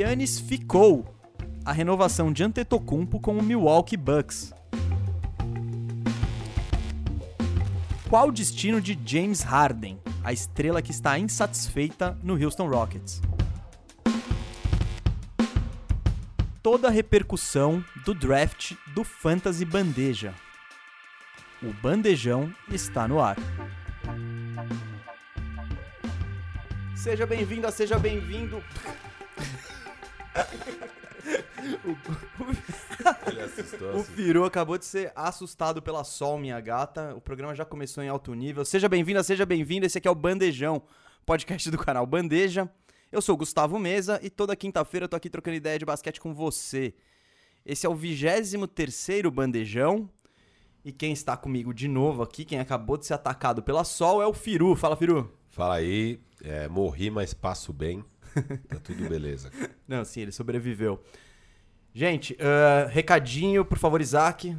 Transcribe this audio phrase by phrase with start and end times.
[0.00, 1.04] Yannis ficou.
[1.62, 4.50] A renovação de Antetokounmpo com o Milwaukee Bucks.
[8.08, 13.20] Qual o destino de James Harden, a estrela que está insatisfeita no Houston Rockets?
[16.62, 20.34] Toda a repercussão do draft do Fantasy Bandeja.
[21.62, 23.36] O Bandejão está no ar.
[26.96, 28.64] Seja bem-vinda, seja bem-vindo.
[33.26, 33.96] Ele assustou.
[33.96, 37.14] O Firu acabou de ser assustado pela Sol, minha gata.
[37.14, 38.64] O programa já começou em alto nível.
[38.64, 39.86] Seja bem-vinda, seja bem-vindo.
[39.86, 40.82] Esse aqui é o Bandejão,
[41.24, 42.68] podcast do canal Bandeja.
[43.10, 46.20] Eu sou o Gustavo Mesa e toda quinta-feira eu tô aqui trocando ideia de basquete
[46.20, 46.94] com você.
[47.64, 50.08] Esse é o 23 Bandejão.
[50.84, 54.26] E quem está comigo de novo aqui, quem acabou de ser atacado pela Sol, é
[54.26, 54.74] o Firu.
[54.74, 55.30] Fala, Firu.
[55.50, 58.02] Fala aí, é, morri, mas passo bem.
[58.68, 59.50] Tá tudo beleza.
[59.86, 61.02] Não, sim, ele sobreviveu.
[61.92, 64.56] Gente, ah, recadinho, por favor, Isaac.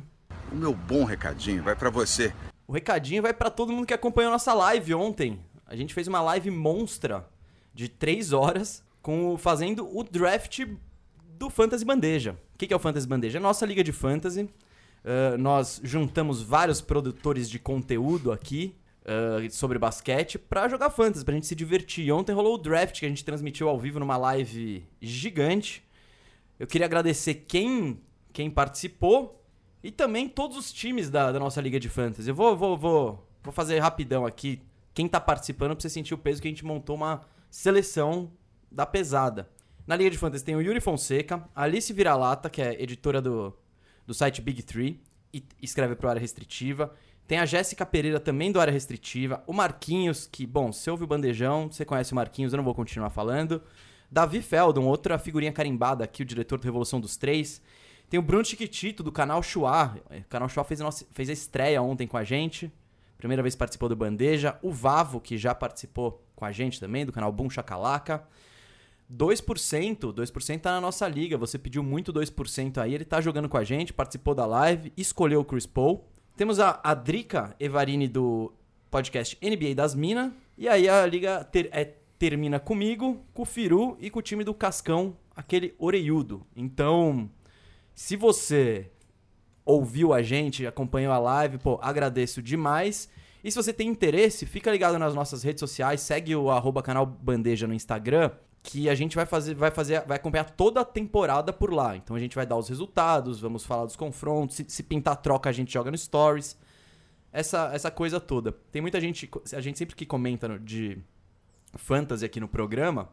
[0.51, 2.33] O meu bom recadinho vai pra você.
[2.67, 5.39] O recadinho vai pra todo mundo que acompanhou nossa live ontem.
[5.65, 7.25] A gente fez uma live monstra
[7.73, 10.65] de 3 horas com o- fazendo o draft
[11.37, 12.37] do Fantasy Bandeja.
[12.53, 13.37] O que que é o Fantasy Bandeja?
[13.37, 14.49] É a nossa liga de fantasy.
[15.05, 21.33] Ah, nós juntamos vários produtores de conteúdo aqui ah, sobre basquete pra jogar fantasy, pra
[21.33, 22.11] gente se divertir.
[22.11, 25.83] Ontem rolou o draft que a gente transmitiu ao vivo numa live gigante.
[26.59, 27.99] Eu queria agradecer quem,
[28.31, 29.43] quem participou
[29.83, 32.29] e também todos os times da, da nossa Liga de Fantasy.
[32.29, 34.61] Eu vou, vou, vou, vou fazer rapidão aqui.
[34.93, 38.31] Quem tá participando pra você sentir o peso que a gente montou uma seleção
[38.71, 39.49] da pesada.
[39.87, 43.57] Na Liga de Fantasy tem o Yuri Fonseca, Alice Vira-Lata, que é editora do,
[44.05, 45.01] do site Big Three
[45.33, 46.93] e escreve pro Área Restritiva.
[47.31, 49.41] Tem a Jéssica Pereira, também do Área Restritiva.
[49.47, 52.75] O Marquinhos, que, bom, você ouve o Bandejão, você conhece o Marquinhos, eu não vou
[52.75, 53.63] continuar falando.
[54.11, 57.61] Davi Feldon, outra figurinha carimbada aqui, o diretor do Revolução dos Três.
[58.09, 59.95] Tem o Bruno Chiquitito, do canal Chua.
[60.09, 62.69] O canal Chua fez a, nossa- fez a estreia ontem com a gente.
[63.17, 64.59] Primeira vez participou do Bandeja.
[64.61, 68.27] O Vavo, que já participou com a gente também, do canal Boom Chacalaca.
[69.09, 71.37] 2%, 2% tá na nossa liga.
[71.37, 75.39] Você pediu muito 2% aí, ele tá jogando com a gente, participou da live, escolheu
[75.39, 76.10] o Chris Paul.
[76.41, 78.51] Temos a, a Drica Evarini do
[78.89, 80.31] podcast NBA das Minas.
[80.57, 84.43] E aí a liga ter- é- termina comigo, com o Firu e com o time
[84.43, 86.43] do Cascão, aquele oreiudo.
[86.55, 87.29] Então,
[87.93, 88.89] se você
[89.63, 93.07] ouviu a gente, acompanhou a live, pô, agradeço demais.
[93.43, 97.05] E se você tem interesse, fica ligado nas nossas redes sociais, segue o arroba canal
[97.05, 98.31] Bandeja no Instagram,
[98.63, 101.95] que a gente vai fazer, vai fazer, vai acompanhar toda a temporada por lá.
[101.95, 105.49] Então a gente vai dar os resultados, vamos falar dos confrontos, se, se pintar troca
[105.49, 106.57] a gente joga no Stories.
[107.33, 108.51] Essa, essa coisa toda.
[108.71, 110.97] Tem muita gente, a gente sempre que comenta no- de
[111.75, 113.09] fantasy aqui no programa,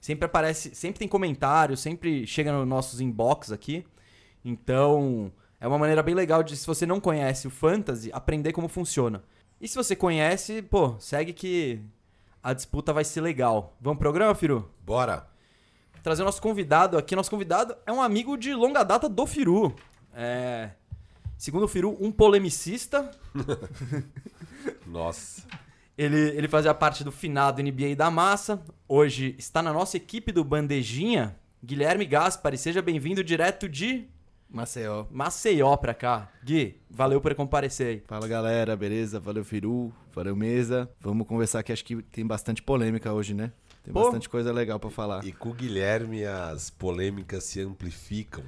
[0.00, 3.84] sempre aparece, sempre tem comentário, sempre chega nos nossos inbox aqui.
[4.44, 8.66] Então, é uma maneira bem legal de, se você não conhece o fantasy, aprender como
[8.68, 9.22] funciona.
[9.60, 11.80] E se você conhece, pô, segue que
[12.42, 13.76] a disputa vai ser legal.
[13.80, 14.68] Vamos pro programa, Firu?
[14.84, 15.28] Bora!
[16.02, 17.14] Trazer o nosso convidado aqui.
[17.14, 19.72] Nosso convidado é um amigo de longa data do Firu.
[20.12, 20.70] É,
[21.38, 23.10] segundo o Firu, um polemicista.
[24.84, 25.42] Nossa.
[25.96, 28.60] Ele, ele fazia parte do finado NBA da Massa.
[28.88, 31.36] Hoje está na nossa equipe do Bandejinha.
[31.62, 34.08] Guilherme Gaspari, seja bem-vindo direto de
[34.52, 35.06] Maceió.
[35.10, 36.30] Maceió pra cá.
[36.44, 38.02] Gui, valeu por comparecer aí.
[38.06, 39.18] Fala galera, beleza?
[39.18, 40.90] Valeu Firu, valeu Mesa.
[41.00, 43.50] Vamos conversar que acho que tem bastante polêmica hoje, né?
[43.82, 44.02] Tem Pô.
[44.02, 45.24] bastante coisa legal pra falar.
[45.24, 48.44] E com o Guilherme as polêmicas se amplificam.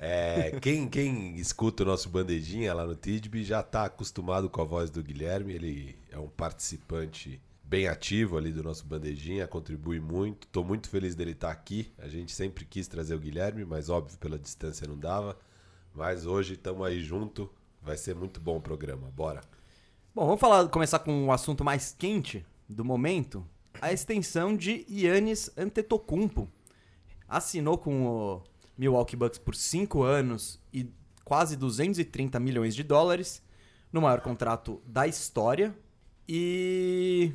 [0.00, 4.64] É, quem, quem escuta o nosso bandejinha lá no Tidby já tá acostumado com a
[4.64, 5.52] voz do Guilherme.
[5.52, 10.46] Ele é um participante bem ativo ali do nosso bandejinha, contribui muito.
[10.48, 11.92] Tô muito feliz dele estar aqui.
[11.98, 15.36] A gente sempre quis trazer o Guilherme, mas óbvio pela distância não dava.
[15.94, 17.50] Mas hoje estamos aí junto.
[17.82, 19.10] Vai ser muito bom o programa.
[19.10, 19.40] Bora.
[20.14, 23.44] Bom, vamos falar, começar com o assunto mais quente do momento.
[23.80, 26.48] A extensão de Yannis Antetokounmpo.
[27.28, 28.42] Assinou com o
[28.76, 30.88] Milwaukee Bucks por 5 anos e
[31.24, 33.42] quase 230 milhões de dólares
[33.92, 35.74] no maior contrato da história.
[36.28, 37.32] E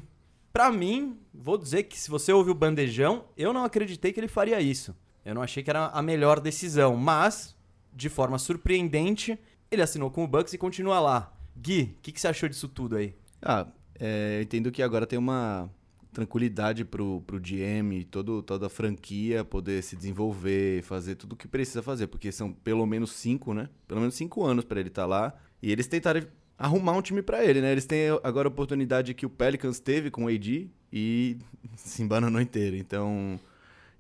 [0.52, 4.28] pra mim, vou dizer que se você ouviu o bandejão, eu não acreditei que ele
[4.28, 4.96] faria isso.
[5.24, 7.56] Eu não achei que era a melhor decisão, mas
[7.94, 9.38] de forma surpreendente,
[9.70, 11.34] ele assinou com o Bucks e continua lá.
[11.56, 13.16] Gui, o que, que você achou disso tudo aí?
[13.42, 13.68] Ah,
[14.00, 15.70] é, eu entendo que agora tem uma
[16.12, 21.36] tranquilidade pro, pro GM e todo, toda a franquia poder se desenvolver, fazer tudo o
[21.36, 23.70] que precisa fazer, porque são pelo menos cinco, né?
[23.88, 25.34] Pelo menos cinco anos pra ele estar lá.
[25.62, 26.26] E eles tentaram
[26.60, 27.72] arrumar um time pra ele, né?
[27.72, 31.38] Eles têm agora a oportunidade que o Pelicans teve com o AD e
[31.78, 32.76] se embananou inteiro.
[32.76, 33.40] Então,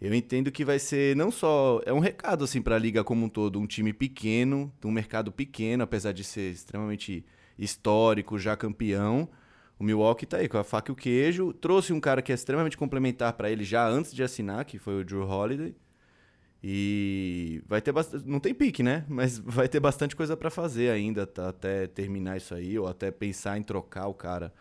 [0.01, 1.81] Eu entendo que vai ser não só.
[1.85, 3.59] É um recado, assim, pra liga como um todo.
[3.59, 7.25] Um time pequeno, um mercado pequeno, apesar de ser extremamente
[7.57, 9.27] histórico, já campeão.
[9.77, 11.53] O Milwaukee tá aí com a faca e o queijo.
[11.53, 15.01] Trouxe um cara que é extremamente complementar para ele já antes de assinar, que foi
[15.01, 15.75] o Drew Holiday.
[16.63, 18.27] E vai ter bastante.
[18.27, 19.05] Não tem pique, né?
[19.09, 21.49] Mas vai ter bastante coisa para fazer ainda, tá?
[21.49, 24.53] até terminar isso aí, ou até pensar em trocar o cara.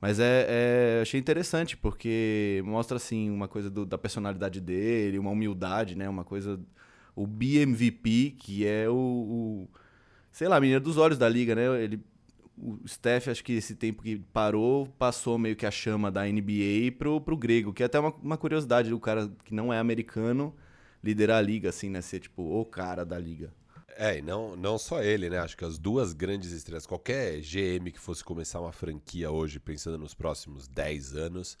[0.00, 5.30] Mas é, é, achei interessante, porque mostra, assim, uma coisa do, da personalidade dele, uma
[5.30, 6.08] humildade, né?
[6.08, 6.58] Uma coisa...
[7.14, 9.68] O BMVP, que é o, o
[10.32, 11.82] sei lá, a dos olhos da liga, né?
[11.84, 12.00] Ele,
[12.56, 16.92] o Steph, acho que esse tempo que parou, passou meio que a chama da NBA
[16.98, 20.54] pro, pro grego, que é até uma, uma curiosidade do cara que não é americano
[21.02, 22.00] liderar a liga, assim, né?
[22.00, 23.52] Ser, tipo, o cara da liga.
[23.96, 25.38] É, e não, não só ele, né?
[25.38, 29.98] Acho que as duas grandes estrelas, qualquer GM que fosse começar uma franquia hoje, pensando
[29.98, 31.58] nos próximos 10 anos,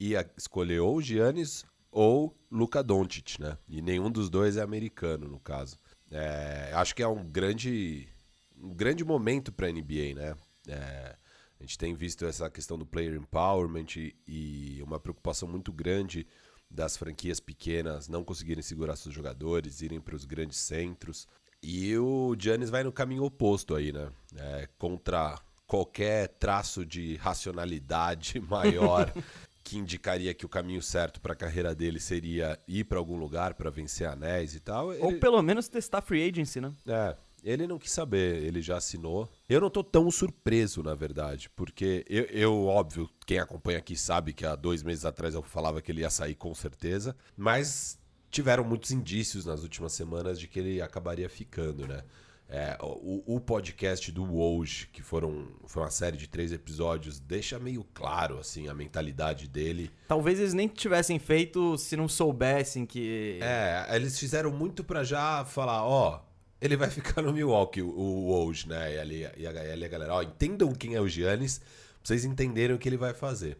[0.00, 3.56] ia escolher ou o Giannis ou Luka Doncic, né?
[3.68, 5.76] E nenhum dos dois é americano, no caso.
[6.10, 8.08] É, acho que é um grande,
[8.56, 10.36] um grande momento para a NBA, né?
[10.66, 11.16] É,
[11.58, 16.26] a gente tem visto essa questão do player empowerment e, e uma preocupação muito grande
[16.70, 21.26] das franquias pequenas não conseguirem segurar seus jogadores, irem para os grandes centros.
[21.62, 24.10] E o Giannis vai no caminho oposto aí, né?
[24.36, 29.12] É, contra qualquer traço de racionalidade maior
[29.64, 33.54] que indicaria que o caminho certo para a carreira dele seria ir para algum lugar
[33.54, 34.94] para vencer anéis e tal.
[34.94, 35.02] Ele...
[35.02, 36.72] Ou pelo menos testar free agency, né?
[36.86, 39.28] É, ele não quis saber, ele já assinou.
[39.48, 44.32] Eu não tô tão surpreso, na verdade, porque eu, eu, óbvio, quem acompanha aqui sabe
[44.32, 47.98] que há dois meses atrás eu falava que ele ia sair com certeza, mas
[48.30, 52.02] tiveram muitos indícios nas últimas semanas de que ele acabaria ficando, né?
[52.50, 57.58] É, o, o, podcast do Woj, que foram, foi uma série de três episódios, deixa
[57.58, 59.90] meio claro assim a mentalidade dele.
[60.08, 63.38] Talvez eles nem tivessem feito se não soubessem que.
[63.42, 66.22] É, eles fizeram muito para já falar, ó,
[66.60, 68.94] ele vai ficar no Milwaukee, o, Woj, né?
[68.94, 71.60] E ali, e a, a galera, ó, entendam quem é o Giannis,
[72.02, 73.58] vocês entenderem o que ele vai fazer.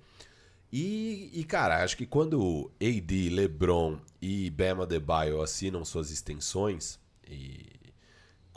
[0.73, 7.67] E, e, cara, acho que quando AD, LeBron e Bama Debaio assinam suas extensões, e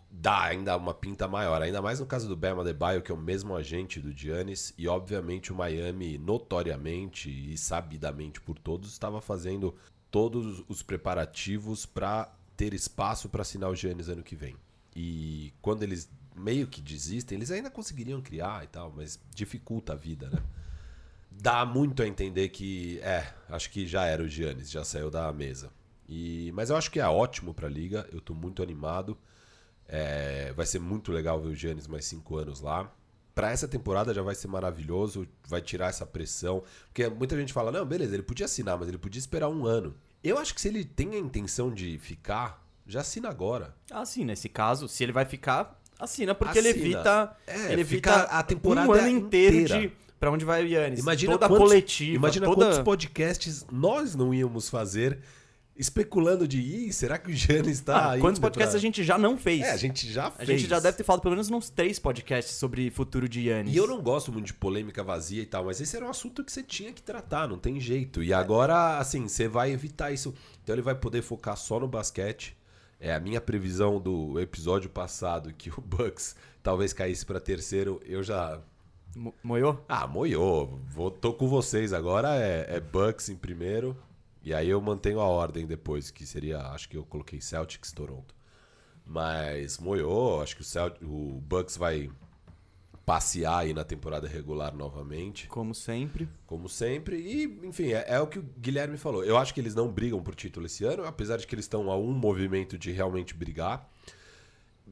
[0.09, 1.61] dá ainda uma pinta maior.
[1.61, 4.87] Ainda mais no caso do Bama Debaio, que é o mesmo agente do Giannis, e
[4.87, 9.73] obviamente o Miami, notoriamente e sabidamente por todos, estava fazendo
[10.09, 12.29] todos os preparativos para
[12.61, 14.55] ter espaço para assinar o Giannis ano que vem.
[14.95, 19.95] E quando eles meio que desistem, eles ainda conseguiriam criar e tal, mas dificulta a
[19.95, 20.39] vida, né?
[21.31, 25.33] dá muito a entender que, é, acho que já era o Giannis, já saiu da
[25.33, 25.71] mesa.
[26.07, 29.17] E, mas eu acho que é ótimo para a liga, eu estou muito animado.
[29.87, 32.93] É, vai ser muito legal ver o Giannis mais cinco anos lá.
[33.33, 36.63] Para essa temporada já vai ser maravilhoso, vai tirar essa pressão.
[36.87, 39.95] Porque muita gente fala, não, beleza, ele podia assinar, mas ele podia esperar um ano.
[40.23, 43.75] Eu acho que se ele tem a intenção de ficar, já assina agora.
[44.05, 46.69] Sim, nesse caso, se ele vai ficar, assina, porque assina.
[46.69, 49.87] ele evita, é, ele evita a temporada um ano inteiro inteira.
[49.87, 50.99] de para onde vai o Yannis.
[50.99, 52.15] Imagina toda quantos, coletiva.
[52.15, 52.65] Imagina toda...
[52.65, 55.19] quantos podcasts nós não íamos fazer
[55.81, 58.77] especulando de Ih, será que o Giannis está ah, Quantos podcasts pra...
[58.77, 59.61] a gente já não fez?
[59.61, 60.47] É, a gente já fez.
[60.47, 63.73] A gente já deve ter falado pelo menos uns três podcasts sobre futuro de Yannis.
[63.73, 66.43] E eu não gosto muito de polêmica vazia e tal, mas esse era um assunto
[66.43, 68.21] que você tinha que tratar, não tem jeito.
[68.21, 70.35] E agora, assim, você vai evitar isso.
[70.63, 72.55] Então ele vai poder focar só no basquete.
[72.99, 78.21] É a minha previsão do episódio passado que o Bucks talvez caísse para terceiro, eu
[78.21, 78.61] já
[79.43, 79.83] moiou?
[79.89, 80.79] Ah, moiou.
[80.87, 82.35] Vou, tô com vocês agora.
[82.35, 83.97] É, é Bucks em primeiro.
[84.43, 86.59] E aí eu mantenho a ordem depois, que seria.
[86.59, 88.35] Acho que eu coloquei Celtics Toronto.
[89.05, 90.41] Mas moiou.
[90.41, 92.09] Acho que o, Celt, o Bucks vai
[93.05, 95.47] passear aí na temporada regular novamente.
[95.47, 96.29] Como sempre.
[96.45, 97.17] Como sempre.
[97.17, 99.23] E, enfim, é, é, o que o Guilherme falou.
[99.23, 101.91] Eu acho que eles não brigam por título esse ano, apesar de que eles estão
[101.91, 103.90] a um movimento de realmente brigar.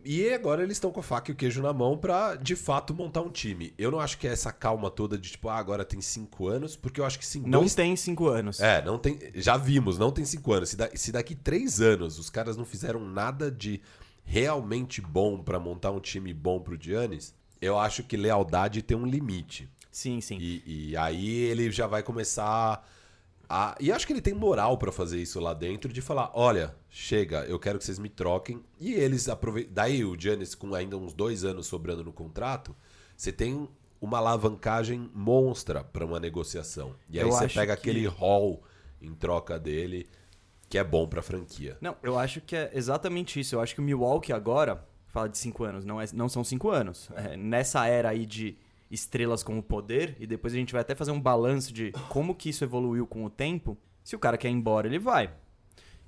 [0.04, 2.94] E agora eles estão com a faca e o queijo na mão para de fato
[2.94, 3.74] montar um time.
[3.78, 6.76] Eu não acho que é essa calma toda de tipo, ah, agora tem cinco anos,
[6.76, 7.42] porque eu acho que sim.
[7.42, 7.76] Não dois...
[7.76, 8.60] tem cinco anos.
[8.60, 9.20] É, não tem.
[9.36, 10.70] Já vimos, não tem cinco anos.
[10.70, 10.90] Se, da...
[10.94, 13.82] Se daqui três anos os caras não fizeram nada de
[14.24, 19.06] realmente bom para montar um time bom pro Giannis, eu acho que lealdade tem um
[19.06, 19.68] limite.
[19.92, 20.38] Sim, sim.
[20.40, 22.88] E, e aí ele já vai começar
[23.50, 26.76] a, e acho que ele tem moral para fazer isso lá dentro, de falar: olha,
[26.88, 28.64] chega, eu quero que vocês me troquem.
[28.80, 29.74] E eles aproveitam.
[29.74, 32.76] Daí o Giannis, com ainda uns dois anos sobrando no contrato,
[33.18, 33.68] você tem
[34.00, 36.96] uma alavancagem monstra para uma negociação.
[37.10, 37.90] E aí eu você pega que...
[37.90, 38.62] aquele hall
[39.02, 40.08] em troca dele,
[40.70, 41.76] que é bom para a franquia.
[41.82, 43.56] Não, eu acho que é exatamente isso.
[43.56, 46.70] Eu acho que o Milwaukee agora, fala de cinco anos, não, é, não são cinco
[46.70, 47.10] anos.
[47.16, 48.56] É, nessa era aí de
[48.90, 52.50] estrelas como poder, e depois a gente vai até fazer um balanço de como que
[52.50, 53.78] isso evoluiu com o tempo.
[54.04, 55.32] Se o cara quer ir embora, ele vai.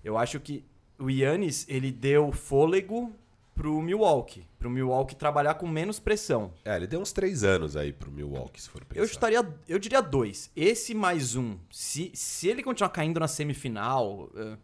[0.03, 0.65] Eu acho que
[0.97, 3.13] o Yannis, ele deu fôlego
[3.53, 4.47] pro Milwaukee.
[4.57, 6.51] Pro Milwaukee trabalhar com menos pressão.
[6.65, 8.99] É, ele deu uns três anos aí pro Milwaukee, se for pensar.
[8.99, 10.49] Eu estaria, eu diria dois.
[10.55, 11.57] Esse mais um.
[11.69, 14.29] Se, se ele continuar caindo na semifinal.
[14.35, 14.57] eh,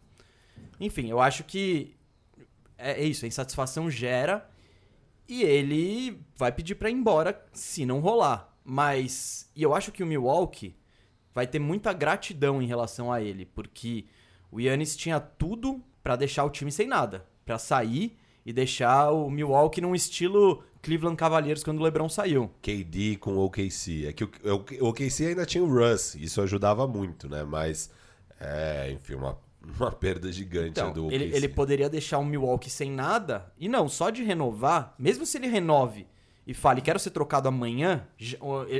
[0.80, 1.94] Enfim, eu acho que.
[2.76, 4.48] É é isso, a insatisfação gera.
[5.28, 8.56] E ele vai pedir pra ir embora se não rolar.
[8.64, 9.50] Mas.
[9.54, 10.74] E eu acho que o Milwaukee
[11.34, 13.44] vai ter muita gratidão em relação a ele.
[13.44, 14.06] Porque
[14.50, 17.26] o Yannis tinha tudo pra deixar o time sem nada.
[17.44, 22.50] Pra sair e deixar o Milwaukee num estilo Cleveland Cavaliers quando o LeBron saiu.
[22.62, 24.06] KD com o OKC.
[24.06, 24.30] É que o,
[24.80, 27.44] o OKC ainda tinha o Russ, isso ajudava muito, né?
[27.44, 27.90] Mas,
[28.40, 29.38] é, enfim, uma,
[29.78, 31.14] uma perda gigante Então, do OKC.
[31.14, 33.52] ele, ele poderia deixar o Milwaukee sem nada.
[33.58, 36.06] E não, só de renovar, mesmo se ele renove
[36.46, 38.06] e fale, quero ser trocado amanhã,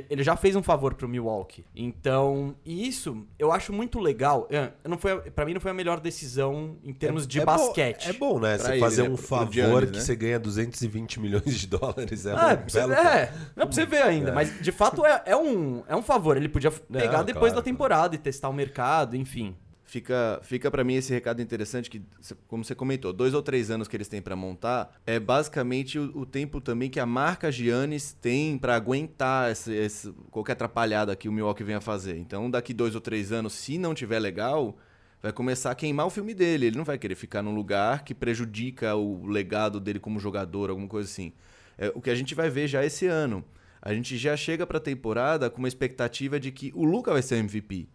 [0.08, 1.66] ele já fez um favor pro Milwaukee.
[1.76, 4.48] Então, e isso eu acho muito legal.
[4.50, 7.52] É, Não foi, para mim não foi a melhor decisão em termos de É bom-
[7.52, 8.08] basquete.
[8.08, 8.56] é bom, né?
[8.56, 9.08] Pra Você ele, fazer né?
[9.10, 10.02] um favor Giannis, que né?
[10.02, 12.24] você ganha 220 milhões de dólares.
[12.24, 14.72] É, Ah, um pra você- belo- é, não é pra você ver ainda, mas de
[14.72, 16.38] fato é, é um, é um favor.
[16.38, 19.54] Ele podia pegar depois claro, da temporada e testar o mercado, enfim.
[19.90, 22.02] Fica, fica para mim esse recado interessante que,
[22.46, 26.12] como você comentou, dois ou três anos que eles têm pra montar é basicamente o,
[26.18, 31.26] o tempo também que a marca Giannis tem pra aguentar esse, esse- qualquer atrapalhada que
[31.26, 32.18] o Milwaukee venha fazer.
[32.18, 34.76] Então, daqui dois ou três anos, se não tiver legal,
[35.22, 36.66] vai começar a queimar o filme dele.
[36.66, 40.86] Ele não vai querer ficar num lugar que prejudica o legado dele como jogador, alguma
[40.86, 41.32] coisa assim.
[41.78, 43.42] É, o que a gente vai ver já esse ano.
[43.80, 47.36] A gente já chega pra temporada com uma expectativa de que o Luca vai ser
[47.36, 47.88] MVP.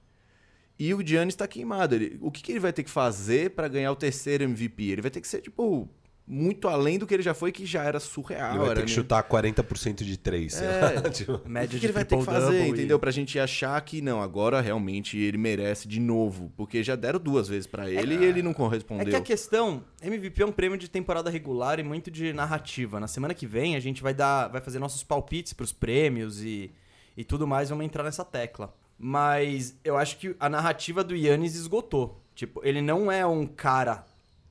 [0.86, 1.96] E o Giannis tá queimado.
[1.96, 4.84] Ele- o que, que ele vai ter que fazer pra ganhar o terceiro MVP?
[4.92, 5.88] Ele vai ter que ser, tipo,
[6.25, 8.52] muito além do que ele já foi, que já era surreal.
[8.52, 8.96] Ele vai era, ter que né?
[8.96, 10.80] chutar 40% de 3, sei É.
[11.02, 11.02] lá.
[11.12, 12.98] Tipo, O Média que, que de ele vai ter que fazer, e- entendeu?
[13.00, 16.52] Pra gente achar que, não, agora realmente ele merece de novo.
[16.58, 19.06] Porque já deram duas vezes pra ele e ele não É correspondeu.
[19.08, 23.00] que a questão, MVP é um prêmio de temporada regular e muito de narrativa.
[23.00, 26.72] Na semana que vem a gente vai dar, vai fazer nossos palpites pros prêmios e,
[27.18, 28.74] e tudo mais, vamos entrar nessa tecla.
[28.98, 32.22] Mas eu acho que a narrativa do Yannis esgotou.
[32.36, 34.06] Tipo, ele não é um cara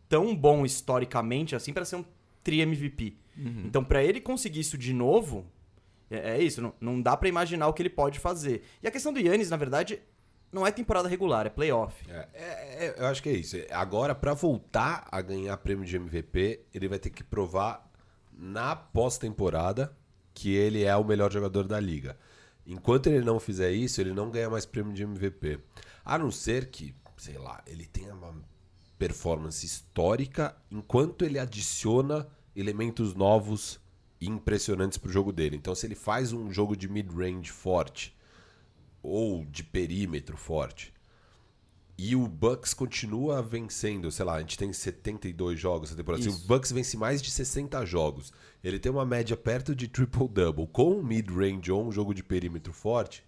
[0.09, 2.05] tão bom historicamente assim pra ser um
[2.43, 3.17] tri MVP.
[3.65, 5.47] Então, pra ele conseguir isso de novo,
[6.11, 8.63] é, é isso, não, não dá pra imaginar o que ele pode fazer.
[8.83, 10.01] E a questão do Yannis, na verdade,
[10.53, 12.05] não é temporada regular, é playoff.
[12.11, 13.57] É, é, é, eu acho que é isso.
[13.71, 17.91] Agora, pra voltar a ganhar prêmio de MVP, ele vai ter que provar
[18.33, 19.97] na pós-temporada
[20.35, 22.19] que ele é o melhor jogador da liga.
[22.67, 25.59] Enquanto ele não fizer isso, ele não ganha mais prêmio de MVP.
[26.05, 28.35] A não ser que, sei lá, ele tenha uma
[28.99, 33.81] performance histórica enquanto ele adiciona elementos novos
[34.21, 35.57] e impressionantes pro jogo dele.
[35.57, 38.17] Então, se ele faz um jogo de mid-range forte
[39.03, 40.95] ou de perímetro forte,
[42.11, 46.23] e o Bucks continua vencendo, sei lá, a gente tem 72 jogos essa temporada.
[46.23, 46.47] Se o Isso.
[46.47, 48.33] Bucks vence mais de 60 jogos,
[48.65, 52.73] ele tem uma média perto de triple-double, com um mid-range ou um jogo de perímetro
[52.73, 53.23] forte,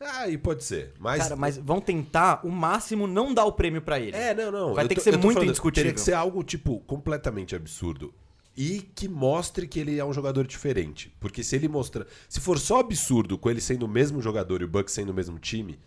[0.00, 0.92] aí pode ser.
[0.98, 4.16] Mas, Cara, mas vão tentar o máximo não dar o prêmio pra ele.
[4.16, 4.74] É, não, não.
[4.74, 5.84] Vai eu ter tô- que ser muito falando, indiscutível.
[5.84, 8.12] Teria que ser algo, tipo, completamente absurdo.
[8.56, 11.14] E que mostre que ele é um jogador diferente.
[11.20, 12.04] Porque se ele mostrar.
[12.28, 15.14] Se for só absurdo com ele sendo o mesmo jogador e o Bucks sendo o
[15.14, 15.78] mesmo time,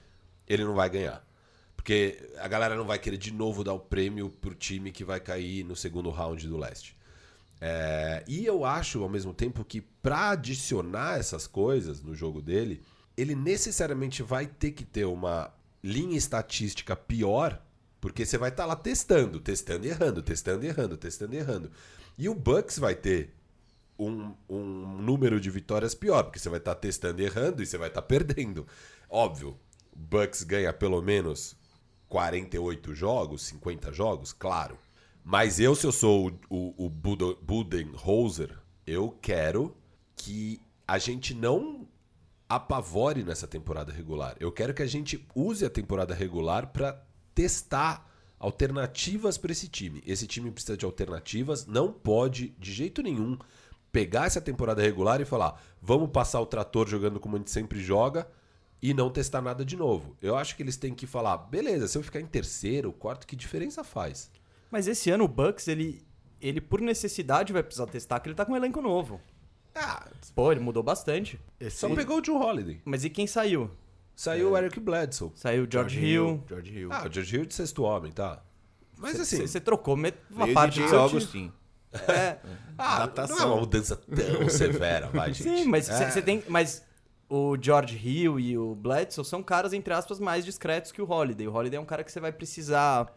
[0.47, 1.21] ele não vai ganhar.
[1.81, 5.19] Porque a galera não vai querer de novo dar o prêmio pro time que vai
[5.19, 6.95] cair no segundo round do leste.
[7.59, 12.83] É, e eu acho, ao mesmo tempo, que pra adicionar essas coisas no jogo dele,
[13.17, 15.51] ele necessariamente vai ter que ter uma
[15.83, 17.59] linha estatística pior,
[17.99, 21.71] porque você vai estar lá testando, testando e errando, testando e errando, testando e errando.
[22.15, 23.33] E o Bucks vai ter
[23.97, 27.79] um, um número de vitórias pior, porque você vai estar testando e errando e você
[27.79, 28.67] vai estar perdendo.
[29.09, 29.57] Óbvio,
[29.91, 31.59] o Bucks ganha pelo menos
[32.11, 34.77] 48 jogos, 50 jogos, claro.
[35.23, 39.73] Mas eu, se eu sou o, o, o Budenholzer, eu quero
[40.13, 41.87] que a gente não
[42.49, 44.35] apavore nessa temporada regular.
[44.41, 47.01] Eu quero que a gente use a temporada regular para
[47.33, 48.05] testar
[48.37, 50.03] alternativas para esse time.
[50.05, 53.37] Esse time precisa de alternativas, não pode de jeito nenhum
[53.89, 57.81] pegar essa temporada regular e falar: "Vamos passar o trator jogando como a gente sempre
[57.81, 58.27] joga"
[58.81, 60.15] e não testar nada de novo.
[60.21, 63.35] Eu acho que eles têm que falar: "Beleza, se eu ficar em terceiro, quarto, que
[63.35, 64.29] diferença faz?"
[64.69, 66.01] Mas esse ano o Bucks, ele,
[66.39, 69.19] ele por necessidade vai precisar testar, que ele tá com um elenco novo.
[69.75, 71.39] Ah, Pô, ele mudou bastante.
[71.69, 72.81] só pegou o Joe Holiday.
[72.83, 73.69] Mas e quem saiu?
[74.15, 75.31] Saiu o Eric Bledsoe.
[75.35, 76.43] Saiu o George, Hill.
[76.47, 76.89] George Hill.
[76.91, 78.43] Ah, o George Hill de sexto homem, tá?
[78.97, 81.03] Mas assim, Você trocou met- uma Veio parte de do seu time.
[81.09, 81.53] Augustin.
[82.07, 82.37] É,
[82.77, 83.35] ah, adaptação.
[83.37, 85.43] não é uma mudança tão severa, vai, gente.
[85.43, 86.09] sim, mas É.
[86.11, 86.43] você tem.
[86.47, 86.83] Mas
[87.33, 91.47] o George Hill e o Bledsoe são caras, entre aspas, mais discretos que o Holiday.
[91.47, 93.15] O Holiday é um cara que você vai precisar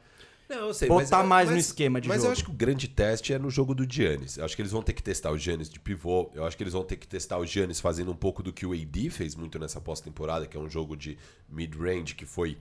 [0.48, 2.28] Não, sei, botar mas- mais mas- no esquema de mas jogo.
[2.28, 4.36] eu acho que o grande teste é no jogo do Giannis.
[4.38, 6.30] Eu acho que eles vão ter que testar o Giannis de pivô.
[6.32, 8.64] Eu acho que eles vão ter que testar o Giannis fazendo um pouco do que
[8.64, 11.18] o AD fez muito nessa pós-temporada, que é um jogo de
[11.48, 12.56] mid-range que foi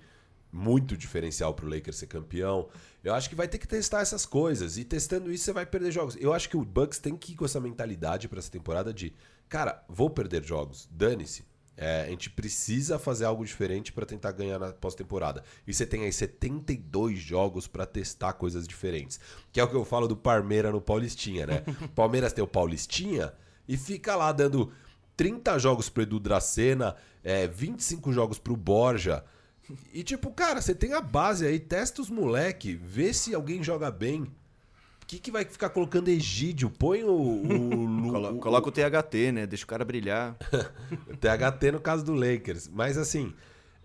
[0.52, 2.68] muito diferencial pro Lakers ser campeão.
[3.04, 4.78] Eu acho que vai ter que testar essas coisas.
[4.78, 6.16] E testando isso, você vai perder jogos.
[6.20, 9.14] Eu acho que o Bucks tem que ir com essa mentalidade pra essa temporada de,
[9.54, 11.46] cara, vou perder jogos, dane-se.
[11.78, 15.44] É, a gente precisa fazer algo diferente pra tentar ganhar na pós-temporada.
[15.68, 19.20] E você tem aí 72 jogos pra testar coisas diferentes.
[19.52, 21.64] Que é o que eu falo do Parmeira no Paulistinha, né?
[21.94, 23.32] Palmeiras tem o Paulistinha
[23.68, 24.72] e fica lá dando
[25.16, 29.24] 30 jogos pro Edu Dracena, é, 25 jogos pro Borja.
[29.94, 33.92] E tipo, cara, você tem a base aí, testa os moleque, vê se alguém joga
[33.92, 34.34] bem.
[35.04, 36.70] O que, que vai ficar colocando Egídio?
[36.70, 37.12] Põe o.
[37.12, 39.46] o, o- Coloca o THT, né?
[39.46, 40.36] Deixa o cara brilhar.
[41.20, 42.68] THT no caso do Lakers.
[42.70, 43.34] Mas assim,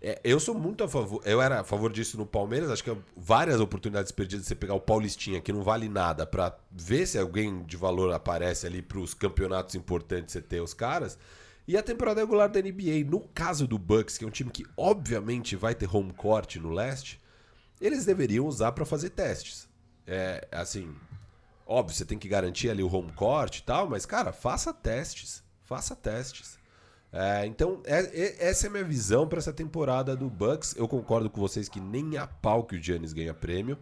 [0.01, 1.21] é, eu sou muito a favor.
[1.25, 2.71] Eu era a favor disso no Palmeiras.
[2.71, 6.57] Acho que várias oportunidades perdidas de você pegar o Paulistinha, que não vale nada, pra
[6.71, 11.17] ver se alguém de valor aparece ali pros campeonatos importantes você ter os caras.
[11.67, 14.65] E a temporada regular da NBA, no caso do Bucks, que é um time que
[14.75, 17.19] obviamente vai ter home court no leste,
[17.79, 19.67] eles deveriam usar pra fazer testes.
[20.07, 20.89] É, assim,
[21.69, 25.43] óbvio, você tem que garantir ali o home court e tal, mas, cara, faça testes.
[25.63, 26.57] Faça testes.
[27.13, 30.75] É, então, é- é- essa é a minha visão pra essa temporada do Bucks.
[30.75, 33.77] Eu concordo com vocês que nem a pau que o Giannis ganha prêmio.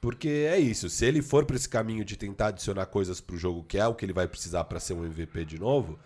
[0.00, 3.64] Porque é isso, se ele for pra esse caminho de tentar adicionar coisas pro jogo,
[3.64, 5.98] que é o que ele vai precisar pra ser um MVP de novo,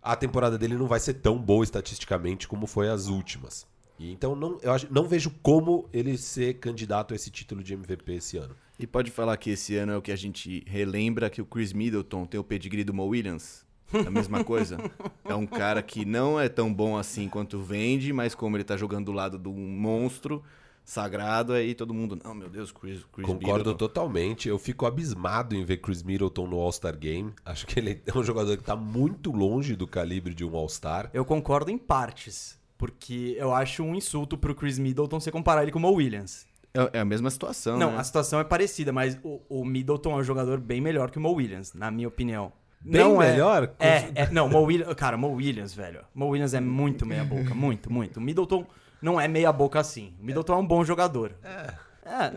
[0.00, 3.66] a temporada dele não vai ser tão boa estatisticamente como foi as últimas.
[3.98, 7.74] E então não, eu acho, não vejo como ele ser candidato a esse título de
[7.74, 8.56] MVP esse ano.
[8.78, 11.72] E pode falar que esse ano é o que a gente relembra que o Chris
[11.72, 13.64] Middleton tem o pedigree do Mo Williams?
[14.06, 14.78] A mesma coisa.
[15.24, 18.76] É um cara que não é tão bom assim quanto vende, mas como ele tá
[18.76, 20.42] jogando do lado de um monstro
[20.84, 23.74] sagrado, aí todo mundo, não, meu Deus, Chris, Chris Concordo Middleton.
[23.74, 24.48] totalmente.
[24.48, 27.32] Eu fico abismado em ver Chris Middleton no All-Star Game.
[27.44, 31.08] Acho que ele é um jogador que tá muito longe do calibre de um All-Star.
[31.14, 32.60] Eu concordo em partes.
[32.76, 36.46] Porque eu acho um insulto pro Chris Middleton você comparar ele com o Mo Williams.
[36.74, 37.98] É, é a mesma situação, Não, né?
[37.98, 41.20] a situação é parecida, mas o, o Middleton é um jogador bem melhor que o
[41.20, 42.52] Mo Williams, na minha opinião.
[42.80, 43.74] Bem não é- melhor?
[43.78, 46.00] É, é, não, Mo Williams, cara, Mo Williams, velho.
[46.14, 48.16] Mo Williams é muito meia boca, muito, muito.
[48.16, 48.66] O Middleton
[49.00, 50.14] não é meia boca assim.
[50.20, 51.32] O Middleton é um bom jogador.
[51.44, 51.74] É.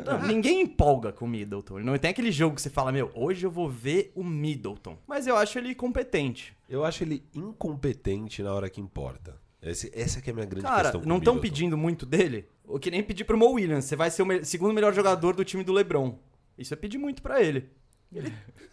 [0.05, 1.77] não, ninguém empolga com o Middleton.
[1.79, 4.97] Ele não tem aquele jogo que você fala, meu, hoje eu vou ver o Middleton.
[5.07, 6.55] Mas eu acho ele competente.
[6.69, 9.35] Eu acho ele incompetente na hora que importa.
[9.65, 12.47] Esse, essa que é a minha grande Cara, questão com não estão pedindo muito dele?
[12.67, 13.85] O que nem pedir pro Mo Williams.
[13.85, 16.17] Você vai ser o me- segundo melhor jogador do time do LeBron.
[16.57, 17.69] Isso é pedir muito pra ele.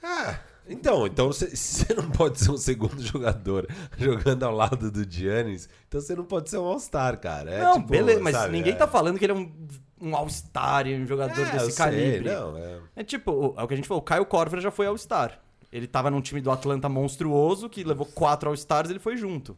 [0.05, 5.69] Ah, então, então você- não pode ser um segundo jogador jogando ao lado do Giannis,
[5.87, 7.51] então você não pode ser um All-Star, cara.
[7.53, 9.53] É não, tipo, beleza, mas sabe, ninguém é- tá falando que ele é um,
[10.01, 12.29] um All-Star, um jogador É, desse sei, calibre.
[12.31, 12.81] não, é...
[12.97, 15.41] É tipo, é o que a gente falou, o Caio Corver já foi All-Star.
[15.71, 19.57] Ele tava num time do Atlanta monstruoso, que levou quatro All-Stars ele foi junto.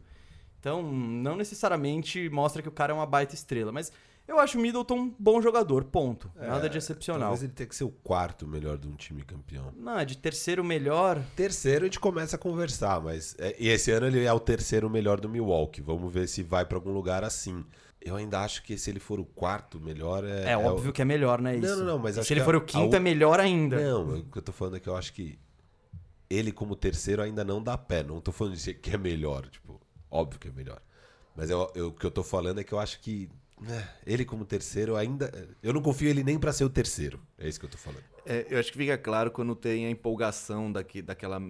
[0.65, 3.91] Então, não necessariamente mostra que o cara é uma baita estrela, mas
[4.27, 6.31] eu acho o Middleton um bom jogador, ponto.
[6.35, 7.29] Nada de excepcional.
[7.29, 9.71] Talvez ele tenha que ser o quarto melhor de um time campeão.
[9.77, 11.21] Não, é de terceiro melhor.
[11.35, 13.35] Terceiro a gente começa a conversar, mas.
[13.37, 15.81] é- e esse ano ele é o terceiro melhor do Milwaukee.
[15.81, 17.63] Vamos ver se vai pra algum lugar assim.
[18.01, 20.53] Eu ainda acho que se ele for o quarto melhor é.
[20.53, 21.57] É, óbvio o- que é melhor, né?
[21.57, 21.67] Isso.
[21.67, 23.79] Não, não, não, mas se ele for a- o quinto, a- é melhor ainda.
[23.79, 25.37] Não, o que eu tô falando é que eu acho que
[26.27, 28.01] ele como terceiro ainda não dá pé.
[28.01, 29.79] Não tô falando de que é melhor, tipo,
[30.15, 30.81] óbvio que é melhor.
[31.35, 34.25] Mas eu, eu- o que eu tô falando é que eu acho que né, ele
[34.25, 35.31] como terceiro ainda.
[35.63, 37.19] Eu não confio ele nem pra ser o terceiro.
[37.37, 38.03] É isso que eu tô falando.
[38.25, 41.41] É, eu acho que fica claro quando tem a empolgação daqui, daquela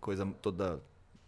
[0.00, 0.80] coisa toda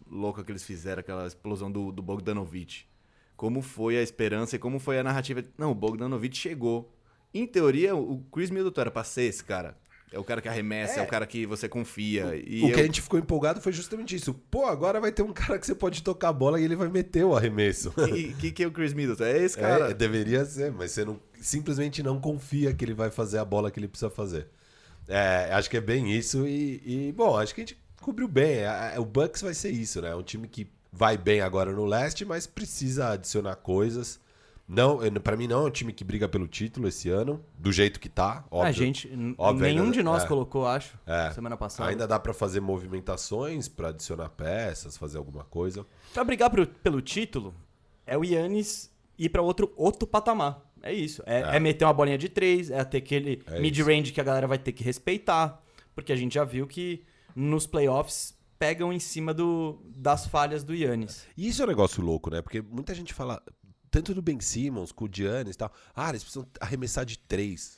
[0.09, 2.87] louca que eles fizeram, aquela explosão do, do Bogdanovich.
[3.35, 5.43] Como foi a esperança e como foi a narrativa.
[5.57, 6.91] Não, o Bogdanovich chegou.
[7.33, 9.77] Em teoria, o Chris Middleton era pra ser esse cara.
[10.11, 12.35] É o cara que arremessa, é, o cara que você confia.
[12.47, 14.33] E o eu- que a gente ficou empolgado foi justamente isso.
[14.33, 16.87] Pô, agora vai ter um cara que você pode tocar a bola e ele vai
[16.87, 17.93] meter o arremesso.
[18.15, 19.23] E que, que é o Chris Middleton?
[19.25, 19.89] É esse cara.
[19.89, 23.69] É, deveria ser, mas você não, simplesmente não confia que ele vai fazer a bola
[23.69, 24.47] que ele precisa fazer.
[25.07, 28.59] É, acho que é bem isso e, e, bom, acho que a gente cobriu bem.
[28.59, 30.11] É, é, o Bucks vai ser isso, né?
[30.11, 34.19] É um time que vai bem agora no leste, mas precisa adicionar coisas.
[34.67, 37.99] Não, para mim não é um time que briga pelo título esse ano, do jeito
[37.99, 38.67] que tá, óbvio.
[38.69, 40.27] a gente, óbvio, nenhum ainda- de nós é.
[40.27, 41.29] colocou, acho, É.
[41.31, 41.89] semana passada.
[41.89, 45.85] Ainda dá pra fazer movimentações, pra adicionar peças, fazer alguma coisa.
[46.13, 47.53] Pra brigar pro- pelo título,
[48.07, 50.61] é o Yannis ir pra outro, outro patamar.
[50.81, 51.21] É isso.
[51.25, 51.55] É, É.
[51.57, 54.57] é meter uma bolinha de três, é ter aquele É mid-range que a galera vai
[54.57, 55.61] ter que respeitar.
[55.93, 57.03] Porque a gente já viu que
[57.35, 61.25] nos playoffs pegam em cima do, das falhas do Yannis.
[61.37, 62.41] E isso é um negócio louco, né?
[62.41, 63.41] Porque muita gente fala,
[63.95, 67.77] tanto do Ben Simmons, com o Giannis e tal, ah, eles precisam arremessar de três.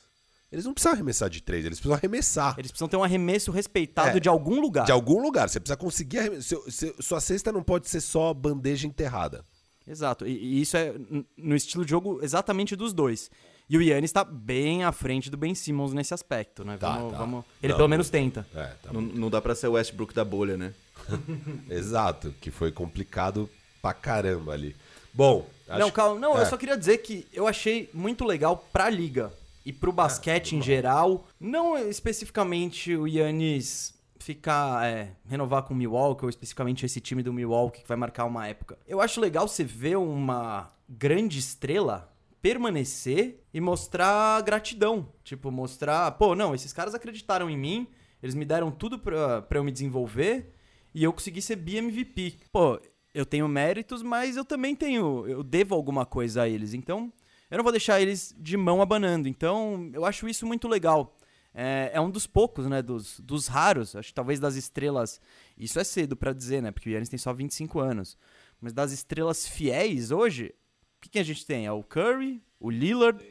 [0.50, 2.54] Eles não precisam arremessar de três, eles precisam arremessar.
[2.58, 4.20] Eles precisam ter um arremesso respeitado É.
[4.20, 4.84] de algum lugar.
[4.86, 5.48] De algum lugar.
[5.48, 6.58] Você precisa conseguir arremessar.
[7.00, 9.44] Sua cesta não pode ser só bandeja enterrada.
[9.86, 10.26] Exato.
[10.26, 10.92] E, e isso é
[11.36, 13.30] no estilo de jogo exatamente dos dois.
[13.70, 16.78] E o Yannis tá bem à frente do Ben Simmons nesse aspecto, né?
[16.78, 17.18] Tá, Vamos, tá.
[17.18, 18.46] vamos- Ele Não, pelo menos tenta.
[18.54, 20.72] É, tá Não, não dá pra ser o Westbrook da bolha, né?
[21.70, 23.48] Exato, que foi complicado
[23.82, 24.74] pra caramba ali.
[25.12, 25.78] Bom, acho...
[25.78, 26.20] Não, calma.
[26.20, 26.42] Não, é.
[26.42, 29.32] eu só queria dizer que eu achei muito legal pra liga
[29.64, 31.26] e pro basquete em geral.
[31.40, 37.32] Não especificamente o Yannis ficar, é, renovar com o Milwaukee, ou especificamente esse time do
[37.32, 38.78] Milwaukee que vai marcar uma época.
[38.86, 45.08] Eu acho legal você ver uma grande estrela permanecer e mostrar gratidão.
[45.24, 47.86] Tipo, mostrar, pô, não, esses caras acreditaram em mim,
[48.22, 50.54] eles me deram tudo pra, pra eu me desenvolver
[50.94, 52.34] e eu consegui ser BMVP.
[52.52, 52.80] Pô,
[53.14, 56.74] eu tenho méritos, mas eu também tenho, eu devo alguma coisa a eles.
[56.74, 57.12] Então,
[57.50, 59.28] eu não vou deixar eles de mão abanando.
[59.28, 61.16] Então, eu acho isso muito legal.
[61.54, 65.20] É, é um dos poucos, né, dos, dos raros, acho que talvez das estrelas,
[65.56, 68.16] isso é cedo pra dizer, né, porque o Yannis tem só 25 anos,
[68.60, 70.54] mas das estrelas fiéis hoje,
[70.98, 71.66] o que, que a gente tem?
[71.66, 73.24] É o Curry, o Lillard,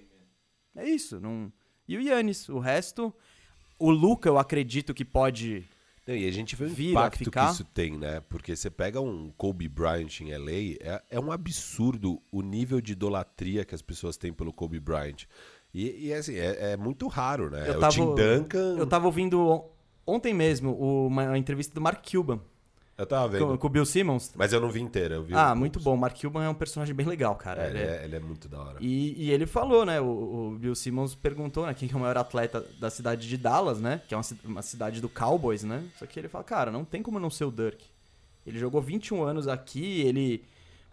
[0.76, 1.54] é isso, não...
[1.88, 3.14] e o Yannis, o resto,
[3.80, 5.66] o Luca eu acredito que pode
[6.08, 7.48] Não, e a gente vê o Vira, impacto ficar.
[7.48, 8.22] que isso tem, né?
[8.30, 12.94] Porque você pega um Kobe Bryant em LA, é, é um absurdo o nível de
[12.94, 15.26] idolatria que as pessoas têm pelo Kobe Bryant.
[15.74, 17.66] E, e, assim, é, é muito raro, né?
[17.70, 18.78] Eu o tava- Tim Duncan.
[18.78, 19.70] Eu tava ouvindo on-
[20.06, 20.74] ontem mesmo
[21.06, 22.40] uma entrevista do Mark Cuban
[22.98, 23.46] eu tava vendo.
[23.48, 24.32] com, com o Bill Simmons.
[24.36, 25.96] Mas eu não vi inteira, eu vi Ah, muito bom.
[25.96, 27.64] Mark Cuban é um personagem bem legal, cara.
[27.66, 28.78] É, Ele é- é, ele é muito da hora.
[28.82, 30.02] E, e ele falou, né?
[30.02, 30.06] O,
[30.54, 31.74] o Bill Simmons perguntou, né?
[31.74, 34.02] Quem que é o maior atleta da cidade de Dallas, né?
[34.08, 35.84] Que é uma, uma cidade do Cowboys, né?
[36.00, 37.86] Só que ele fala, cara, não tem como não ser o Dirk.
[38.46, 40.44] Ele jogou 21 anos aqui, ele...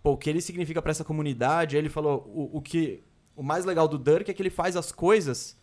[0.02, 1.76] Pô, o que ele significa pra essa comunidade?
[1.76, 3.02] Aí ele falou, o, o que...
[3.34, 5.56] O mais legal do Dirk é que ele faz as coisas...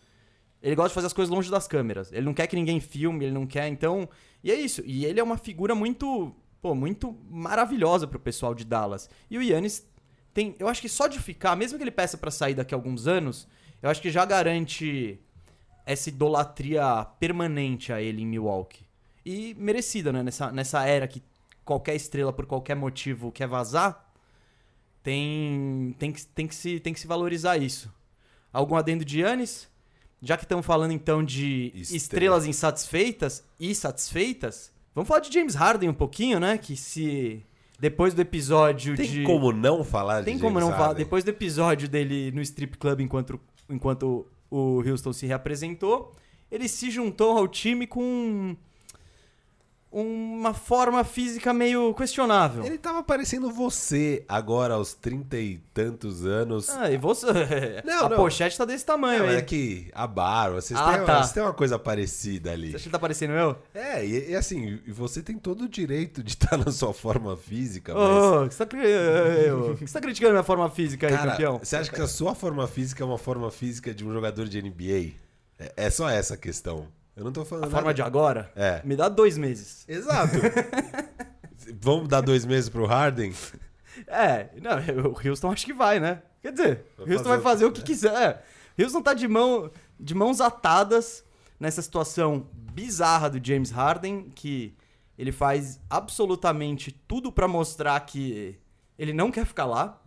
[0.64, 2.12] Ele gosta de fazer as coisas longe das câmeras.
[2.12, 4.10] Ele não quer que ninguém filme, ele não quer, então...
[4.44, 4.82] E é isso.
[4.86, 6.36] E ele é uma figura muito...
[6.62, 9.10] Pô, muito maravilhosa pro pessoal de Dallas.
[9.32, 9.84] E o Yannis
[10.34, 12.78] tem, eu acho que só de ficar, mesmo que ele peça pra sair daqui a
[12.78, 13.48] alguns anos,
[13.82, 15.20] eu acho que já garante
[15.86, 18.86] essa idolatria permanente a ele em Milwaukee.
[19.26, 20.24] E merecida, né?
[20.24, 21.22] Nessa, nessa era que
[21.66, 24.08] qualquer estrela, por qualquer motivo, quer vazar,
[25.04, 27.92] tem, tem, que, tem, que, se, tem que se valorizar isso.
[28.54, 29.70] Algum adendo de Yannis?
[30.22, 31.98] Já que estamos falando então de Estrela.
[31.98, 36.58] estrelas insatisfeitas e satisfeitas, vamos falar de James Harden um pouquinho, né?
[36.58, 37.44] Que se
[37.80, 39.24] depois do episódio Tem de.
[39.24, 40.88] como não falar Tem de como James não falar.
[40.90, 41.04] Harden?
[41.04, 46.14] Depois do episódio dele no strip club enquanto, enquanto o Houston se reapresentou,
[46.52, 48.56] ele se juntou ao time com
[49.92, 52.64] uma forma física meio questionável.
[52.66, 56.70] Ele tava parecendo você agora, aos trinta e tantos anos.
[56.70, 57.28] Ah, e você.
[57.84, 58.16] Não, a não.
[58.18, 59.36] pochete tá desse tamanho Não, aí.
[59.36, 61.18] é que a barba, vocês, Ah, têm, tá.
[61.18, 62.70] vocês têm uma coisa parecida ali.
[62.72, 63.58] Você acha que tá parecendo eu?
[63.74, 67.94] É, e, e assim, você tem todo o direito de estar na sua forma física,
[67.94, 68.24] mas.
[68.24, 68.78] Ô, que você tá,
[69.46, 71.60] eu- você tá criticando minha forma física aí, Cara, campeão?
[71.60, 74.62] você acha que a sua forma física é uma forma física de um jogador de
[74.62, 75.16] NBA?
[75.60, 76.88] É, é só essa a questão.
[77.16, 77.78] Eu não tô falando A nada.
[77.78, 78.52] forma de agora?
[78.56, 78.82] É.
[78.86, 79.84] Me dá dois meses.
[79.88, 80.36] Exato.
[81.82, 83.34] Vamos dar dois meses pro Harden?
[84.08, 86.22] É, não, o Houston acho que vai, né?
[86.42, 88.14] Quer dizer, o Houston fazer vai o- fazer o que quiser.
[88.78, 88.82] É.
[88.84, 89.70] Houston tá de, mão,
[90.00, 91.24] de mãos atadas
[91.60, 94.74] nessa situação bizarra do James Harden, que
[95.18, 98.58] ele faz absolutamente tudo pra mostrar que
[98.98, 100.01] ele não quer ficar lá.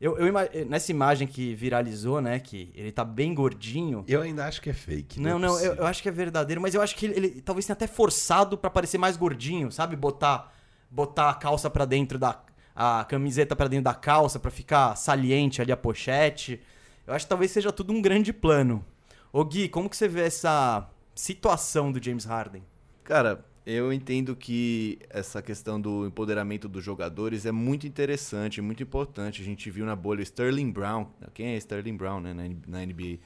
[0.00, 4.02] Eu, eu ima- nessa imagem que viralizou, né, que ele tá bem gordinho.
[4.08, 5.20] Eu ainda acho que é fake.
[5.20, 5.74] Não, é não, eu, possível.
[5.76, 8.56] eu acho que é verdadeiro, mas eu acho que ele, ele talvez tenha até forçado
[8.56, 9.96] pra parecer mais gordinho, sabe?
[9.96, 10.52] Botar,
[10.90, 12.40] botar a calça pra dentro da.
[12.74, 16.60] a camiseta pra dentro da calça pra ficar saliente ali a pochete.
[17.06, 18.82] Eu acho que talvez seja tudo um grande plano.
[19.30, 22.62] Ô Gui, como que você vê essa situação do James Harden?
[23.04, 29.42] Cara, eu entendo que essa questão do empoderamento dos jogadores é muito interessante, muito importante.
[29.42, 31.06] A gente viu na bolha Sterling Brown.
[31.34, 32.34] Quem é Sterling Brown, né,
[32.66, 33.18] na NBA?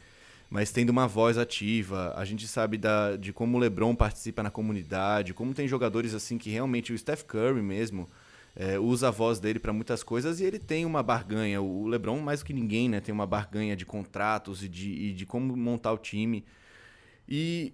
[0.51, 4.51] Mas tendo uma voz ativa, a gente sabe da, de como o LeBron participa na
[4.51, 8.09] comunidade, como tem jogadores assim que realmente o Steph Curry mesmo
[8.55, 11.61] é, usa a voz dele para muitas coisas e ele tem uma barganha.
[11.61, 15.13] O LeBron mais do que ninguém, né, tem uma barganha de contratos e de, e
[15.13, 16.45] de como montar o time.
[17.29, 17.73] E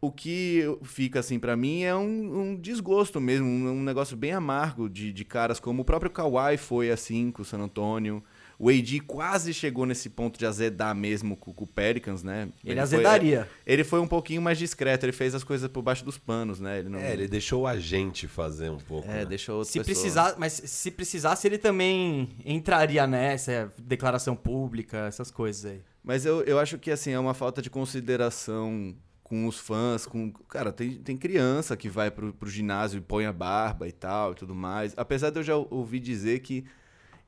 [0.00, 4.32] o que fica assim pra mim é um, um desgosto mesmo, um, um negócio bem
[4.32, 8.22] amargo de, de caras como o próprio Kawhi foi assim com o San Antonio.
[8.58, 12.50] O AD quase chegou nesse ponto de azedar mesmo com, com o Pelicans, né?
[12.62, 13.48] Ele, foi- azedaria.
[13.66, 16.78] ele foi um pouquinho mais discreto, ele fez as coisas por baixo dos panos, né?
[16.80, 19.08] Ele não, É, ele deixou a gente fazer um pouco.
[19.10, 19.24] é, né?
[19.24, 19.94] deixou outra Se pessoa.
[19.94, 25.80] precisar, mas se precisasse, ele também entraria nessa declaração pública, essas coisas aí.
[26.04, 28.94] Mas eu, eu acho que assim, é uma falta de consideração
[29.30, 30.32] com os fãs, com.
[30.48, 34.32] Cara, tem, tem criança que vai pro, pro ginásio e põe a barba e tal
[34.32, 34.92] e tudo mais.
[34.96, 36.64] Apesar de eu já ouvir dizer que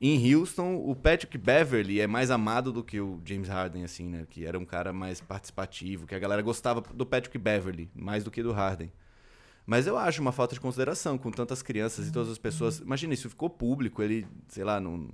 [0.01, 4.27] em Houston o Patrick Beverly é mais amado do que o James Harden, assim, né?
[4.29, 8.29] Que era um cara mais participativo, que a galera gostava do Patrick Beverly, mais do
[8.29, 8.91] que do Harden.
[9.65, 12.79] Mas eu acho uma falta de consideração com tantas crianças e todas as pessoas.
[12.79, 15.07] Imagina, isso ficou público, ele, sei lá, num,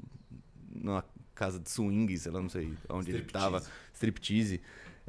[0.74, 3.62] numa casa de swing, sei lá, não sei onde ele tava,
[3.94, 4.60] striptease.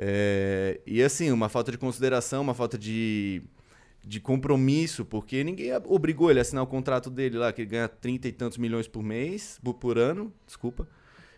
[0.02, 3.42] É, e assim, uma falta de consideração, uma falta de,
[4.02, 7.86] de compromisso, porque ninguém obrigou ele a assinar o contrato dele lá, que ele ganha
[7.86, 10.88] trinta e tantos milhões por mês, por, ano, desculpa.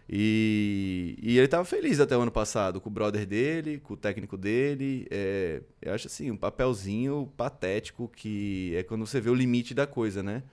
[0.09, 3.97] E, e ele estava feliz até o ano passado, com o brother dele, com o
[3.97, 5.09] técnico dele.
[5.11, 9.89] É, eu acho assim, um papelzinho patético que é quando você vê o limite da
[9.89, 10.45] coisa, né?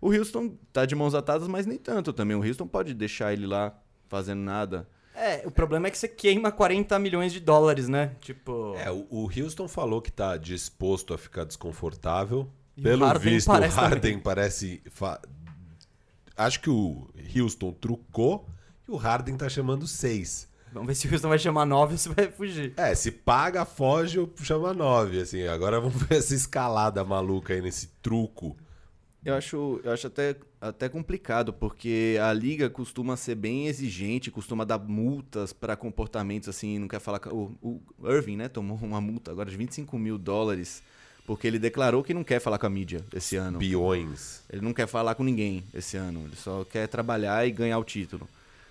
[0.00, 2.34] O Houston tá de mãos atadas, mas nem tanto também.
[2.34, 4.88] O Houston pode deixar ele lá fazendo nada.
[5.14, 8.12] É, o problema é que você queima 40 milhões de dólares, né?
[8.20, 8.74] Tipo.
[8.76, 12.48] É, o, o Houston falou que tá disposto a ficar desconfortável.
[12.76, 14.18] E Pelo Harden visto, o Harden também.
[14.20, 14.82] parece.
[14.90, 15.20] fa-
[16.36, 18.46] Acho que o Houston trucou
[18.88, 20.48] e o Harden tá chamando seis.
[20.72, 22.72] Vamos ver se o Houston vai chamar 9 ou se vai fugir.
[22.76, 25.20] É, se paga, foge ou chama nove.
[25.20, 28.56] Assim, agora vamos ver essa escalada maluca aí nesse truco.
[29.24, 34.64] Eu acho, eu acho até, até complicado, porque a liga costuma ser bem exigente, costuma
[34.64, 37.18] dar multas para comportamentos assim, não quer falar.
[37.18, 37.30] com-
[37.62, 40.82] O, o Irving, né, tomou uma multa agora de 25 mil dólares,
[41.26, 43.58] porque ele declarou que não quer falar com a mídia esse ano.
[43.58, 44.42] Peões.
[44.52, 47.84] Ele não quer falar com ninguém esse ano, ele só quer trabalhar e ganhar o
[47.84, 48.28] título.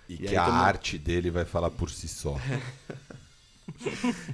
[0.08, 2.36] E, E que a toma- arte dele vai falar por si só.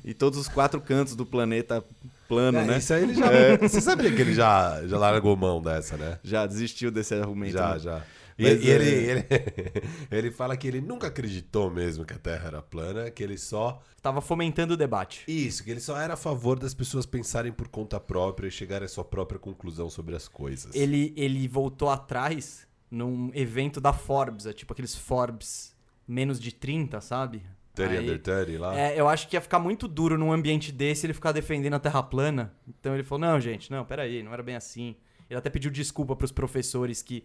[0.05, 1.85] E todos os quatro cantos do planeta
[2.29, 2.79] plano, É, né?
[2.79, 3.27] Isso aí ele já.
[3.61, 6.19] Você sabia que ele já, já largou mão dessa, né?
[6.23, 7.53] Já desistiu desse argumento.
[7.53, 7.79] Já, né?
[7.79, 8.03] já.
[8.39, 9.27] E, Mas, e ele, é- ele,
[10.13, 13.81] ele fala que ele nunca acreditou mesmo que a Terra era plana, que ele só.
[14.03, 15.25] Tava fomentando o debate.
[15.27, 18.85] Isso, que ele só era a favor das pessoas pensarem por conta própria e chegarem
[18.85, 20.75] à sua própria conclusão sobre as coisas.
[20.75, 25.75] Ele, ele voltou atrás num evento da Forbes, é tipo aqueles Forbes
[26.07, 27.43] menos de 30, sabe?
[27.77, 28.79] 30 Aí- under 30 lá.
[28.79, 31.79] É, eu acho que ia ficar muito duro num ambiente desse ele ficar defendendo a
[31.79, 32.53] Terra plana.
[32.67, 34.97] Então ele falou: não, gente, não, peraí, não era bem assim.
[35.29, 37.25] Ele até pediu desculpa pros professores que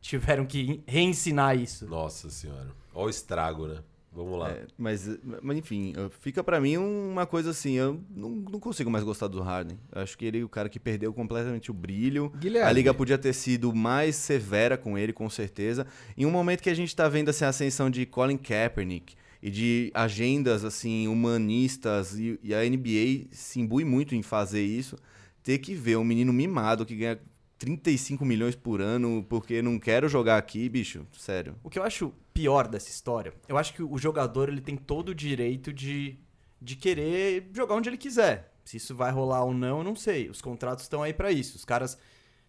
[0.00, 1.86] tiveram que reensinar isso.
[1.86, 2.68] Nossa senhora.
[2.94, 3.82] Olha o estrago, né?
[4.10, 4.50] Vamos lá.
[4.50, 5.08] É, mas,
[5.42, 9.40] mas enfim, fica pra mim uma coisa assim, eu não, não consigo mais gostar do
[9.40, 9.78] Harden.
[9.92, 12.30] Eu acho que ele é o cara que perdeu completamente o brilho.
[12.36, 12.68] Guilherme.
[12.68, 15.86] A liga podia ter sido mais severa com ele, com certeza.
[16.16, 19.50] Em um momento que a gente tá vendo assim, a ascensão de Colin Kaepernick e
[19.50, 24.96] de agendas assim humanistas e, e a NBA se imbui muito em fazer isso,
[25.42, 27.20] ter que ver um menino mimado que ganha
[27.58, 31.56] 35 milhões por ano porque não quero jogar aqui, bicho, sério.
[31.62, 35.10] O que eu acho pior dessa história, eu acho que o jogador ele tem todo
[35.10, 36.18] o direito de,
[36.60, 38.54] de querer jogar onde ele quiser.
[38.64, 40.28] Se isso vai rolar ou não, eu não sei.
[40.28, 41.56] Os contratos estão aí pra isso.
[41.56, 41.98] Os caras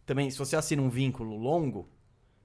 [0.05, 1.89] também, se você assina um vínculo longo,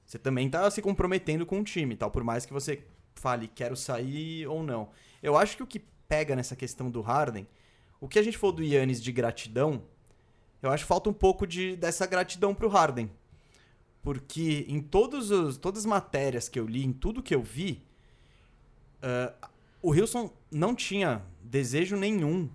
[0.06, 3.76] você também tá se comprometendo com o time, tal, por mais que você fale quero
[3.76, 4.90] sair ou não.
[5.22, 7.46] Eu acho que o que pega nessa questão do Harden,
[8.00, 9.82] o que a gente falou do Yannis de gratidão,
[10.62, 13.10] eu acho que falta um pouco de, dessa gratidão pro Harden.
[14.02, 17.82] Porque em todos os, todas as matérias que eu li, em tudo que eu vi,
[19.02, 19.32] ah,
[19.82, 22.48] o Wilson não tinha desejo nenhum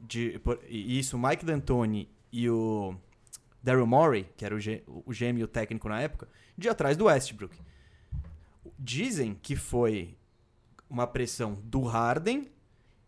[0.00, 0.38] de.
[0.40, 2.94] por- e isso, o Mike D'Antoni e o
[3.62, 4.58] Daryl Morey, que era o,
[5.06, 7.56] o GM e o técnico na época, de atrás do Westbrook.
[8.78, 10.16] Dizem que foi
[10.88, 12.48] uma pressão do Harden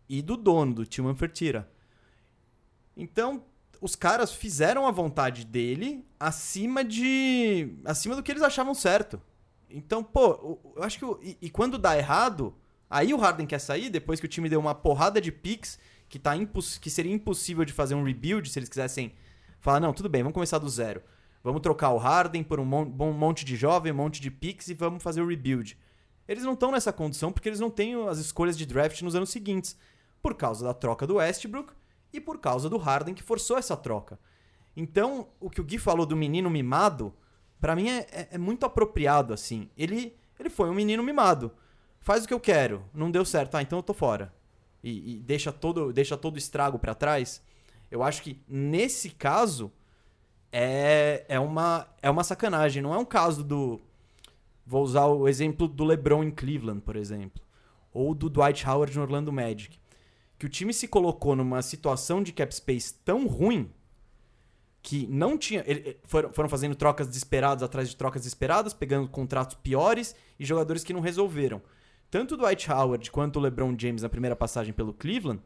[0.09, 1.67] e do dono, do Tillman Fertitta.
[2.95, 3.43] Então,
[3.79, 7.73] os caras fizeram a vontade dele acima de.
[7.85, 9.21] acima do que eles achavam certo.
[9.69, 11.05] Então, pô, eu acho que.
[11.05, 12.53] o- E, e quando dá errado,
[12.89, 15.79] aí o Harden quer sair, depois que o time deu uma porrada de picks,
[16.09, 16.33] que, tá
[16.81, 19.13] que seria impossível de fazer um rebuild se eles quisessem
[19.61, 21.01] falar, não, tudo bem, vamos começar do zero.
[21.43, 25.01] Vamos trocar o Harden por um monte de jovem, um monte de picks e vamos
[25.01, 25.77] fazer o rebuild.
[26.27, 29.29] Eles não estão nessa condição porque eles não têm as escolhas de draft nos anos
[29.31, 29.77] seguintes.
[30.21, 31.73] Por causa da troca do Westbrook
[32.13, 34.19] e por causa do Harden que forçou essa troca.
[34.77, 37.13] Então, o que o Gui falou do menino mimado,
[37.59, 39.67] pra mim é, é- é muito apropriado, assim.
[39.75, 41.51] Ele, ele foi um menino mimado.
[41.99, 42.85] Faz o que eu quero.
[42.93, 43.55] Não deu certo.
[43.55, 44.33] Ah, então eu tô fora.
[44.83, 47.43] E, e deixa todo deixa todo estrago pra trás.
[47.89, 49.71] Eu acho que, nesse caso,
[50.51, 52.81] é, é, uma, é uma sacanagem.
[52.81, 53.79] Não é um caso do...
[54.65, 57.41] Vou usar o exemplo do LeBron em Cleveland, por exemplo.
[57.93, 59.79] Ou do Dwight Howard no Orlando Magic.
[60.37, 63.69] Que o time se colocou numa situação de cap space tão ruim
[64.81, 65.63] que não tinha.
[65.67, 70.83] ele- foram, foram fazendo trocas desesperadas atrás de trocas desesperadas, pegando contratos piores e jogadores
[70.83, 71.61] que não resolveram.
[72.09, 75.41] tanto o Dwight Howard quanto o LeBron James na primeira passagem pelo Cleveland,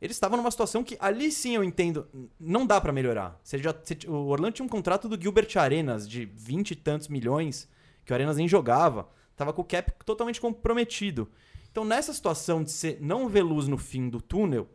[0.00, 2.06] eles estavam numa situação que ali sim eu entendo,
[2.38, 3.40] não dá pra melhorar.
[3.42, 7.08] Você já, você- o Orlando tinha um contrato do Gilbert Arenas de 20 e tantos
[7.08, 7.68] milhões,
[8.04, 11.28] que o Arenas nem jogava, tava com o cap totalmente comprometido.
[11.70, 14.68] Então nessa situação de você não ver luz no fim do túnel,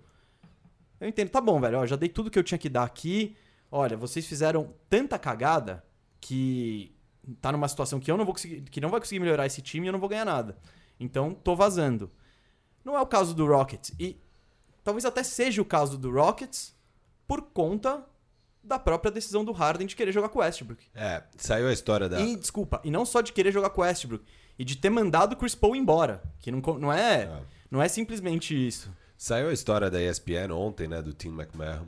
[1.00, 3.36] eu entendo, tá bom, velho, ó, já dei tudo que eu tinha que dar aqui.
[3.72, 5.86] Olha, vocês fizeram tanta cagada
[6.20, 6.94] que
[7.40, 9.86] tá numa situação que eu não vou conseguir, que não vai conseguir melhorar esse time
[9.86, 10.58] e eu não vou ganhar nada.
[11.00, 12.12] Então, tô vazando.
[12.84, 14.18] Não é o caso do Rockets e
[14.84, 16.74] talvez até seja o caso do Rockets
[17.28, 18.04] por conta
[18.64, 20.84] da própria decisão do Harden de querer jogar com o Westbrook.
[20.94, 22.20] É, saiu a história da.
[22.20, 24.24] E, desculpa, e não só de querer jogar com o Westbrook,
[24.58, 27.42] e de ter mandado o Chris Paul embora, que não, não é, É.
[27.72, 28.92] não é simplesmente isso.
[29.18, 31.86] Saiu a história da ESPN ontem, né, do Tim McMahon,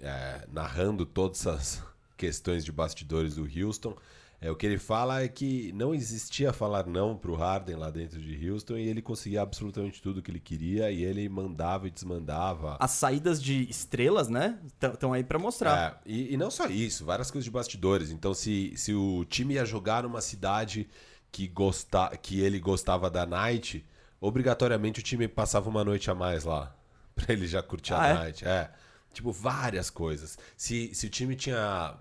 [0.00, 1.82] é, narrando todas as
[2.16, 3.96] questões de bastidores do Houston.
[4.44, 8.20] É, o que ele fala é que não existia falar não pro Harden lá dentro
[8.20, 12.76] de Houston e ele conseguia absolutamente tudo que ele queria e ele mandava e desmandava.
[12.78, 14.58] As saídas de estrelas, né,
[14.92, 16.02] estão aí pra mostrar.
[16.04, 18.10] É, e, e não só isso, várias coisas de bastidores.
[18.10, 20.90] Então, se, se o time ia jogar numa cidade
[21.32, 23.82] que, gosta, que ele gostava da night,
[24.20, 26.76] obrigatoriamente o time passava uma noite a mais lá.
[27.16, 28.12] Pra ele já curtir Ah, a é?
[28.14, 28.46] night.
[28.46, 28.70] É.
[29.10, 30.36] Tipo, várias coisas.
[30.54, 31.96] Se, se o time tinha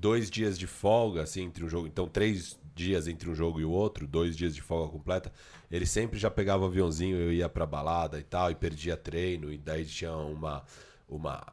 [0.00, 1.86] dois dias de folga, assim, entre um jogo.
[1.86, 5.32] Então, três dias entre um jogo e o outro, dois dias de folga completa,
[5.70, 9.52] ele sempre já pegava o aviãozinho, eu ia pra balada e tal, e perdia treino,
[9.52, 10.64] e daí tinha uma.
[11.08, 11.46] uma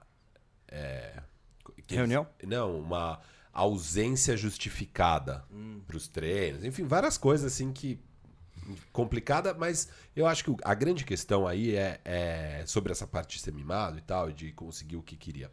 [0.67, 1.21] é,
[1.87, 2.27] que- Reunião?
[2.43, 3.19] Não, uma
[3.53, 5.45] ausência justificada
[5.85, 6.63] para os treinos.
[6.63, 7.99] Enfim, várias coisas assim que.
[8.91, 13.43] complicada, mas eu acho que a grande questão aí é, é sobre essa parte de
[13.43, 15.51] ser mimado e tal, de conseguir o que queria.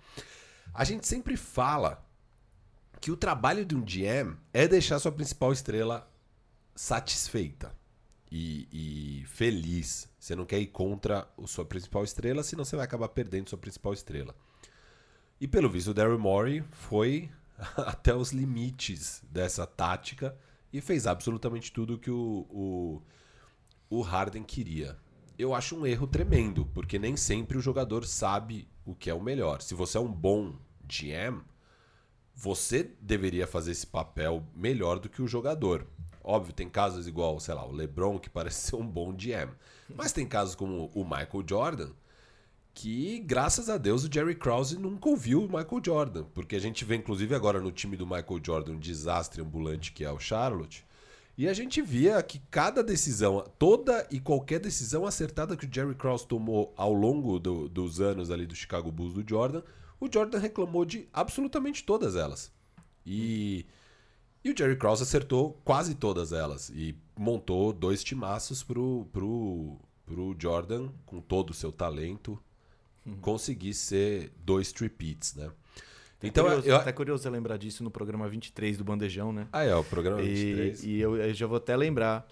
[0.72, 2.04] A gente sempre fala
[3.00, 6.10] que o trabalho de um GM é deixar sua principal estrela
[6.74, 7.74] satisfeita
[8.30, 10.08] e, e feliz.
[10.18, 13.58] Você não quer ir contra a sua principal estrela, senão você vai acabar perdendo sua
[13.58, 14.34] principal estrela.
[15.40, 17.30] E pelo visto, o Daryl Morey foi
[17.76, 20.36] até os limites dessa tática
[20.72, 23.02] e fez absolutamente tudo que o, o,
[23.88, 24.98] o Harden queria.
[25.38, 29.22] Eu acho um erro tremendo, porque nem sempre o jogador sabe o que é o
[29.22, 29.62] melhor.
[29.62, 31.42] Se você é um bom GM,
[32.40, 35.84] você deveria fazer esse papel melhor do que o jogador.
[36.22, 39.50] Óbvio, tem casos igual, sei lá, o LeBron, que parece ser um bom GM.
[39.96, 41.90] Mas tem casos como o Michael Jordan,
[42.74, 46.24] que, graças a Deus, o Jerry Krause nunca ouviu o Michael Jordan.
[46.32, 50.04] Porque a gente vê, inclusive, agora no time do Michael Jordan, um desastre ambulante que
[50.04, 50.86] é o Charlotte.
[51.36, 55.94] E a gente via que cada decisão, toda e qualquer decisão acertada que o Jerry
[55.94, 59.62] Krause tomou ao longo do- dos anos ali do Chicago Bulls do Jordan,
[60.00, 62.52] o Jordan reclamou de absolutamente todas elas.
[63.04, 63.66] E,
[64.44, 66.70] e o Jerry Krause acertou quase todas elas.
[66.70, 72.40] E montou dois timaços pro, pro, pro Jordan, com todo o seu talento,
[73.20, 75.50] conseguir ser dois tripits, né?
[76.22, 79.46] Então, curioso, eu, até curioso você lembrar disso no programa 23 do Bandejão, né?
[79.52, 80.84] Ah, é, o programa E, 23.
[80.84, 82.26] e eu, eu já vou até lembrar.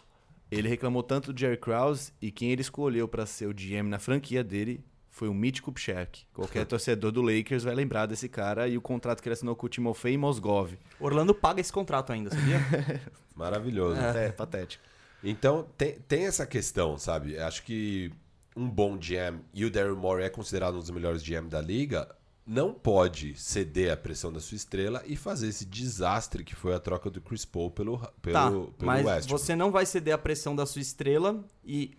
[0.50, 3.98] Ele reclamou tanto do Jerry Krause e quem ele escolheu pra ser o GM na
[3.98, 4.84] franquia dele
[5.16, 6.26] foi o Mitch Kupchak.
[6.34, 9.64] Qualquer torcedor do Lakers vai lembrar desse cara e o contrato que ele assinou com
[9.64, 10.74] o Timofey e Mosgov.
[11.00, 12.60] Orlando paga esse contrato ainda, sabia?
[13.34, 13.98] Maravilhoso.
[13.98, 14.84] É, patético.
[15.24, 17.38] Então, tem, tem essa questão, sabe?
[17.38, 18.12] Acho que
[18.54, 22.14] um bom GM, e o Daryl Morey é considerado um dos melhores GM da liga,
[22.46, 26.78] não pode ceder à pressão da sua estrela e fazer esse desastre que foi a
[26.78, 29.42] troca do Chris Paul pelo, pelo, tá, pelo mas Westbrook.
[29.42, 31.96] você não vai ceder a pressão da sua estrela e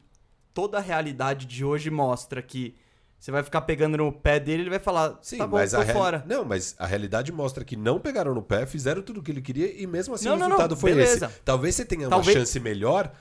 [0.53, 2.75] toda a realidade de hoje mostra que
[3.19, 5.77] você vai ficar pegando no pé dele ele vai falar, Sim, tá bom, mas tô
[5.77, 6.23] a reali- fora.
[6.27, 9.41] Não, mas a realidade mostra que não pegaram no pé, fizeram tudo o que ele
[9.41, 11.25] queria e mesmo assim Não, o não, resultado não, foi beleza.
[11.27, 11.39] esse.
[11.43, 13.11] Talvez você tenha Talvez- uma chance melhor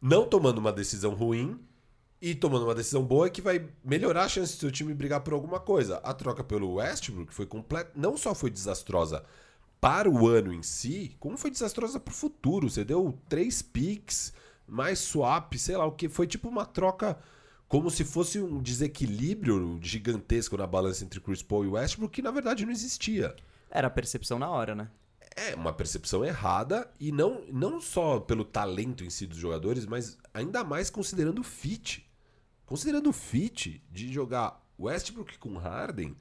[0.00, 1.58] não tomando uma decisão ruim
[2.20, 5.32] e tomando uma decisão boa que vai melhorar a chance do seu time brigar por
[5.34, 5.98] alguma coisa.
[5.98, 9.22] A troca pelo Westbrook foi completa, não só foi desastrosa
[9.80, 12.68] para o ano em si, como foi desastrosa para o futuro.
[12.70, 14.32] Você deu três picks,
[14.66, 16.08] mais swap, sei lá o que.
[16.08, 17.18] Foi tipo uma troca
[17.74, 22.30] como se fosse um desequilíbrio gigantesco na balança entre Chris Paul e Westbrook, que na
[22.30, 23.34] verdade não existia.
[23.68, 24.88] Era a percepção na hora, né?
[25.34, 30.16] É uma percepção errada e não, não só pelo talento em si dos jogadores, mas
[30.32, 32.08] ainda mais considerando o fit.
[32.64, 36.16] Considerando o fit de jogar Westbrook com Harden,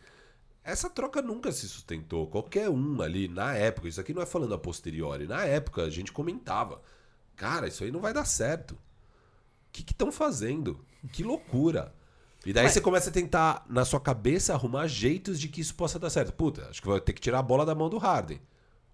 [0.63, 2.25] essa troca nunca se sustentou.
[2.25, 5.89] Qualquer um ali, na época, isso aqui não é falando a posteriori, na época a
[5.91, 6.81] gente comentava:
[7.35, 8.75] cara, isso aí não vai dar certo.
[9.81, 10.79] O que estão fazendo?
[11.11, 11.93] Que loucura.
[12.45, 15.97] E daí você começa a tentar, na sua cabeça, arrumar jeitos de que isso possa
[15.97, 16.31] dar certo.
[16.33, 18.39] Puta, acho que vai ter que tirar a bola da mão do Harden.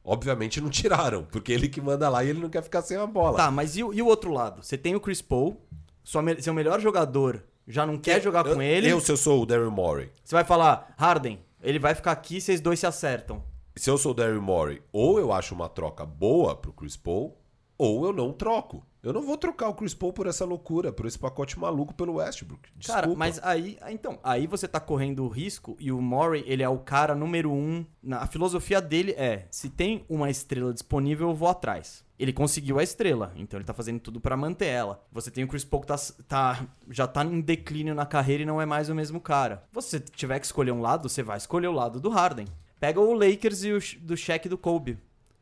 [0.03, 3.05] Obviamente não tiraram, porque ele que manda lá e ele não quer ficar sem a
[3.05, 3.37] bola.
[3.37, 4.63] Tá, mas e, o- e o outro lado?
[4.63, 5.61] Você tem o Chris Paul,
[6.03, 8.87] sua seu melhor jogador já não quer jogar Eu- com ele.
[8.89, 12.39] Eu, se eu sou o Daryl Morey, Você vai falar, Harden, ele vai ficar aqui,
[12.39, 13.43] vocês dois se acertam.
[13.75, 17.37] se eu sou o Daryl Morey, ou eu acho uma troca boa pro Chris Paul,
[17.77, 18.83] ou eu não troco.
[19.01, 22.15] Eu não vou trocar o Chris Paul por essa loucura, por esse pacote maluco pelo
[22.15, 22.69] Westbrook.
[22.75, 23.01] Desculpa.
[23.01, 26.67] Cara, mas aí, então, aí você tá correndo o risco e o Murray, ele é
[26.67, 27.85] o cara número um.
[28.03, 32.03] Na, a filosofia dele é: se tem uma estrela disponível, eu vou atrás.
[32.19, 35.01] Ele conseguiu a estrela, então ele tá fazendo tudo pra manter ela.
[35.09, 35.95] Você tem o Chris Paul que tá,
[36.27, 39.63] tá- já tá em declínio na carreira e não é mais o mesmo cara.
[39.71, 42.45] Você tiver que escolher um lado, você vai escolher o lado do Harden.
[42.77, 44.97] Pega o Lakers e o do Shaq e do Kobe.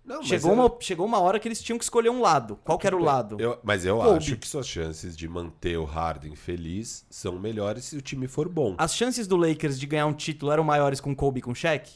[0.07, 2.55] Não, Chegou, eu- uma, chegou uma hora que eles tinham que escolher um lado.
[2.63, 3.35] Qual que era o lado?
[3.41, 4.17] Eu- mas eu Kobe.
[4.17, 8.47] acho que suas chances de manter o Harden feliz são melhores se o time for
[8.47, 8.73] bom.
[8.77, 11.91] As chances do Lakers de ganhar um título eram maiores com Kobe e com Shaq?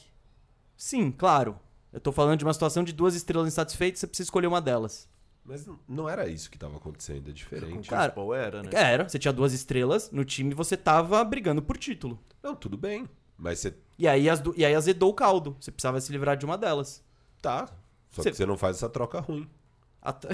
[0.76, 1.58] Sim, claro.
[1.90, 5.08] Eu tô falando de uma situação de duas estrelas insatisfeitas, você precisa escolher uma delas.
[5.44, 7.88] Mas não- era isso que estava acontecendo, é diferente.
[7.88, 8.70] Cara, Paul era, né?
[8.72, 12.18] Era, você tinha duas estrelas no time e você tava brigando por título.
[12.42, 13.08] Não, tudo bem.
[13.38, 15.56] Mas você E aí, as e aí azedou o caldo.
[15.58, 17.02] Você precisava se livrar de uma delas.
[17.40, 17.68] tá.
[18.12, 19.48] Só Você- que você não faz essa troca ruim.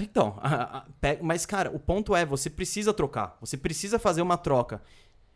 [0.03, 0.37] Então,
[1.23, 3.37] mas cara, o ponto é, você precisa trocar.
[3.41, 4.83] Você precisa fazer uma troca.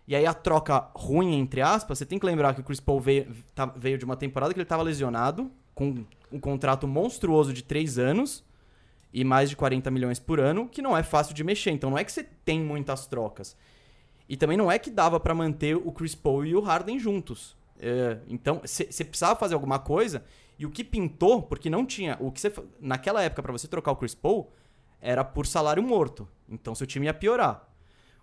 [0.09, 3.01] E aí a troca ruim, entre aspas, você tem que lembrar que o Chris Paul
[3.01, 7.62] veio, tá- veio de uma temporada que ele estava lesionado, com um contrato monstruoso de
[7.62, 8.43] 3 anos
[9.12, 11.70] e mais de 40 milhões por ano, que não é fácil de mexer.
[11.70, 13.55] Então não é que você tem muitas trocas.
[14.28, 17.55] E também não é que dava pra manter o Chris Paul e o Harden juntos.
[17.78, 20.24] É, então, você precisava fazer alguma coisa.
[20.59, 22.16] E o que pintou, porque não tinha.
[22.20, 24.53] O que você, naquela época, pra você trocar o Chris Paul,
[25.00, 26.28] era por salário morto.
[26.48, 27.68] Então seu time ia piorar.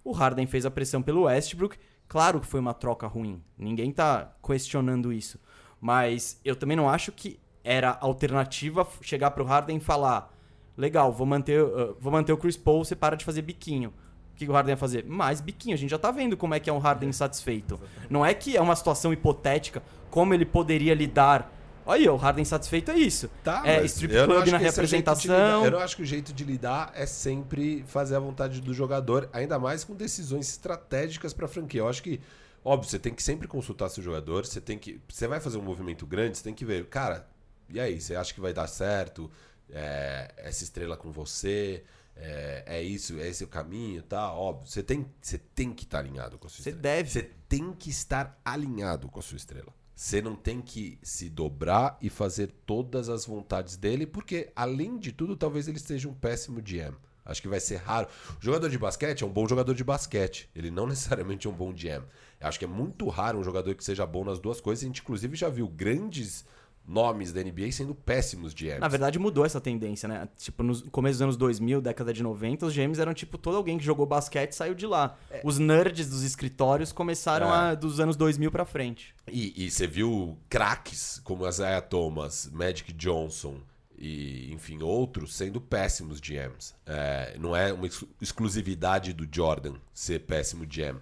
[0.04, 1.78] O Harden fez a pressão pelo Westbrook.
[2.08, 3.44] Claro que foi uma troca ruim.
[3.58, 5.40] Ninguém tá questionando isso.
[5.80, 10.34] Mas eu também não acho que era alternativa chegar pro Harden e falar:
[10.78, 13.94] legal, vou manter, uh, vou manter o Chris Paul, você para de fazer biquinho.
[14.34, 15.06] O que que o Harden ia fazer?
[15.06, 15.76] Mais biquinho.
[15.76, 17.80] A gente já tá vendo como é que é um Harden insatisfeito.
[18.10, 21.54] Não é que é uma situação hipotética, como ele poderia lidar.
[21.90, 23.28] Olha, aí, o Harden insatisfeito é isso.
[23.44, 25.66] Tá, é strip club na é representação.
[25.66, 29.28] eu não acho que o jeito de lidar é sempre fazer a vontade do jogador,
[29.34, 31.82] ainda mais com decisões estratégicas para a franquia.
[31.82, 32.22] Eu acho que,
[32.64, 35.02] óbvio, você tem que sempre consultar seu jogador, você tem que.
[35.10, 37.28] Você vai fazer um movimento grande, você tem que ver, cara,
[37.68, 39.30] e aí, você acha que vai dar certo?
[39.72, 41.84] É, essa estrela com você?
[42.16, 44.32] É, é isso, é esse o caminho, tá?
[44.32, 46.82] Óbvio, você tem, você tem que estar alinhado com a sua Você estrela.
[46.82, 47.10] deve.
[47.10, 49.79] Você tem que estar alinhado com a sua estrela.
[50.00, 55.12] Você não tem que se dobrar e fazer todas as vontades dele, porque, além de
[55.12, 56.96] tudo, talvez ele seja um péssimo GM.
[57.26, 58.08] Acho que vai ser raro.
[58.42, 60.50] O jogador de basquete é um bom jogador de basquete.
[60.56, 62.06] Ele não necessariamente é um bom GM.
[62.40, 64.86] Acho que é muito raro um jogador que seja bom nas duas coisas.
[64.86, 66.46] A gente, inclusive, já viu grandes
[66.90, 68.80] nomes da NBA sendo péssimos GMs.
[68.80, 70.28] Na verdade, mudou essa tendência, né?
[70.38, 73.78] Tipo, no começo dos anos 2000, década de 90, os GMs eram tipo todo alguém
[73.78, 75.16] que jogou basquete saiu de lá.
[75.44, 77.52] Os nerds dos escritórios começaram É.
[77.72, 79.14] a, dos anos 2000 pra frente.
[79.32, 83.58] E, e você viu craques como Isaiah Thomas, Magic Johnson
[83.98, 86.74] e, enfim, outros sendo péssimos GMs.
[86.88, 90.98] É, não é uma ex- exclusividade do Jordan ser péssimo GM.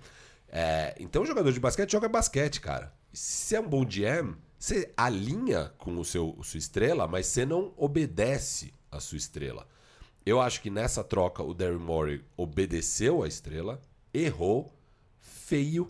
[0.49, 2.91] É, então, o jogador de basquete joga basquete, cara.
[3.13, 7.73] Se é um bom GM, você alinha com o seu sua estrela, mas você não
[7.77, 9.67] obedece a sua estrela.
[10.25, 13.81] Eu acho que nessa troca o Daryl Morey obedeceu a estrela,
[14.13, 14.73] errou,
[15.19, 15.87] feio,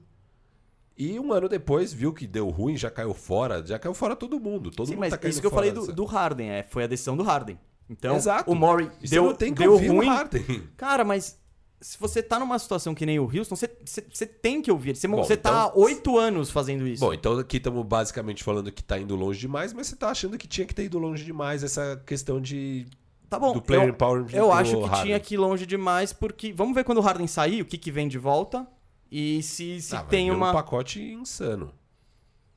[0.97, 4.39] e um ano depois viu que deu ruim, já caiu fora, já caiu fora todo
[4.39, 4.71] mundo.
[4.71, 6.87] Todo Sim, mundo mas tá isso que eu falei do, do Harden, é, foi a
[6.87, 7.59] decisão do Harden.
[7.89, 8.51] Então, Exato.
[8.51, 10.07] o você deu, deu ruim.
[10.07, 10.67] Harden.
[10.75, 11.39] Cara, mas
[11.79, 14.95] se você tá numa situação que nem o Houston, você, você, você tem que ouvir.
[14.95, 17.05] Você, Bom, você tá então- oito anos fazendo isso.
[17.05, 20.37] Bom, então aqui estamos basicamente falando que tá indo longe demais, mas você tá achando
[20.37, 22.85] que tinha que ter ido longe demais essa questão de.
[23.29, 25.03] Tá bom, do player eu, empowerment eu acho que Harden.
[25.05, 26.51] tinha que ir longe demais, porque.
[26.53, 28.65] Vamos ver quando o Harden sair, o que, que vem de volta.
[29.11, 30.49] E se, se Ah, tem uma.
[30.49, 31.71] um pacote insano.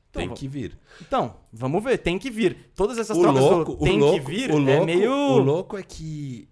[0.09, 0.77] Então, tem que vir.
[0.99, 2.71] Então, vamos ver, tem que vir.
[2.75, 5.11] Todas essas O trocas louco, do o tem louco, que vir o louco, é meio.
[5.13, 6.49] o louco é que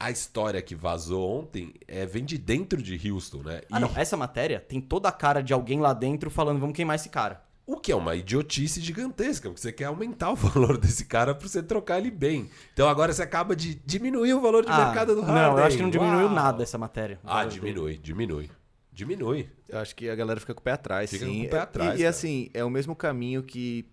[0.00, 3.60] a história que vazou ontem é, vem de dentro de Houston, né?
[3.70, 6.74] Ah, E- não, essa matéria tem toda a cara de alguém lá dentro falando, vamos
[6.74, 7.44] queimar esse cara.
[7.66, 11.46] O que é uma idiotice gigantesca, porque você quer aumentar o valor desse cara pra
[11.46, 12.50] você trocar ele bem.
[12.72, 15.36] Então agora você acaba de diminuir o valor de mercado do Harden.
[15.44, 16.34] Ah, Não, eu acho que não diminuiu Uau.
[16.34, 17.20] nada essa matéria.
[17.22, 18.50] Ah, diminui, diminui.
[18.92, 19.48] Diminui.
[19.68, 21.42] Eu acho que a galera fica com o pé atrás, Fica sim.
[21.42, 22.08] com o pé E- atrás, E, cara.
[22.10, 23.86] assim, é o mesmo caminho que.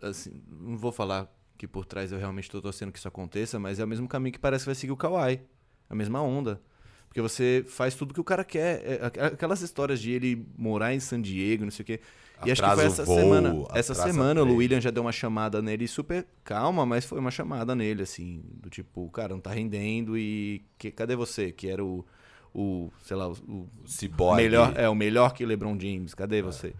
[0.00, 1.28] Assim, não vou falar
[1.62, 4.32] que por trás eu realmente tô torcendo que isso aconteça, mas é o mesmo caminho
[4.32, 5.40] que parece que vai seguir o Kawhi.
[5.88, 6.60] A mesma onda.
[7.06, 8.82] Porque você faz tudo que o cara quer.
[8.84, 12.00] É, aqu- Aquelas histórias de ele morar em San Diego, não sei o quê.
[12.44, 13.54] E acho que foi essa voo, semana.
[13.74, 14.56] Essa semana o.
[14.56, 18.68] William já deu uma chamada nele super calma, mas foi uma chamada nele, assim, do
[18.68, 21.52] tipo, cara, não tá rendendo e que, cadê você?
[21.52, 22.04] Que era o,
[22.52, 24.42] o sei lá, o, o Ciborgue.
[24.42, 26.12] melhor, é o melhor que LeBron James.
[26.12, 26.74] Cadê você?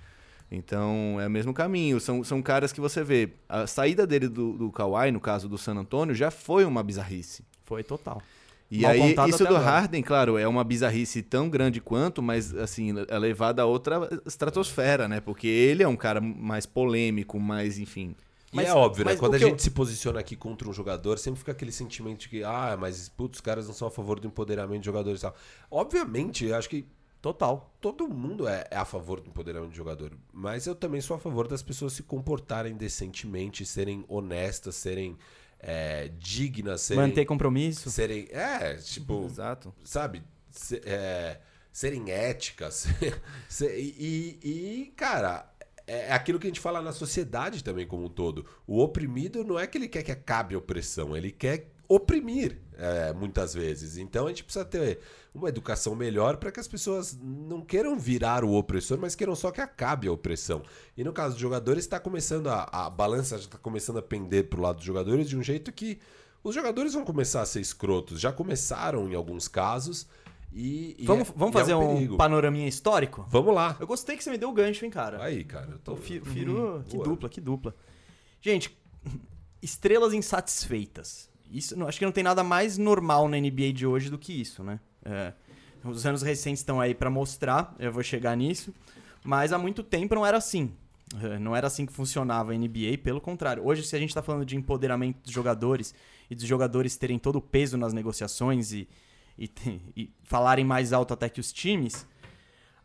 [0.55, 1.99] Então é o mesmo caminho.
[1.99, 3.31] São, são caras que você vê.
[3.49, 7.43] A saída dele do, do Kawhi, no caso do San Antonio, já foi uma bizarrice.
[7.65, 8.21] Foi total.
[8.71, 9.65] E Mal aí, isso do agora.
[9.65, 15.07] Harden, claro, é uma bizarrice tão grande quanto, mas, assim, é levada a outra estratosfera,
[15.09, 15.21] né?
[15.21, 18.15] Porque ele é um cara mais polêmico, mais, enfim.
[18.51, 19.17] E Mas- é óbvio, né?
[19.17, 21.73] Quando o a que eu- gente se posiciona aqui contra um jogador, sempre fica aquele
[21.73, 24.87] sentimento de que, ah, mas putz, os caras não são a favor do empoderamento de
[24.87, 25.35] jogadores e tal.
[25.71, 26.87] Obviamente, acho que
[27.23, 27.73] Total.
[27.81, 30.13] todo mundo é, é a favor do empoderamento de jogador.
[30.33, 35.17] Mas eu também sou a favor das pessoas se comportarem decentemente, serem honestas, serem
[35.61, 37.03] é, dignas, serem.
[37.05, 37.89] Manter compromisso.
[37.91, 38.27] serem.
[38.33, 39.73] É, tipo, Exato.
[39.85, 40.23] sabe?
[40.51, 41.41] Se- é,
[41.73, 42.87] serem éticas.
[43.49, 45.49] Se- e, e, cara,
[45.87, 48.45] é aquilo que a gente fala na sociedade também como um todo.
[48.67, 53.13] O oprimido não é que ele quer que acabe a opressão, ele quer oprimir é,
[53.13, 53.97] muitas vezes.
[53.97, 54.99] Então a gente precisa ter
[55.33, 59.53] uma educação melhor para que as pessoas não queiram virar o opressor, mas queiram só
[59.53, 60.63] que acabe a opressão.
[60.97, 64.49] E no caso dos jogadores, está começando a, a balança já está começando a pender
[64.49, 66.01] pro lado dos jogadores de um jeito que
[66.43, 68.21] os jogadores vão começar a ser escrotos.
[68.21, 70.09] Já começaram em alguns casos.
[70.53, 72.17] E, e Vamos, é- vamos é fazer um perigo.
[72.17, 73.25] panoraminha histórico?
[73.31, 73.77] Vamos lá.
[73.79, 75.23] Eu gostei que você me deu o gancho, hein, cara.
[75.23, 75.71] Aí, cara.
[75.71, 75.93] Eu tô...
[75.93, 77.05] O o Firo, que boa.
[77.05, 77.75] dupla, que dupla.
[78.41, 78.77] Gente,
[79.63, 81.32] estrelas insatisfeitas.
[81.53, 84.33] Isso, não, acho que não tem nada mais normal na NBA de hoje do que
[84.33, 84.81] isso, né?
[85.05, 85.33] É,
[85.85, 88.73] os anos recentes estão aí pra mostrar, eu vou chegar nisso.
[89.25, 90.73] Mas há muito tempo não era assim.
[91.23, 93.65] É, Não era assim que funcionava a NBA, pelo contrário.
[93.65, 95.95] Hoje, se a gente tá falando de empoderamento dos jogadores
[96.31, 98.89] e dos jogadores terem todo o peso nas negociações e,
[99.39, 99.51] e,
[99.97, 102.07] e falarem mais alto até que os times,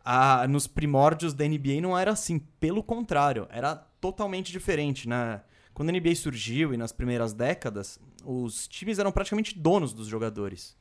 [0.04, 2.38] a- nos primórdios da NBA não era assim.
[2.60, 5.08] Pelo contrário, era totalmente diferente.
[5.08, 5.40] Né?
[5.72, 10.76] Quando a NBA surgiu e nas primeiras décadas, os times eram praticamente donos dos jogadores.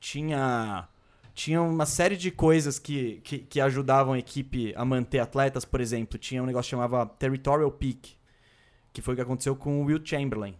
[0.00, 0.88] Tinha,
[1.34, 5.80] tinha uma série de coisas que, que, que ajudavam a equipe a manter atletas, por
[5.80, 6.18] exemplo.
[6.18, 8.16] Tinha um negócio que chamava Territorial Pick,
[8.92, 10.56] que foi o que aconteceu com o Will Chamberlain.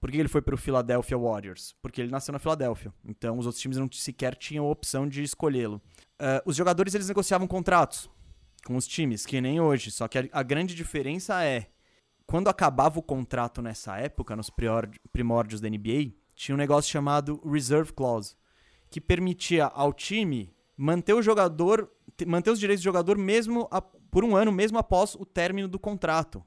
[0.00, 1.74] Por que ele foi para o Philadelphia Warriors?
[1.82, 2.92] Porque ele nasceu na Filadélfia.
[3.04, 5.82] Então os outros times não sequer tinham a opção de escolhê-lo.
[6.18, 8.08] Ah, os jogadores eles negociavam contratos
[8.64, 9.90] com os times, que nem hoje.
[9.90, 11.68] Só que a, a grande diferença é
[12.28, 14.50] quando acabava o contrato nessa época, nos
[15.10, 18.36] primórdios da NBA, tinha um negócio chamado Reserve Clause,
[18.90, 23.80] que permitia ao time manter o jogador, te- manter os direitos do jogador mesmo a-
[23.80, 26.44] por um ano, mesmo após o término do contrato.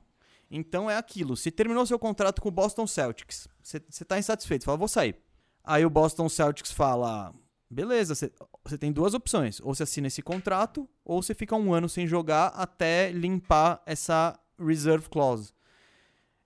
[0.51, 1.35] Então é aquilo.
[1.35, 5.15] Se terminou seu contrato com o Boston Celtics, você está insatisfeito, fala, vou sair.
[5.63, 7.33] Aí o Boston Celtics fala,
[7.69, 9.59] beleza, você tem duas opções.
[9.61, 14.39] Ou você assina esse contrato, ou você fica um ano sem jogar até limpar essa
[14.59, 15.51] reserve clause.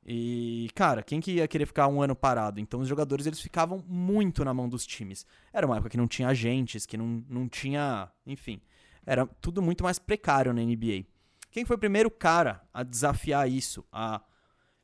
[0.05, 2.59] E, cara, quem que ia querer ficar um ano parado?
[2.59, 5.25] Então os jogadores eles ficavam muito na mão dos times.
[5.51, 8.11] Era uma época que não tinha agentes, que não, não tinha.
[8.25, 8.61] Enfim.
[9.05, 11.05] Era tudo muito mais precário na NBA.
[11.49, 14.21] Quem foi o primeiro cara a desafiar isso, a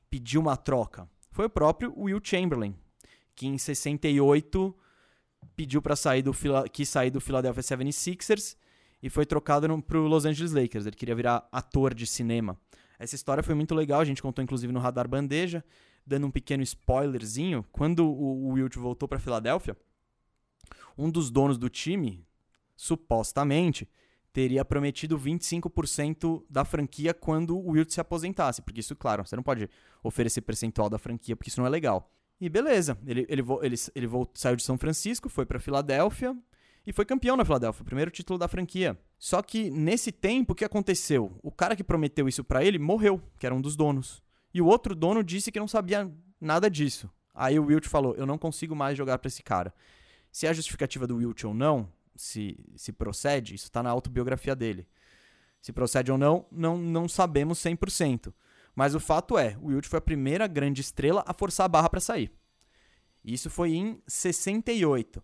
[0.10, 1.08] pedir uma troca?
[1.32, 2.76] Foi o próprio Will Chamberlain,
[3.36, 4.76] que em 68
[5.56, 6.32] pediu para sair do
[6.72, 8.56] quis sair do Philadelphia 76ers
[9.02, 10.86] e foi trocado no, pro Los Angeles Lakers.
[10.86, 12.58] Ele queria virar ator de cinema.
[13.02, 15.64] Essa história foi muito legal, a gente contou inclusive no Radar Bandeja,
[16.06, 17.66] dando um pequeno spoilerzinho.
[17.72, 19.76] Quando o, o Wilt voltou para Filadélfia,
[20.96, 22.24] um dos donos do time,
[22.76, 23.90] supostamente,
[24.32, 28.62] teria prometido 25% da franquia quando o Wilt se aposentasse.
[28.62, 29.68] Porque isso, claro, você não pode
[30.04, 32.12] oferecer percentual da franquia, porque isso não é legal.
[32.40, 36.36] E beleza, ele, ele, ele, ele saiu de São Francisco, foi para Filadélfia
[36.86, 38.98] e foi campeão na Filadélfia, primeiro título da franquia.
[39.22, 41.38] Só que nesse tempo, o que aconteceu?
[41.44, 44.20] O cara que prometeu isso para ele morreu, que era um dos donos.
[44.52, 47.08] E o outro dono disse que não sabia nada disso.
[47.32, 49.72] Aí o Wilt falou: Eu não consigo mais jogar para esse cara.
[50.32, 54.56] Se é a justificativa do Wilt ou não, se, se procede, isso tá na autobiografia
[54.56, 54.88] dele.
[55.62, 58.34] Se procede ou não, não, não sabemos 100%.
[58.74, 61.90] Mas o fato é, o Wilt foi a primeira grande estrela a forçar a barra
[61.92, 62.34] para sair.
[63.24, 65.24] Isso foi em 68.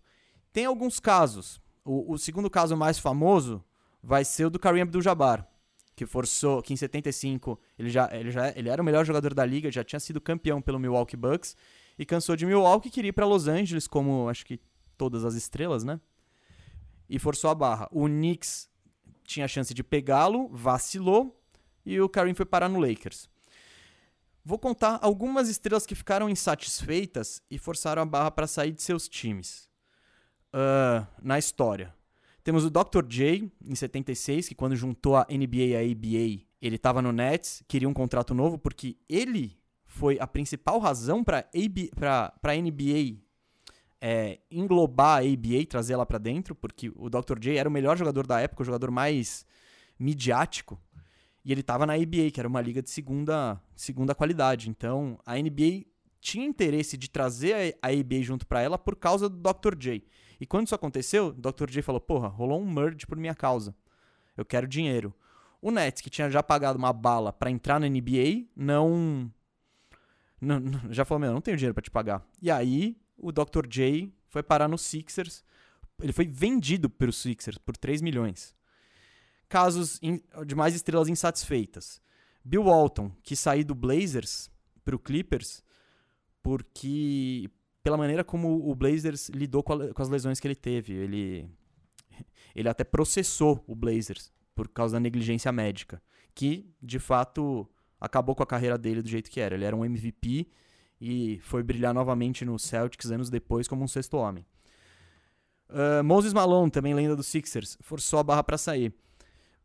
[0.52, 1.60] Tem alguns casos.
[1.84, 3.64] O, o segundo caso mais famoso
[4.02, 5.46] vai ser o do Kareem Abdul-Jabbar,
[5.94, 9.44] que forçou, que em 75 ele já, ele já ele era o melhor jogador da
[9.44, 11.56] liga, já tinha sido campeão pelo Milwaukee Bucks
[11.98, 14.60] e cansou de Milwaukee e queria ir para Los Angeles como acho que
[14.96, 16.00] todas as estrelas, né?
[17.08, 17.88] E forçou a barra.
[17.90, 18.68] O Knicks
[19.24, 21.40] tinha a chance de pegá-lo, vacilou
[21.84, 23.28] e o Kareem foi parar no Lakers.
[24.44, 29.08] Vou contar algumas estrelas que ficaram insatisfeitas e forçaram a barra para sair de seus
[29.08, 29.68] times.
[30.52, 31.94] ah, na história.
[32.48, 33.04] Temos o Dr.
[33.06, 37.62] J, em 76, que quando juntou a NBA e a ABA, ele estava no Nets,
[37.68, 43.18] queria um contrato novo, porque ele foi a principal razão para a NBA
[44.00, 47.38] é, englobar a ABA, trazer ela para dentro, porque o Dr.
[47.38, 49.44] J era o melhor jogador da época, o jogador mais
[49.98, 50.80] midiático,
[51.44, 54.70] e ele estava na ABA, que era uma liga de segunda, segunda qualidade.
[54.70, 55.84] Então, a NBA
[56.18, 59.76] tinha interesse de trazer a ABA junto para ela por causa do Dr.
[59.76, 60.02] J.
[60.40, 61.70] E quando isso aconteceu, o Dr.
[61.70, 63.74] J falou: "Porra, rolou um merge por minha causa.
[64.36, 65.14] Eu quero dinheiro".
[65.60, 69.32] O Nets, que tinha já pagado uma bala para entrar na NBA, não,
[70.90, 72.24] já falou: "Meu, não tenho dinheiro para te pagar".
[72.40, 73.66] E aí, o Dr.
[73.68, 75.44] J foi parar no Sixers.
[76.00, 78.54] Ele foi vendido pelos Sixers por 3 milhões.
[79.48, 80.00] Casos
[80.46, 82.00] de mais estrelas insatisfeitas.
[82.44, 84.50] Bill Walton, que saiu do Blazers
[84.84, 85.62] pro Clippers
[86.42, 87.50] porque
[87.82, 91.48] pela maneira como o Blazers lidou com, a- com as lesões que ele teve, ele
[92.54, 96.02] ele até processou o Blazers por causa da negligência médica,
[96.34, 97.68] que de fato
[98.00, 99.54] acabou com a carreira dele do jeito que era.
[99.54, 100.48] Ele era um MVP
[101.00, 104.44] e foi brilhar novamente no Celtics anos depois como um sexto homem.
[105.68, 108.92] Ah, Moses Malone, também lenda dos Sixers, forçou a barra para sair.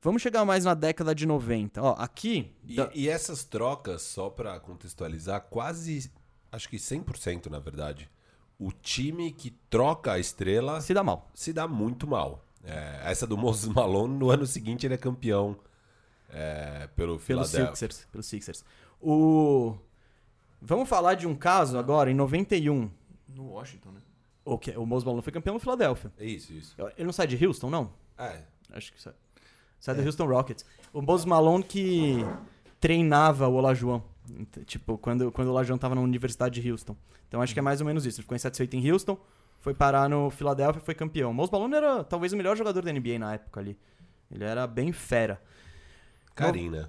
[0.02, 1.82] Vamos chegar mais na década de 90.
[1.82, 2.52] Ó, aqui.
[2.66, 6.12] E, da- e essas trocas, só pra contextualizar, quase,
[6.54, 8.10] acho que 100% na verdade,
[8.58, 11.30] o time que troca a estrela se dá mal.
[11.34, 12.46] se dá muito mal.
[12.64, 15.58] É, essa do Moses Malone, no ano seguinte ele é campeão
[16.30, 17.76] é, pelo Pelo Philadelphia.
[17.76, 18.66] Sixers, pelo Sixers.
[19.02, 19.76] O...
[20.62, 22.90] Vamos falar de um caso agora, em 91.
[23.28, 24.02] No Washington, né?
[24.46, 26.12] O, que, o Moses Malone foi campeão no Philadelphia.
[26.20, 26.76] Isso, isso.
[26.98, 27.92] Ele não sai de Houston, não?
[28.18, 28.44] É,
[28.74, 29.14] Acho que sai.
[29.80, 30.66] Sai do Houston Rockets.
[30.94, 32.18] O Moses Malone que
[32.80, 34.02] treinava o Olajuwon.
[34.66, 36.96] Tipo, quando, quando o Olajuwon tava na Universidade de Houston.
[37.28, 38.20] Então acho que é mais ou menos isso.
[38.20, 39.18] Ele ficou insatisfeito em Houston,
[39.60, 41.32] foi parar no Philadelphia e foi campeão.
[41.32, 43.78] O Moses Malone era talvez o melhor jogador da NBA na época ali.
[44.32, 45.42] Ele era bem fera.
[46.36, 46.88] Karim, né?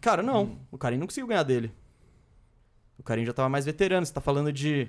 [0.00, 0.58] Cara, não.
[0.70, 1.72] O Karim não conseguiu ganhar dele.
[2.98, 4.04] O Karim já tava mais veterano.
[4.04, 4.88] Você tá falando de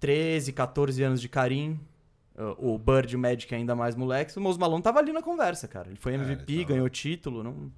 [0.00, 1.80] 13, 14 anos de Karim.
[2.58, 4.36] O Bird o Magic ainda mais moleques.
[4.36, 5.88] O Mose Malone tava ali na conversa, cara.
[5.88, 7.42] Ele foi MVP, ele tava- ganhou título.
[7.42, 7.70] Não...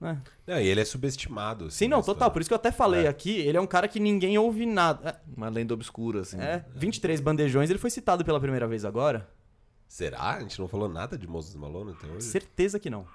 [0.00, 0.22] né?
[0.46, 1.66] Não, e ele é subestimado.
[1.66, 2.14] assim, Sim, não, total.
[2.14, 2.32] história.
[2.32, 3.08] Por isso que eu até falei É.
[3.08, 3.38] aqui.
[3.40, 5.20] Ele é um cara que ninguém ouve nada.
[5.36, 6.40] Uma lenda obscura, assim.
[6.40, 7.68] É, é 23 bandejões.
[7.70, 9.28] Ele foi citado pela primeira vez agora?
[9.86, 10.36] Será?
[10.36, 12.22] A gente não falou nada de Moses Malone até hoje?
[12.24, 13.06] Certeza que não.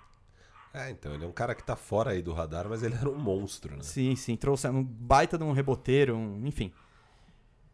[0.74, 3.10] É, então, ele é um cara que tá fora aí do radar, mas ele era
[3.10, 3.82] um monstro, né?
[3.82, 4.36] Sim, sim.
[4.36, 6.72] Trouxe um baita de um reboteiro, um- enfim.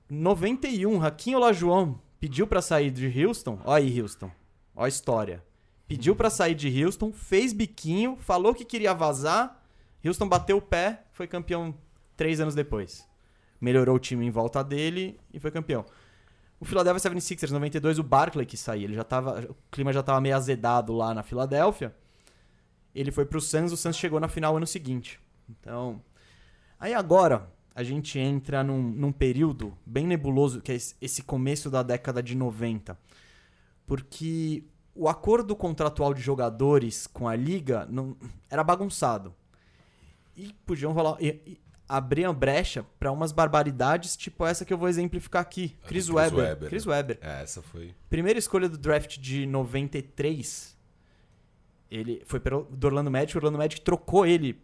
[0.09, 3.59] 91, Raquinho Olajuwon pediu pra sair de Houston.
[3.65, 4.29] Ó aí, Houston.
[4.75, 5.43] Ó a história.
[5.91, 9.61] Pediu pra sair de Houston, fez biquinho, falou que queria vazar.
[10.05, 11.75] Houston bateu o pé, foi campeão
[12.15, 13.05] três anos depois.
[13.59, 15.85] Melhorou o time em volta dele e foi campeão.
[16.61, 18.85] O Philadelphia 76ers, 92, o Barkley que saiu.
[18.85, 21.93] Ele já tava, o clima já tava meio azedado lá na Filadélfia.
[22.95, 25.19] Ele foi pro Suns, o Suns chegou na final ano seguinte.
[25.49, 26.01] Então,
[26.79, 31.83] aí agora a gente entra num, num período bem nebuloso, que é esse começo da
[31.83, 32.97] década de 90.
[33.85, 34.63] Porque
[34.95, 38.15] o acordo contratual de jogadores com a liga não,
[38.49, 39.33] era bagunçado.
[40.35, 41.17] E podiam rolar.
[41.19, 45.75] E, e abrir a brecha pra umas barbaridades, tipo essa que eu vou exemplificar aqui.
[45.85, 46.39] Chris Chris Webber.
[46.39, 46.85] Webber, Chris?
[46.85, 47.19] Webber.
[47.21, 47.93] É, essa foi.
[48.09, 50.77] Primeira escolha do draft de 93.
[51.89, 53.35] Ele foi pelo, do Orlando Magic.
[53.35, 54.61] O Orlando Magic trocou ele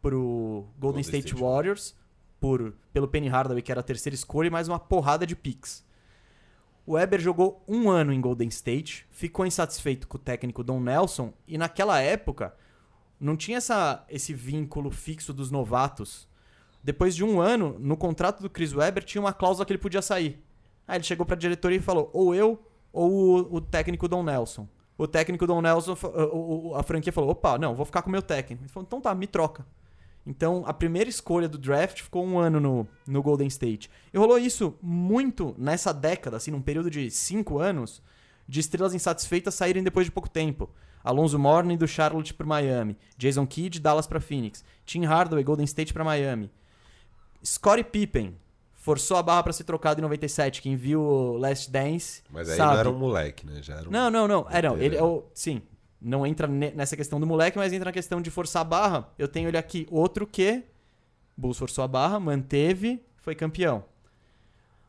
[0.00, 1.94] pro Golden, Golden State, State Warriors
[2.40, 5.84] por, pelo Penny Hardaway, que era a terceira escolha, e mais uma porrada de picks.
[6.84, 11.32] O Weber jogou um ano em Golden State, ficou insatisfeito com o técnico Don Nelson,
[11.46, 12.54] e naquela época
[13.20, 16.28] não tinha essa, esse vínculo fixo dos novatos.
[16.82, 20.02] Depois de um ano, no contrato do Chris Webber tinha uma cláusula que ele podia
[20.02, 20.42] sair.
[20.86, 22.60] Aí ele chegou pra diretoria e falou: ou eu
[22.92, 24.68] ou o, o técnico Don Nelson.
[24.98, 25.96] O técnico Don Nelson,
[26.74, 28.64] a franquia falou: opa, não, vou ficar com o meu técnico.
[28.64, 29.64] Ele falou: então tá, me troca.
[30.26, 33.90] Então a primeira escolha do draft ficou um ano no, no Golden State.
[34.12, 38.02] E rolou isso muito nessa década, assim, num período de cinco anos,
[38.48, 40.70] de estrelas insatisfeitas saírem depois de pouco tempo.
[41.02, 45.92] Alonso Mourning do Charlotte para Miami, Jason Kidd Dallas para Phoenix, Tim Hardaway Golden State
[45.92, 46.48] para Miami.
[47.44, 48.36] Scottie Pippen
[48.74, 52.56] forçou a barra para ser trocado em 97, quem viu o Last Dance Mas aí
[52.56, 52.72] sabe.
[52.72, 53.60] não era um moleque, né?
[53.62, 53.92] Já era um...
[53.92, 54.46] Não, não, não.
[54.48, 54.78] É, não.
[54.78, 55.24] Ele é o.
[55.34, 55.62] Sim.
[56.04, 59.08] Não entra ne- nessa questão do moleque, mas entra na questão de forçar a barra.
[59.18, 59.86] Eu tenho ele aqui.
[59.90, 60.64] Outro que.
[61.36, 63.84] Bulls forçou a barra, manteve, foi campeão.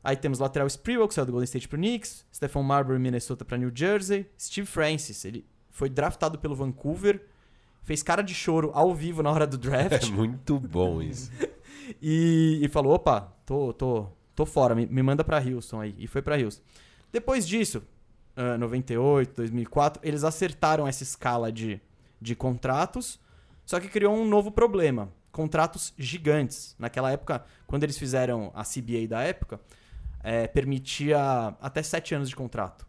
[0.04, 2.26] Aí temos lateral Sprewell, que saiu do Golden State pro Knicks.
[2.34, 4.26] Stephon Marbury, Minnesota pra New Jersey.
[4.38, 7.26] Steve Francis, ele foi draftado pelo Vancouver.
[7.84, 10.10] Fez cara de choro ao vivo na hora do draft.
[10.10, 11.32] É muito bom isso.
[12.02, 15.94] E, e falou: opa, tô, tô, tô fora, me, me manda pra Houston aí.
[15.98, 16.64] E foi pra Houston.
[17.12, 17.84] Depois disso,
[18.36, 21.80] ah, 98, 2004, eles acertaram essa escala de,
[22.20, 23.20] de contratos,
[23.66, 25.10] só que criou um novo problema.
[25.32, 26.76] Contratos gigantes.
[26.78, 29.60] Naquela época, quando eles fizeram a CBA da época,
[30.24, 31.20] eh, permitia
[31.60, 32.88] até 7 anos de contrato.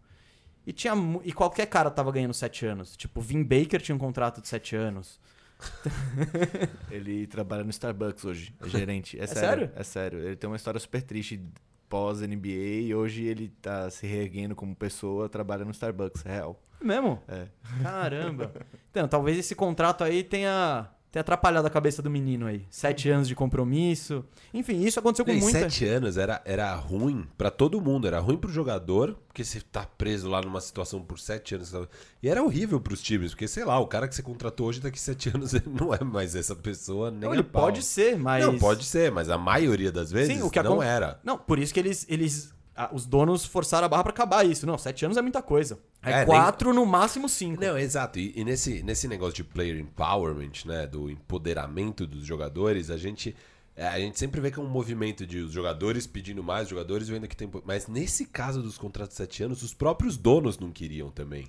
[0.67, 2.97] E, tinha, e qualquer cara tava ganhando 7 anos.
[2.97, 5.21] Tipo, Vin Baker tinha um contrato de 7 anos.
[6.91, 9.19] Ele trabalha no Starbucks hoje, é gerente.
[9.19, 9.41] É, sério?
[9.41, 9.73] sério?
[9.77, 10.19] É sério.
[10.21, 11.41] Ele tem uma história super triste
[11.89, 16.61] pós-NBA e hoje ele tá se reerguendo como pessoa, trabalha no Starbucks, é real.
[16.81, 17.23] Mesmo?
[17.29, 17.47] É.
[17.83, 18.53] Caramba.
[18.91, 22.67] Então, talvez esse contrato aí tenha, tenha atrapalhado a cabeça do menino aí.
[22.69, 24.25] Sete anos de compromisso.
[24.53, 25.61] Enfim, isso aconteceu com Em muita...
[25.61, 28.09] sete anos era, era ruim pra todo mundo.
[28.09, 31.73] Era ruim pro jogador, porque você tá preso lá numa situação por sete anos.
[32.21, 34.99] E era horrível pros times, porque sei lá, o cara que você contratou hoje daqui
[34.99, 37.63] sete anos ele não é mais essa pessoa nem Não, ele pau.
[37.63, 38.45] pode ser, mas...
[38.45, 41.21] Não, pode ser, mas a maioria das vezes Sim, o que não acon- era.
[41.23, 42.05] Não, por isso que eles...
[42.09, 44.67] eles ah, os donos forçaram a barra pra acabar isso.
[44.67, 45.79] Não, sete anos é muita coisa.
[46.03, 47.61] É, É, nem- quatro, no máximo cinco.
[47.61, 48.19] Não, exato.
[48.19, 53.35] E, e nesse, nesse negócio de player empowerment, né, do empoderamento dos jogadores, a gente
[53.77, 56.69] é, a gente sempre vê que é um movimento de os jogadores pedindo mais, os
[56.71, 57.51] jogadores vendo que tem.
[57.65, 61.47] Mas nesse caso dos contratos de 7 anos, os próprios donos não queriam também.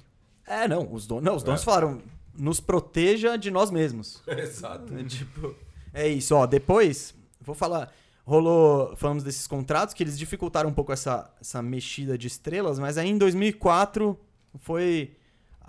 [0.47, 1.63] É, não, os donos, não, os donos É.
[1.65, 2.01] falaram,
[2.37, 4.21] nos proteja de nós mesmos.
[4.27, 4.95] Exato.
[4.97, 5.55] É, tipo,
[5.93, 6.45] é isso, ó.
[6.47, 7.93] Depois, vou falar.
[8.25, 12.97] Rolou, falamos desses contratos que eles dificultaram um pouco essa, essa mexida de estrelas, mas
[12.97, 14.19] aí em 2004
[14.57, 15.15] foi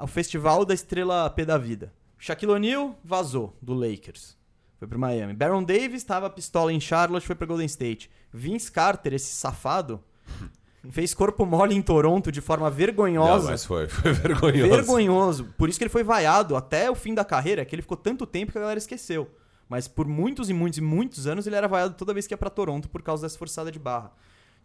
[0.01, 1.93] o festival da estrela P da vida.
[2.19, 4.39] Shaquille O'Neal vazou do Lakers,
[4.79, 5.35] foi pro Miami.
[5.35, 8.11] Baron Davis estava pistola em Charlotte, foi pro Golden State.
[8.33, 10.03] Vince Carter, esse safado,
[10.91, 13.51] fez corpo mole em Toronto de forma Não, vergonhosa.
[13.51, 14.71] mas foi, foi vergonhoso.
[14.71, 15.45] Vergonhoso.
[15.59, 18.25] Por isso que ele foi vaiado até o fim da carreira, que ele ficou tanto
[18.25, 19.31] tempo que a galera esqueceu.
[19.69, 22.39] Mas por muitos e muitos e muitos anos ele era vaiado toda vez que ia
[22.39, 24.13] pra Toronto por causa dessa forçada de barra.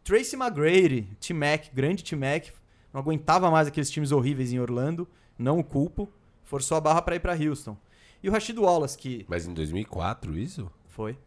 [0.04, 2.48] Tracy McGrady, T-Mac, grande T-Mac,
[2.94, 6.12] não aguentava mais aqueles times horríveis em Orlando, não o culpo,
[6.44, 7.78] forçou a barra pra ir pra Houston.
[8.22, 10.72] E o Rashid Wallace, que Mas em 2004 isso?
[10.90, 11.18] foi,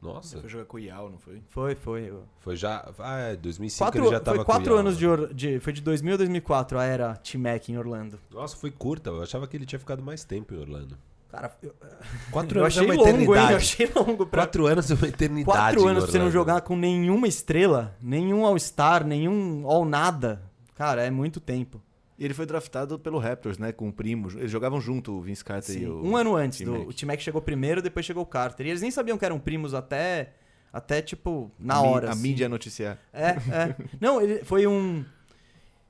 [0.00, 0.38] Nossa.
[0.38, 1.42] Foi jogar com o Yao, não foi?
[1.48, 2.12] foi, foi.
[2.40, 2.92] Foi já.
[2.98, 5.14] Ah, é, 2005 Quatro, ele já tava foi com quatro o anos de, Yao.
[5.14, 5.58] Or- de.
[5.60, 8.20] Foi de 2000 a 2004 a era T-Mac em Orlando.
[8.30, 9.08] Nossa, foi curta.
[9.10, 10.98] Eu achava que ele tinha ficado mais tempo em Orlando.
[11.34, 11.74] Cara, eu,
[12.30, 13.50] Quatro eu anos achei é uma longo, hein?
[13.50, 15.58] Eu achei longo pra, Quatro anos é uma eternidade.
[15.58, 20.42] Quatro anos pra você não jogar com nenhuma estrela, nenhum All-Star, nenhum All-Nada.
[20.74, 21.82] Cara, é muito tempo.
[22.16, 23.72] E ele foi draftado pelo Raptors, né?
[23.72, 24.28] Com o primo.
[24.36, 26.04] Eles jogavam junto, o Vince Carter e Sim, o.
[26.06, 26.60] um ano antes.
[26.60, 28.66] Do, o T-Mac chegou primeiro, depois chegou o Carter.
[28.66, 30.32] E eles nem sabiam que eram primos até,
[30.72, 32.08] até tipo, na hora.
[32.08, 32.22] A assim.
[32.22, 32.98] mídia noticiar.
[33.12, 33.76] É, é.
[34.00, 35.04] Não, ele foi um.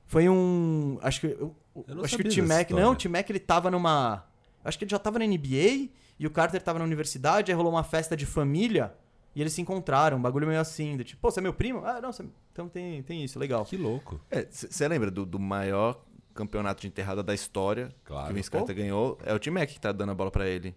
[0.07, 0.97] Foi um.
[1.01, 1.27] Acho que.
[1.27, 1.55] eu-
[1.87, 2.71] Eu não acho que o T-Mac.
[2.71, 4.23] Não, o T-Mac ele tava numa.
[4.65, 5.89] Acho que ele já tava na NBA
[6.19, 8.93] e o Carter tava na universidade, aí rolou uma festa de família
[9.35, 10.17] e eles se encontraram.
[10.17, 10.97] Um bagulho meio assim.
[10.97, 11.83] do tipo, pô, você é meu primo?
[11.85, 12.25] Ah, não, você...
[12.51, 13.63] então tem, tem isso, legal.
[13.65, 14.19] Que louco.
[14.49, 16.01] Você lembra do, do maior
[16.33, 18.27] campeonato de enterrada da história Claro.
[18.27, 18.57] que o Vince Pô.
[18.57, 19.17] Carter ganhou?
[19.23, 20.75] É o T-Mac que tá dando a bola pra ele.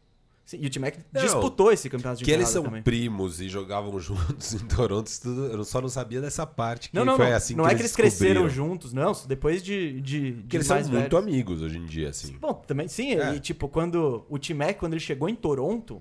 [0.49, 2.81] Sim, e o T-Mac disputou esse campeonato de Que eles são também.
[2.83, 5.11] primos e jogavam juntos em Toronto,
[5.53, 6.89] eu só não sabia dessa parte.
[6.89, 7.37] Que Não, não, foi não.
[7.37, 9.13] assim não que é que eles cresceram juntos, não.
[9.27, 11.23] Depois de, de, de Porque eles são mais muito velhos.
[11.23, 12.39] amigos hoje em dia, assim.
[12.41, 13.13] Bom, também, sim.
[13.13, 13.35] É.
[13.35, 16.01] E, tipo, quando o T-Mac, quando ele chegou em Toronto,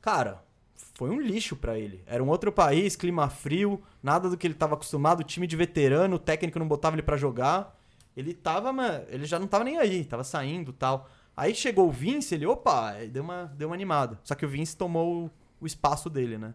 [0.00, 0.42] cara,
[0.94, 2.02] foi um lixo pra ele.
[2.08, 6.16] Era um outro país, clima frio, nada do que ele tava acostumado, time de veterano,
[6.16, 7.78] o técnico não botava ele pra jogar.
[8.16, 11.08] Ele tava, mano, ele já não tava nem aí, tava saindo tal.
[11.40, 14.20] Aí chegou o Vince, ele, opa, deu uma, deu uma animada.
[14.22, 16.52] Só que o Vince tomou o, espaço dele, né?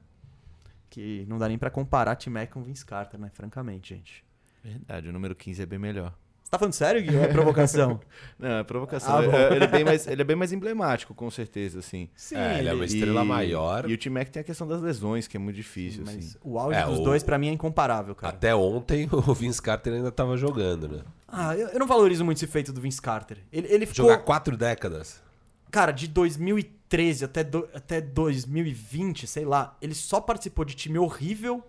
[0.91, 3.31] Que não dá nem pra comparar T-Mac com Vince Carter, né?
[3.33, 4.23] Francamente, gente.
[4.63, 6.15] Verdade, o número 15 é bem melhor.
[6.45, 7.15] Você tá falando sério, Gui?
[7.15, 7.99] Ou é provocação?
[8.37, 9.17] Não, é provocação.
[9.17, 12.07] Ah, É- ele, é bem mais, ele é bem mais emblemático, com certeza, assim.
[12.15, 13.89] Sim, É, ele é uma estrela E- maior.
[13.89, 16.37] E o T-Mac tem a questão das lesões, que é muito difícil, Mas assim.
[16.43, 18.31] o auge É, dos o- dois, pra mim, é incomparável, cara.
[18.31, 21.01] Até ontem o Vince Carter ainda tava jogando, né?
[21.27, 23.39] Ah, eu, eu não valorizo muito esse feito do Vince Carter.
[23.51, 25.19] Ele, ele ficou, Jogar quatro décadas.
[25.71, 31.63] cara, de 2013 até, do- até 2020, sei lá, ele só participou de time horrível,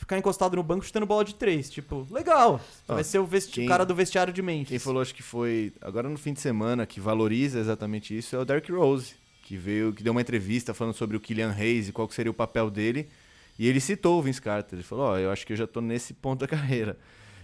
[0.00, 1.70] ficar encostado no banco chutando bola de três.
[1.70, 2.60] Tipo, legal.
[2.88, 4.68] Ó, vai ser o, quem- cara do vestiário de Memphis.
[4.68, 8.38] Quem falou, acho que foi agora no fim de semana, que valoriza exatamente isso, é
[8.38, 11.92] o Derrick Rose, que veio, que deu uma entrevista falando sobre o Kylian Hayes e
[11.92, 13.08] qual seria o papel dele.
[13.58, 14.74] E ele citou o Vince Carter.
[14.78, 16.96] Ele falou: Ó, eu acho que eu já tô nesse ponto da carreira.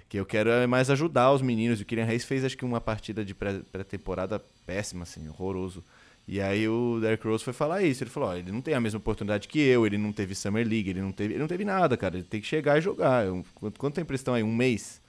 [0.08, 1.80] Que eu quero é mais ajudar os meninos.
[1.80, 5.82] E o Kylian Hayes fez, acho que, uma partida de pré- pré-temporada péssima, assim, horroroso.
[6.28, 8.02] E aí o Derrick Rose foi falar isso.
[8.02, 10.90] Ele falou: ele não tem a mesma oportunidade que eu, ele não teve Summer League,
[10.90, 12.16] ele não teve, ele não teve nada, cara.
[12.16, 13.24] Ele tem que chegar e jogar.
[13.26, 14.42] Eu- quanto, quanto tempo eles estão aí?
[14.42, 15.00] Um mês?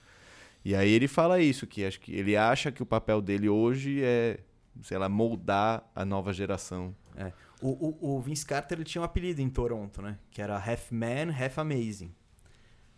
[0.63, 4.01] E aí ele fala isso, que acho que ele acha que o papel dele hoje
[4.03, 4.39] é,
[4.83, 6.93] sei lá, moldar a nova geração.
[7.15, 7.31] É.
[7.61, 7.69] O,
[8.01, 10.17] o, o Vince Carter ele tinha um apelido em Toronto, né?
[10.29, 12.11] Que era Half Man, Half Amazing.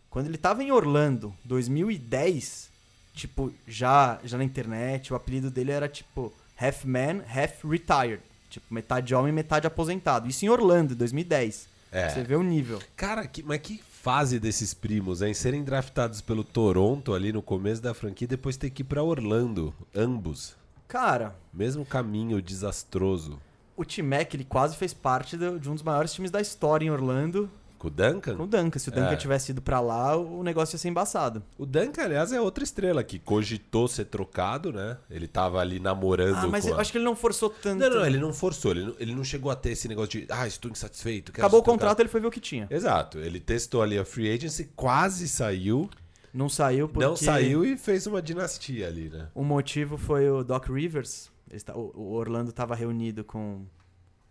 [0.09, 2.69] Quando ele tava em Orlando, 2010,
[3.13, 8.21] tipo, já, já na internet, o apelido dele era tipo Half Man, Half Retired.
[8.49, 10.27] Tipo, metade homem, metade aposentado.
[10.27, 11.67] Isso em Orlando, 2010.
[11.91, 12.09] É.
[12.09, 12.79] Você vê o nível.
[12.95, 15.33] Cara, que- mas que fase desses primos, hein?
[15.33, 19.03] Serem draftados pelo Toronto ali no começo da franquia e depois ter que ir pra
[19.03, 19.73] Orlando.
[19.95, 20.55] Ambos.
[20.87, 23.39] Cara, Mesmo caminho desastroso.
[23.77, 27.49] o T-Mac, ele quase fez parte de um dos maiores times da história em Orlando,
[27.79, 28.35] Com o Duncan?
[28.35, 28.77] com o Duncan.
[28.77, 29.15] Se o Duncan É.
[29.15, 31.41] tivesse ido pra lá, o negócio ia ser embaçado.
[31.57, 34.97] O Duncan, aliás, é outra estrela que cogitou ser trocado, né?
[35.09, 36.81] Ele tava ali namorando Ah, mas eu a...
[36.81, 37.79] acho que ele não forçou tanto.
[37.79, 38.71] Não, não, ele não forçou.
[38.71, 41.31] Ele não, ele não chegou a ter esse negócio de, ah, estou insatisfeito.
[41.31, 42.67] Acabou o ser trocado." contrato, ele foi ver o que tinha.
[42.69, 43.17] Exato.
[43.17, 45.89] Ele testou ali a free agency, quase saiu.
[46.33, 47.07] Não saiu porque...
[47.07, 49.29] Não saiu e fez uma dinastia ali, né?
[49.33, 51.31] O motivo foi o Doc Rivers.
[51.73, 53.65] O Orlando estava reunido com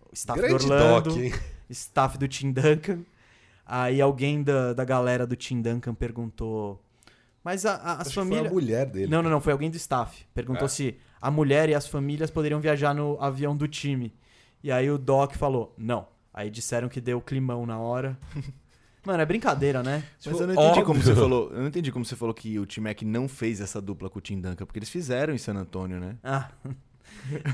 [0.08, 1.32] o staff Grande do Orlando, Doc, hein?
[1.70, 3.00] staff do Tim Duncan.
[3.68, 6.82] Aí alguém da, da galera do Tim Duncan perguntou...
[7.44, 8.46] Mas a, a, as que foi famílias...
[8.46, 9.10] a mulher dele.
[9.10, 9.40] Não, não, não.
[9.40, 10.24] Foi alguém do staff.
[10.34, 10.68] Perguntou É.
[10.68, 14.14] se a mulher e as famílias poderiam viajar no avião do time.
[14.62, 16.08] E aí o Doc falou, não.
[16.32, 18.18] Aí disseram que deu climão na hora.
[19.06, 20.04] Mano, é brincadeira, né?
[20.26, 21.50] Mas eu não entendi como você falou.
[21.50, 24.22] Eu não entendi como você falou que o T-Mac não fez essa dupla com o
[24.22, 26.16] Tim Duncan, porque eles fizeram em San Antônio, né?
[26.22, 26.50] Ah.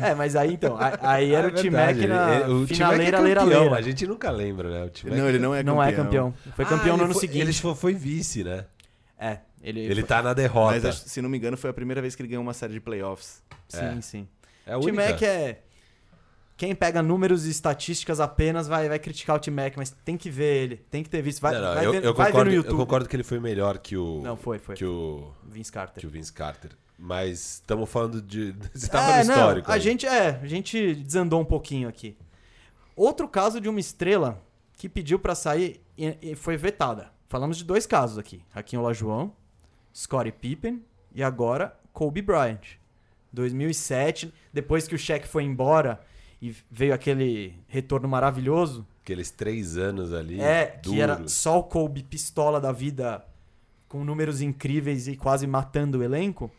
[0.01, 3.19] É, mas aí então, aí era É o T-Mac verdade, na ele- o é finaleira,
[3.21, 3.77] leira, campeão, leira.
[3.77, 4.91] A gente nunca lembra, né?
[5.05, 5.75] O não, ele não é campeão.
[5.75, 6.35] Não é campeão.
[6.55, 7.41] Foi Ah, campeão no ele ano foi- seguinte.
[7.43, 8.67] Ele foi, foi vice, né?
[9.19, 9.81] É, ele...
[9.81, 10.81] Ele foi- tá na derrota.
[10.85, 12.81] Mas se não me engano, foi a primeira vez que ele ganhou uma série de
[12.81, 13.43] playoffs.
[13.69, 14.01] Sim, É.
[14.01, 14.29] sim.
[14.67, 14.81] É O.
[14.81, 15.59] T-Mac é...
[16.57, 20.63] Quem pega números e estatísticas apenas vai, vai criticar o T-Mac, mas tem que ver
[20.63, 20.77] ele.
[20.89, 21.41] Tem que ter visto.
[21.41, 22.77] Vai, Não, não, vai eu, ver, eu vai ver concordo, no eu YouTube.
[22.77, 24.77] concordo que ele foi melhor que o, Não, foi, foi.
[24.77, 26.01] que o, Vince Carter.
[26.01, 26.71] que o Vince Carter.
[26.99, 28.55] Mas estamos falando de.
[28.73, 29.71] Você tava é, no não, histórico.
[29.71, 29.81] a aí.
[29.81, 32.17] gente, é, a gente desandou um pouquinho aqui.
[32.97, 34.41] Outro caso de uma estrela
[34.77, 37.11] que pediu pra sair e, e foi vetada.
[37.29, 38.43] Falamos de dois casos aqui.
[38.55, 39.31] Aqui em Olajuwon,
[39.95, 40.85] Scottie Pippen
[41.15, 42.79] e agora Kobe Bryant.
[43.33, 46.01] 2007, depois que o Shaq foi embora
[46.41, 50.41] e veio aquele retorno maravilhoso, Aqueles três anos ali.
[50.41, 53.23] é, que era só o Kobe pistola da vida
[53.87, 56.51] com números incríveis e quase matando o elenco.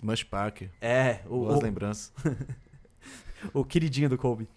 [0.00, 0.70] Smush Parker.
[0.80, 2.12] É, o, Boas o, lembranças.
[3.52, 4.48] o queridinho do Kobe.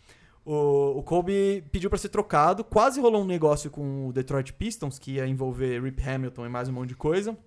[0.46, 5.00] O, o Kobe pediu pra ser trocado, quase rolou um negócio com o Detroit Pistons
[5.00, 7.38] que ia envolver Rip Hamilton e mais um monte de coisa.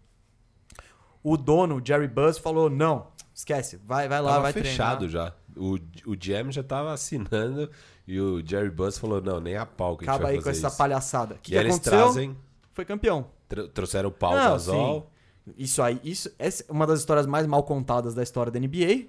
[1.23, 5.31] O dono, Jerry Buzz, falou: "Não, esquece, vai, vai lá, Tava vai fechado treinar.
[5.31, 5.35] já.
[5.61, 5.75] O,
[6.11, 7.71] o GM já tava assinando
[8.07, 10.39] e o Jerry Buzz falou: não, nem a pau que a gente Acaba vai aí
[10.39, 10.77] com fazer essa isso.
[10.79, 11.35] palhaçada.
[11.35, 11.99] O que, E que eles aconteceu?
[11.99, 12.37] trazem,
[12.73, 13.27] Foi campeão.
[13.49, 15.11] tr- trouxeram o pau Não, Gasol.
[15.57, 19.07] Isso aí, isso essa é uma das histórias mais mal contadas da história da NBA.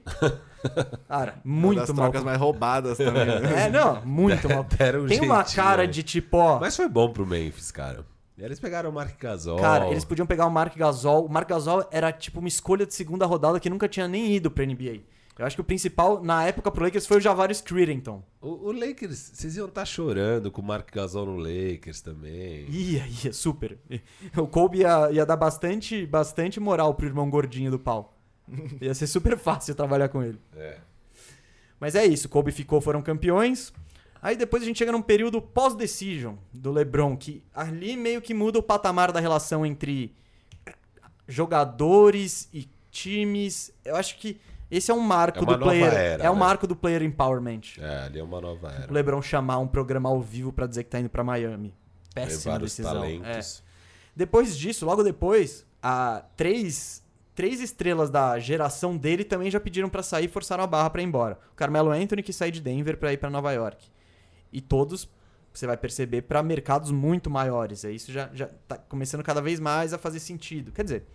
[1.08, 2.06] Cara, muito uma das mal.
[2.06, 3.26] trocas mais roubadas também.
[3.26, 3.66] né?
[3.66, 4.64] É, não, muito mal.
[4.64, 5.88] Deram um Tem uma jeitinho, cara né?
[5.88, 8.06] de tipo, ó, Mas foi bom pro Memphis, cara.
[8.38, 9.58] Eles pegaram o Mark Gasol.
[9.60, 11.26] Cara, eles podiam pegar o Mark Gasol.
[11.26, 14.52] O Mark Gasol era tipo uma escolha de segunda rodada que nunca tinha nem ido
[14.52, 15.00] pra NBA.
[15.38, 18.24] Eu acho que o principal, na época, pro Lakers foi o Javaris Crittenton.
[18.42, 22.66] O, o Lakers, vocês iam estar chorando com o Mark Gasol no Lakers também.
[22.70, 23.78] Ia, ia, super.
[24.36, 28.18] O Kobe ia, ia dar bastante, bastante moral pro irmão gordinho do pau.
[28.82, 30.40] Ia ser super fácil trabalhar com ele.
[30.56, 30.80] É.
[31.80, 33.74] Mas é isso, Kobe ficou, foram campeões.
[34.22, 38.58] Aí depois a gente chega num período pós-decision do LeBron, que ali meio que muda
[38.58, 40.16] o patamar da relação entre
[41.28, 43.72] jogadores e times.
[43.86, 45.94] Eu acho que esse é um marco É do player.
[45.94, 46.40] era, é um né?
[46.40, 47.62] marco do player empowerment.
[47.80, 48.92] É, ali é uma nova O era.
[48.94, 51.74] LeBron chamar um programa ao vivo pra dizer que tá indo pra Miami.
[52.14, 53.04] Péssima decisão.
[53.04, 53.40] É.
[54.16, 57.04] Depois disso, logo depois, a três,
[57.36, 61.02] três estrelas da geração dele também já pediram pra sair e forçaram a barra pra
[61.02, 61.38] ir embora.
[61.52, 63.86] O Carmelo Anthony que sai de Denver pra ir pra Nova York.
[64.52, 65.08] E todos,
[65.54, 67.86] você vai perceber, pra mercados muito maiores.
[67.86, 70.72] É Isso já, já tá começando cada vez mais a fazer sentido.
[70.72, 71.06] Quer dizer,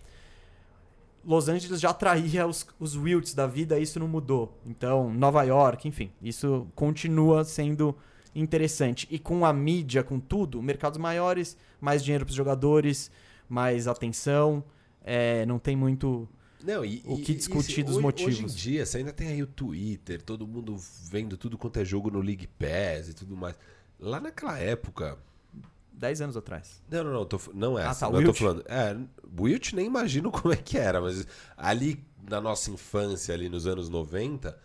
[1.25, 4.59] Los Angeles já atraía os, os Wilts da vida, isso não mudou.
[4.65, 7.95] Então, Nova York, enfim, isso continua sendo
[8.35, 9.07] interessante.
[9.09, 13.09] E com a mídia, com tudo, mercados maiores, mais dinheiro para os jogadores,
[13.47, 14.63] mais atenção,
[15.03, 16.27] é, não tem muito.
[16.63, 18.33] Não, e, O e- que e discutir se- dos hoje, motivos.
[18.35, 20.75] Hoje em dia, você ainda tem aí o Twitter, todo mundo
[21.09, 23.55] vendo tudo quanto é jogo no League Pass e tudo mais.
[23.99, 25.17] Lá naquela época.
[25.93, 26.81] 10 anos atrás.
[26.89, 28.09] Não, não, não, tô, não é Ah, essa.
[28.09, 28.63] tá, eu tô falando.
[28.67, 28.97] É,
[29.39, 31.25] Wilt nem imagino como é que era, mas
[31.55, 34.57] ali na nossa infância, ali nos anos 90,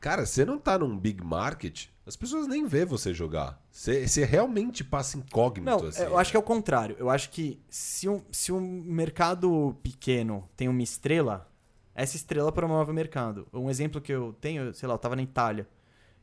[0.00, 3.62] cara, você não tá num big market, as pessoas nem vê você jogar.
[3.70, 6.02] Você, você realmente passa incógnito, Não, assim.
[6.02, 6.96] eu acho que é o contrário.
[6.98, 11.48] Eu acho que se um, se um mercado pequeno tem uma estrela,
[11.94, 13.46] essa estrela promove o mercado.
[13.52, 15.66] Um exemplo que eu tenho, sei lá, eu tava na Itália.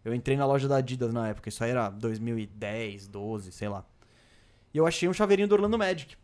[0.04, 3.86] Eu entrei na loja da Adidas na época, isso aí era 2010, 12, sei lá.
[4.74, 6.16] E eu achei um chaveirinho do Orlando Magic.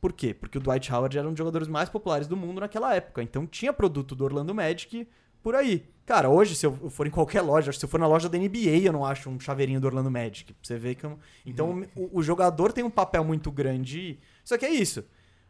[0.00, 0.34] Por quê?
[0.34, 3.22] Porque o Dwight Howard era um dos jogadores mais populares do mundo naquela época.
[3.22, 5.08] Então tinha produto do Orlando Magic
[5.42, 5.84] por aí.
[6.04, 8.78] Cara, hoje, se eu for em qualquer loja, se eu for na loja da NBA,
[8.84, 10.52] eu não acho um chaveirinho do Orlando Magic.
[10.52, 11.04] Pra você ver que.
[11.04, 14.18] eu- Então o, o jogador tem um papel muito grande.
[14.44, 15.04] Só que é isso.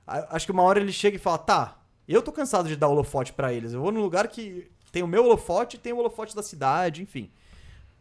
[0.06, 3.32] Acho que uma hora ele chega e fala: tá, eu tô cansado de dar holofote
[3.32, 3.72] pra eles.
[3.72, 7.02] Eu vou num lugar que tem o meu holofote e tem o holofote da cidade,
[7.02, 7.30] enfim.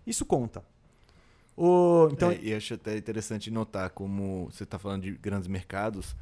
[0.05, 0.63] Isso conta.
[1.57, 6.15] O, então, É, e acho até interessante notar como você tá falando de grandes mercados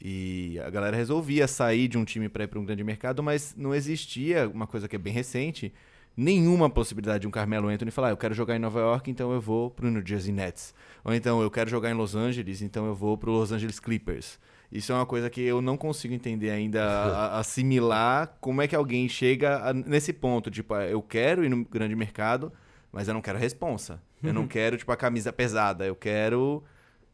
[0.00, 3.54] e a galera resolvia sair de um time para ir para um grande mercado, mas
[3.56, 5.72] não existia uma coisa que é bem recente,
[6.16, 9.32] nenhuma possibilidade de um Carmelo Anthony falar, "Ah, eu quero jogar em Nova York, então
[9.32, 10.74] eu vou pro New Jersey Nets.
[11.04, 14.38] Ou então eu quero jogar em Los Angeles, então eu vou pro Los Angeles Clippers.
[14.72, 18.66] Isso é uma coisa que eu não consigo entender ainda, a- a- assimilar como é
[18.68, 22.52] que alguém chega a- nesse ponto, tipo, ah, eu quero ir no grande mercado,
[22.92, 24.00] mas eu não quero a responsa.
[24.24, 25.84] Eu não quero, tipo, a camisa pesada.
[25.86, 26.62] Eu quero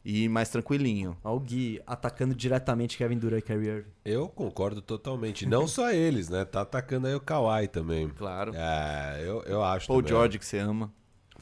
[0.03, 1.15] ir mais tranquilinho.
[1.23, 3.89] ó, o Gui atacando diretamente Kevin Durant e Kyrie Irving.
[4.03, 5.45] Eu concordo totalmente.
[5.45, 6.43] Não só eles, né?
[6.45, 8.09] Tá atacando aí o Kawhi também.
[8.09, 8.51] Claro.
[8.55, 10.09] É, eu, eu acho Paul também.
[10.17, 10.91] George, que você ama.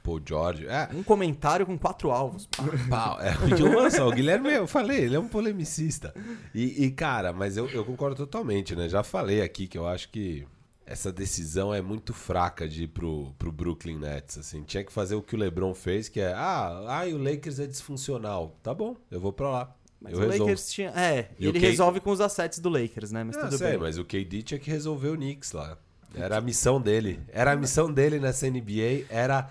[0.03, 0.65] Paul George.
[0.65, 2.47] É, Um comentário com quatro alvos.
[2.89, 3.17] Pau.
[3.21, 3.31] É,
[3.63, 4.07] uma só.
[4.07, 6.13] O Guilherme, eu falei, ele é um polemicista.
[6.53, 8.89] E, e, cara, mas eu, eu concordo totalmente, né?
[8.89, 10.45] Já falei aqui que eu acho que
[10.91, 14.63] essa decisão é muito fraca de ir pro, pro Brooklyn Nets, assim.
[14.63, 17.67] Tinha que fazer o que o LeBron fez, que é, ah, ai, o Lakers é
[17.67, 18.57] disfuncional.
[18.63, 19.75] Tá bom, eu vou pra lá.
[20.01, 20.43] Mas eu o resolvo.
[20.45, 20.89] Lakers tinha.
[20.91, 23.23] É, E ele Kate- resolve com os assets do Lakers, né?
[23.23, 23.77] Mas Ah, tudo sei, bem.
[23.79, 25.77] mas o KD tinha que resolver o Knicks lá.
[26.15, 27.19] Era a missão dele.
[27.27, 29.47] Era a missão dele nessa NBA, era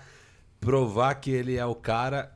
[0.59, 2.35] provar que ele é o cara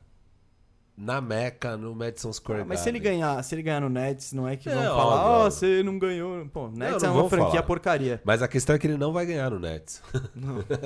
[0.96, 3.20] na Meca, no Madison Square Ah, mas se ele Garden.
[3.20, 5.50] ganhar, se ele ganhar no Nets, não é que É, vão óbvio, falar, ó, óbvio.
[5.50, 6.46] você não ganhou.
[6.46, 7.62] Pô, Nets não é uma franquia falar.
[7.64, 8.22] porcaria.
[8.24, 10.00] Mas a questão é que ele não vai ganhar no Nets.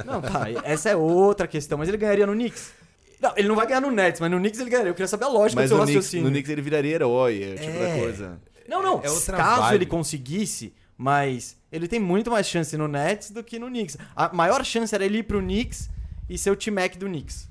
[0.04, 2.72] Não, tá, essa é outra questão, mas ele ganharia no Knicks.
[3.20, 4.90] Não, ele não vai ganhar no Nets, mas no Knicks ele ganharia.
[4.90, 6.24] Eu queria saber a lógica Mas do seu no Knicks, raciocínio.
[6.26, 7.92] no Knicks ele viraria herói, é tipo É.
[7.94, 8.40] da coisa.
[8.68, 9.74] Não, não, É outra caso vibe.
[9.74, 13.96] ele conseguisse, mas ele tem muito mais chance no Nets do que no Knicks.
[14.16, 15.90] A maior chance era ele ir pro Knicks
[16.30, 17.48] e ser o T-Mac do Knicks.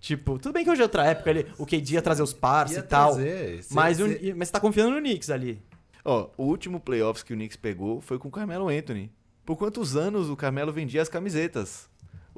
[0.00, 2.78] Tipo, tudo bem que hoje é outra época, ele, o KD ia trazer os parça
[2.78, 3.14] e tal.
[3.14, 5.60] trazer, cê- mas, cê- mas você tá confiando no Knicks ali.
[6.04, 9.10] Ó, o último playoffs que o Knicks pegou foi com o Carmelo Anthony.
[9.44, 11.88] Por quantos anos o Carmelo vendia as camisetas?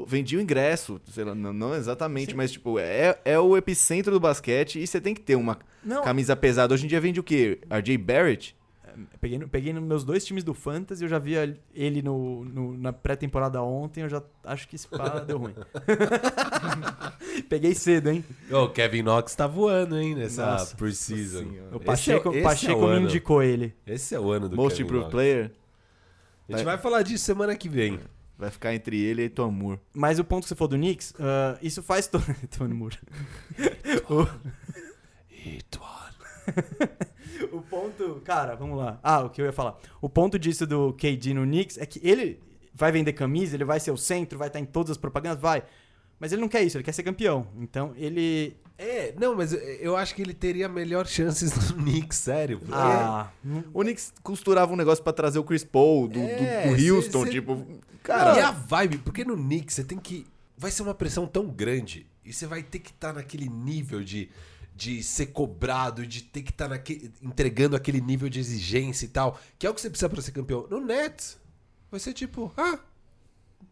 [0.07, 4.21] Vendia o ingresso, sei lá, não, não exatamente, mas tipo, é, é o epicentro do
[4.21, 6.03] basquete e você tem que ter uma Não.
[6.05, 6.73] camisa pesada.
[6.73, 7.59] Hoje em dia vende o quê?
[7.69, 8.57] RJ Barrett?
[9.21, 11.35] Peguei, peguei nos meus dois times do Fantasy, eu já vi
[11.75, 15.55] ele no, no- na pré-temporada ontem, eu já acho que esse pá deu ruim.
[17.49, 18.25] Peguei cedo, hein?
[18.51, 20.77] O Kevin Knox tá voando, hein, nessa Nossa.
[20.77, 21.49] preseason.
[21.51, 21.71] Senhora.
[21.73, 23.07] O Esse Pacheco, é- esse é Pacheco o me ano.
[23.07, 23.75] indicou ele.
[23.87, 25.13] Esse é o ano do Most Kevin Improved Knox.
[25.13, 25.51] Player?
[26.49, 28.01] A gente vai falar disso semana que vem.
[28.39, 29.79] Vai ficar entre ele e Tomur.
[29.93, 32.25] Mas o ponto que você falou do Knicks, ah, isso faz todo.
[32.57, 32.97] Tony Moore.
[34.09, 34.27] o,
[37.53, 38.21] o ponto.
[38.25, 38.99] Cara, vamos lá.
[39.03, 39.79] Ah, o que eu ia falar.
[40.01, 42.41] O ponto disso do KD no Knicks é que ele
[42.75, 45.63] vai vender camisa, ele vai ser o centro, vai estar em todas as propagandas, vai.
[46.21, 47.47] Mas ele não quer isso, ele quer ser campeão.
[47.59, 48.57] Então ele.
[48.77, 52.61] É, não, mas eu- acho que ele teria melhor chances no Knicks, sério.
[52.71, 53.29] Ah.
[53.75, 56.91] O Knicks costurava um negócio pra trazer o Chris Paul do, do- É, do cê-
[56.91, 57.57] Houston, cê- tipo...
[58.05, 58.99] Cara, Cara, e a vibe?
[58.99, 60.27] Porque no Knicks você tem que.
[60.57, 62.07] Vai ser uma pressão tão grande.
[62.25, 64.29] E você vai ter que estar naquele nível de,
[64.79, 69.39] de ser cobrado, de ter que estar naque- entregando aquele nível de exigência e tal.
[69.59, 70.69] Que é o que você precisa pra ser campeão.
[70.71, 71.37] No Nets,
[71.91, 72.79] vai ser tipo, ah,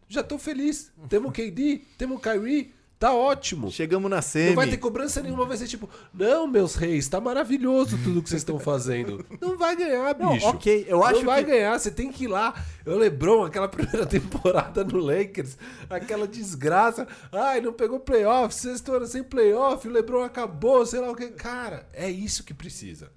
[0.09, 0.91] já tô feliz.
[1.07, 3.71] Temos KD, temos Kyrie, tá ótimo.
[3.71, 4.47] chegamos na semi.
[4.49, 8.29] Não vai ter cobrança nenhuma, vai ser tipo, não, meus reis, tá maravilhoso tudo que
[8.29, 9.25] vocês estão fazendo.
[9.39, 10.47] Não vai ganhar, Não, bicho.
[10.47, 12.53] ok, eu acho Não vai que- ganhar, você tem que ir lá.
[12.85, 15.57] O LeBron, aquela primeira temporada no Lakers,
[15.89, 17.07] aquela desgraça.
[17.31, 18.55] Ai, não pegou playoff,
[18.89, 21.27] ano sem playoff, o LeBron acabou, sei lá o que.
[21.27, 23.11] Cara, é isso que precisa.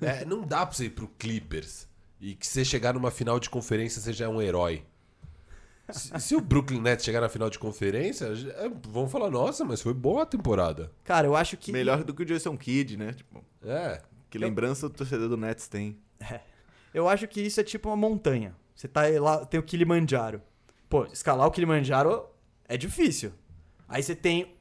[0.00, 1.86] É, não dá pra você ir pro Clippers
[2.20, 4.82] e que você chegar numa final de conferência você já é um herói.
[5.90, 9.82] Se, se o Brooklyn Nets chegar na final de conferência, é, vão falar, nossa, mas
[9.82, 10.90] foi boa a temporada.
[11.04, 11.70] Cara, eu acho que.
[11.72, 13.12] Melhor do que o Jason Kidd, né?
[13.12, 14.00] Tipo, É.
[14.30, 15.98] que lembrança o torcedor do Nets tem.
[16.92, 18.54] Eu acho que isso é tipo uma montanha.
[18.74, 20.40] Você tá lá, tem o Kilimanjaro.
[20.88, 22.26] Pô, escalar o Kilimanjaro
[22.68, 23.32] é difícil.
[23.88, 24.54] Aí você tem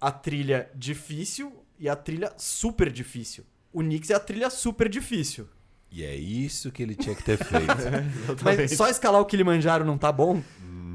[0.00, 3.44] a trilha difícil e a trilha super difícil.
[3.72, 5.48] O Knicks é a trilha super difícil.
[5.90, 7.66] E é isso que ele tinha que ter feito.
[8.42, 10.42] Mas só escalar o Kilimanjaro não tá bom?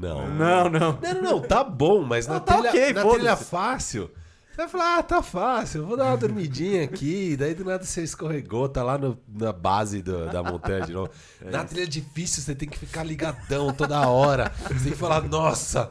[0.00, 0.28] não.
[0.34, 0.98] Não, não.
[1.02, 4.10] Não, não, não, tá bom, mas na, Não, tá trilha, ok, na trilha fácil.
[4.50, 7.36] Você vai falar, ah, tá fácil, vou dar uma dormidinha aqui.
[7.36, 11.10] Daí do nada você escorregou, tá lá no- na base do- da montanha de novo.
[11.40, 14.52] Na trilha difícil você tem que ficar ligadão toda hora.
[14.68, 15.90] Você tem que falar, nossa,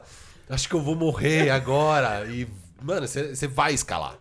[0.50, 2.26] acho que eu vou morrer agora.
[2.28, 2.48] E,
[2.84, 4.16] mano, você, você vai escalar.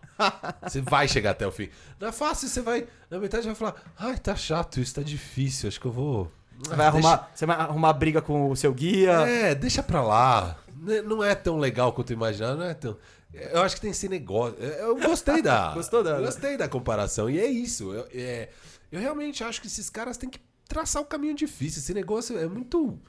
[0.63, 1.69] Você vai chegar até o fim.
[1.99, 2.87] Não é fácil, você vai.
[3.09, 6.31] Na metade vai falar, ai, tá chato isso, tá difícil, acho que eu vou.
[6.63, 9.11] Você vai, arrumar, você vai arrumar briga com o seu guia.
[9.27, 10.57] É, deixa pra lá.
[10.85, 12.95] N- Não é tão legal quanto eu imaginava, não é tão.
[13.33, 14.57] Eu acho que tem esse negócio.
[14.59, 15.71] Eu gostei da.
[15.75, 17.29] Gostou da- Gostei da comparação.
[17.29, 17.91] E é isso.
[17.93, 18.49] Eu, é,
[18.91, 21.79] eu realmente acho que esses caras têm que traçar o caminho difícil.
[21.79, 22.99] Esse negócio é muito.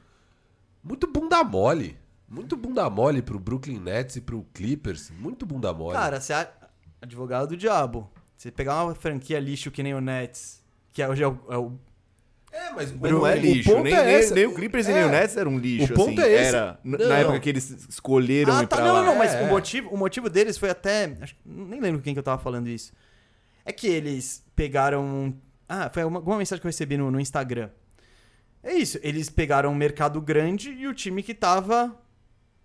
[0.82, 1.98] Muito bunda mole.
[2.28, 5.10] Muito bunda mole pro Brooklyn Nets e pro Clippers.
[5.10, 5.92] Muito bunda mole.
[5.98, 6.50] Cara, você é
[7.02, 8.10] advogado do diabo.
[8.36, 11.72] Você pegar uma franquia lixo que nem o Nets, que hoje é o, é o
[12.50, 13.70] é, mas, não é o lixo.
[13.70, 14.34] ponto Nem, é esse.
[14.34, 14.94] nem o Clippers e É.
[14.94, 15.92] nem o Nets eram um lixo.
[15.92, 16.30] O ponto assim.
[16.30, 16.48] é esse.
[16.54, 16.98] Era, Não.
[17.08, 18.76] Na época que eles escolheram Ah, ir tá.
[18.76, 19.00] pra Não, lá.
[19.00, 19.50] não, não, mas É, o, é.
[19.50, 21.16] motivo, o motivo deles foi até.
[21.20, 22.92] acho- nem lembro com quem que eu tava falando isso.
[23.64, 25.34] É que eles pegaram.
[25.68, 27.70] Ah, foi uma- alguma mensagem que eu recebi no, no Instagram.
[28.62, 31.96] É isso, eles pegaram um mercado grande e o time que tava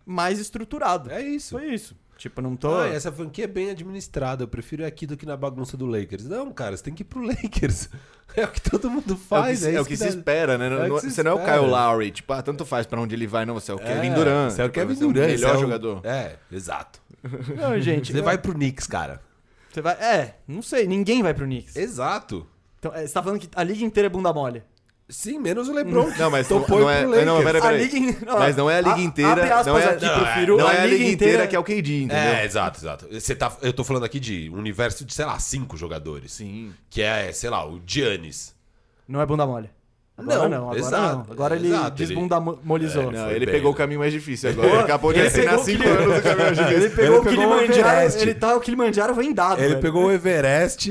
[0.06, 1.10] mais estruturado.
[1.12, 1.52] É isso.
[1.58, 1.96] Foi isso.
[2.18, 2.76] Tipo, não tô.
[2.76, 4.44] Ah, essa franquia é bem administrada.
[4.44, 6.26] Eu prefiro ir aqui do que na bagunça do Lakers.
[6.26, 7.90] Não, cara, você tem que ir pro Lakers.
[8.36, 9.64] É o que todo mundo É o que, faz.
[9.66, 10.68] é o que se dá- espera, né?
[10.68, 11.58] É o que não- se você não é o espera.
[11.60, 14.10] Kyle Lowry, tipo, ah, tanto faz pra onde ele vai, não, você é o Kevin
[14.10, 14.52] É, Durant.
[14.52, 15.30] Você é o tipo, Kevin você é o Durant.
[15.30, 16.02] melhor você é o- jogador.
[16.06, 17.00] É, exato.
[17.56, 18.12] Não, gente.
[18.12, 19.22] Você vai pro Knicks, cara.
[19.72, 19.94] Você vai.
[19.96, 21.76] É, não sei, ninguém vai pro Knicks.
[21.76, 22.48] Exato.
[22.80, 24.64] Então, é, você tá falando que a liga inteira é bunda mole.
[25.10, 26.10] Sim, menos o LeBron.
[26.18, 27.24] Não, mas Então não, põe não é.
[27.26, 29.32] Não, pera, A pera liga não, Mas não é a liga a- inteira.
[29.32, 31.48] abre aspas não é, aqui, não, prefiro não a é a liga liga inteira inteira
[31.48, 32.18] que é o KD, entendeu?
[32.18, 33.08] É, exato, exato.
[33.10, 36.34] Você tá, eu tô falando aqui de um universo de, sei lá, cinco jogadores.
[36.34, 36.74] Sim.
[36.90, 38.54] Que é, sei lá, o Giannis.
[39.08, 39.70] Não é bunda mole.
[40.18, 41.26] Agora Não, não, agora exato, não.
[41.32, 43.12] Agora ele exato, ele- desbundamolizou.
[43.12, 43.76] Não, ele bem, pegou né?
[43.76, 44.68] o caminho mais difícil agora.
[44.68, 46.78] Ele acabou de ele assinar pegou 5 o anos do caminho mais difícil.
[46.78, 48.22] Ele pegou o pegou o Kilimanjaro, Everest.
[48.22, 49.60] ele tá, o Kilimanjaro foi dado.
[49.60, 49.82] Ele velho.
[49.82, 50.90] pegou o Everest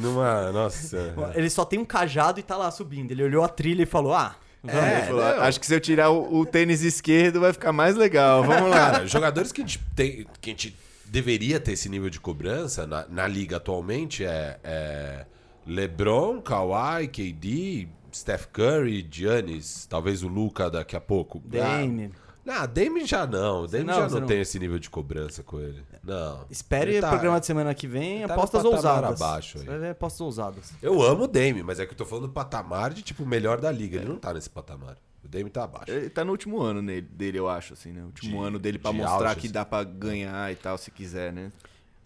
[0.00, 0.50] numa.
[0.50, 1.14] Nossa.
[1.36, 3.12] Ele só tem um cajado e tá lá subindo.
[3.12, 4.34] Ele olhou a trilha e falou: Ah.
[4.66, 5.22] É, Ele falou.
[5.22, 8.42] Acho que se eu tirar o, o tênis esquerdo vai ficar mais legal.
[8.42, 8.90] Vamos lá.
[8.90, 12.86] Cara, jogadores que a gente, tem, que a gente deveria ter esse nível de cobrança
[12.86, 15.26] na, na liga atualmente é, é
[15.66, 21.42] LeBron, Kawhi, KD, Steph Curry, Giannis, talvez o Luca daqui a pouco.
[21.44, 22.10] Dame.
[22.46, 23.66] Ah, não, Dame já não.
[23.66, 25.82] Dame Não, já não, não- tem esse nível de cobrança com ele.
[26.02, 26.44] Não.
[26.50, 29.20] Espere Ele o tá- programa de semana que vem, tá apostas ousadas.
[29.20, 29.64] abaixo aí.
[29.64, 30.72] Você vai ver apostas ousadas.
[30.82, 33.26] Eu amo o Dame, mas é que eu tô falando do patamar de tipo o
[33.26, 33.96] melhor da liga.
[33.98, 34.96] Ele não tá nesse patamar.
[35.24, 35.90] O Dame tá abaixo.
[35.90, 38.02] Ele tá no último ano nele- dele, eu acho, assim, né?
[38.02, 39.54] O último De- ano dele pra de mostrar auge, que assim.
[39.54, 41.50] dá pra ganhar e tal, se quiser, né?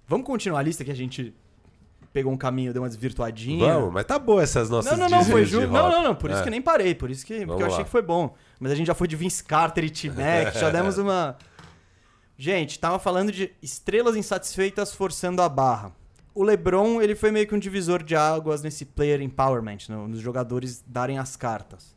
[0.07, 1.35] Vamos continuar a lista que a gente
[2.19, 3.75] pegou um caminho, deu uma desvirtuadinha.
[3.75, 5.69] Vamos, mas tá boa essas nossas Não, não, não, foi justo.
[5.71, 6.43] Não, não, não, por isso É.
[6.43, 7.85] que eu nem parei, por isso que porque eu achei lá.
[7.85, 8.35] que foi bom.
[8.59, 11.37] Mas a gente já foi de Vince Carter e T-Mac, já demos uma.
[12.37, 15.93] Gente, tava falando de estrelas insatisfeitas forçando a barra.
[16.35, 20.21] O LeBron, ele foi meio que um divisor de águas nesse player empowerment, no- nos
[20.21, 21.97] jogadores darem as cartas.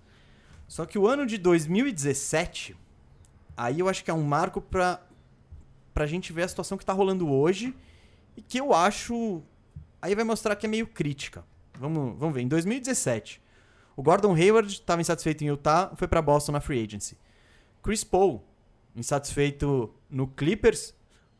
[0.68, 2.76] Só que o ano de 2017,
[3.56, 5.00] aí eu acho que é um marco pra,
[5.94, 7.76] pra gente ver a situação que tá rolando hoje
[8.36, 9.44] e que eu acho.
[10.02, 11.44] Aí vai mostrar que é meio crítica.
[11.80, 12.42] Vamos, vamos ver.
[12.42, 13.42] Em 2017,
[13.96, 17.18] o Gordon Hayward estava insatisfeito em Utah, foi pra Boston na free agency.
[17.84, 18.44] Chris Paul,
[18.96, 20.94] insatisfeito no Clippers,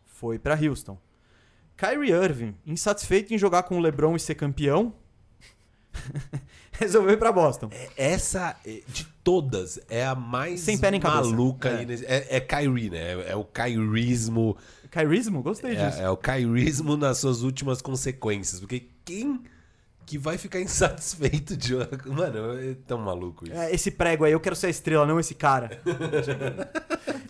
[0.06, 0.98] foi pra Houston.
[1.78, 4.94] Kyrie Irving, insatisfeito em jogar com o LeBron e ser campeão,
[6.72, 7.70] resolveu ir pra Boston.
[7.98, 11.30] Essa, eh, de todas, é a mais Sem pé nem cabeça.
[11.30, 11.70] maluca.
[11.70, 11.84] É.
[12.06, 13.00] É, é Kyrie, né?
[13.00, 14.58] É, é o Kyrismo.
[14.92, 15.42] Kyrismo?
[15.42, 16.00] Gostei disso.
[16.00, 18.60] É, é o Kyrismo nas suas últimas consequências.
[18.60, 19.42] Porque quem
[20.06, 21.74] que vai ficar insatisfeito de.
[22.06, 23.54] Mano, é tão maluco isso.
[23.56, 25.82] É, esse prego aí, eu quero ser a estrela, não esse cara.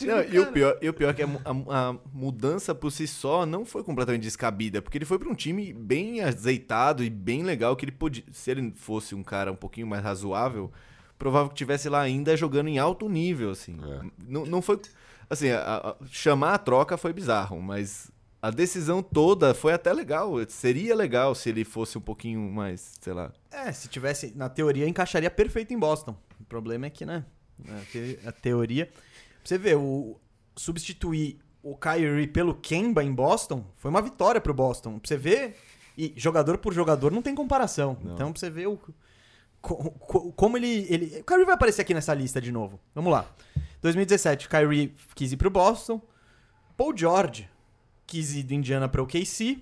[0.02, 3.08] Não, e, o pior, e o pior é que a, a- a mudança por si
[3.08, 7.44] só não foi completamente descabida, porque ele foi pra um time bem azeitado e bem
[7.44, 10.72] legal, que ele podia, se ele fosse um cara um pouquinho mais razoável,
[11.20, 13.78] provável que tivesse lá ainda jogando em alto nível, assim.
[13.80, 14.02] É.
[14.28, 14.80] Não, não foi,
[15.32, 20.34] assim, a- a- chamar a troca foi bizarro, mas a decisão toda foi até legal,
[20.50, 23.32] seria legal se ele fosse um pouquinho mais, sei lá...
[23.52, 26.16] É, se tivesse, na teoria, encaixaria perfeito em Boston.
[26.40, 27.24] O problema é que, né?
[27.68, 28.88] a te- A teoria.
[28.88, 28.96] Pra
[29.44, 30.20] você ver, o,
[30.56, 34.98] substituir o Kyrie pelo Kemba em Boston foi uma vitória pro Boston.
[35.00, 35.58] Pra você ver.
[35.98, 37.98] E jogador por jogador não tem comparação.
[38.04, 38.80] Então, pra você ver o.
[39.62, 41.20] co- co- Como ele, ele.
[41.20, 42.80] O Kyrie vai aparecer aqui nessa lista de novo.
[42.96, 43.30] Vamos lá.
[43.82, 46.02] 2017, Kyrie quis ir pro Boston.
[46.78, 47.50] Paul George
[48.06, 49.60] quis ir do Indiana para o KC.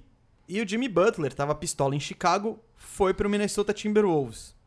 [0.47, 4.57] E o Jimmy Butler tava pistola em Chicago, foi pro Minnesota Timberwolves.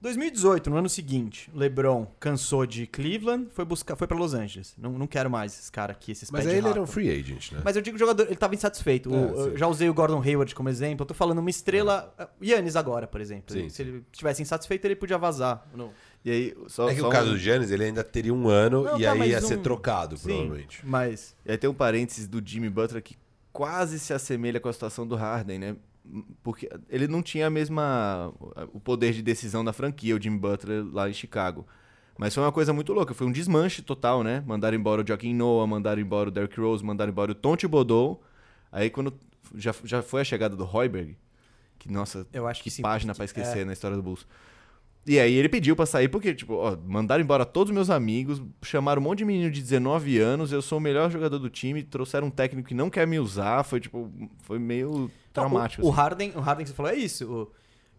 [0.00, 4.72] 2018, no ano seguinte, LeBron cansou de Cleveland, foi buscar, foi para Los Angeles.
[4.78, 7.50] Não, não quero mais esse cara aqui, esses Mas aí ele era um free agent,
[7.50, 7.60] né?
[7.64, 9.10] Mas eu digo jogador, ele tava insatisfeito.
[9.10, 9.56] O- É, sim.
[9.56, 11.02] já usei o Gordon Hayward como exemplo.
[11.02, 12.14] Eu tô falando uma estrela.
[12.40, 13.52] O Yannis agora, por exemplo.
[13.52, 15.66] Sim, Se ele estivesse insatisfeito, ele podia vazar.
[15.74, 15.90] Não.
[16.24, 18.48] E aí, só, É que só o caso um- do Giannis, ele ainda teria um
[18.48, 20.80] ano Não, e tá, aí ia ser um- trocado, Sim, provavelmente.
[20.84, 21.34] mas.
[21.46, 23.16] E aí tem um parênteses do Jimmy Butler que
[23.52, 25.76] quase se assemelha com a situação do Harden, né?
[26.42, 28.32] Porque ele não tinha a mesma
[28.72, 31.66] o poder de decisão da franquia, o Jim Butler lá em Chicago.
[32.18, 34.42] Mas foi uma coisa muito louca, foi um desmanche total, né?
[34.46, 38.20] Mandaram embora o Joaquim Noah, mandaram embora o Derrick Rose, mandaram embora o Tom Thibodeau.
[38.72, 39.14] Aí quando
[39.54, 41.16] já, já foi a chegada do Hoiberg,
[41.78, 43.64] que nossa, Eu acho que que sim, página pra esquecer é.
[43.64, 44.26] na história do Bulls.
[45.08, 48.42] E aí ele pediu pra sair porque, tipo, ó, mandaram embora todos os meus amigos,
[48.62, 51.82] chamaram um monte de menino de 19 anos, eu sou o melhor jogador do time,
[51.82, 54.12] trouxeram um técnico que não quer me usar, foi tipo,
[54.42, 55.82] foi meio traumático.
[55.82, 55.96] o, o assim.
[56.00, 57.24] Harden, o Harden que você falou é isso.
[57.32, 57.50] o-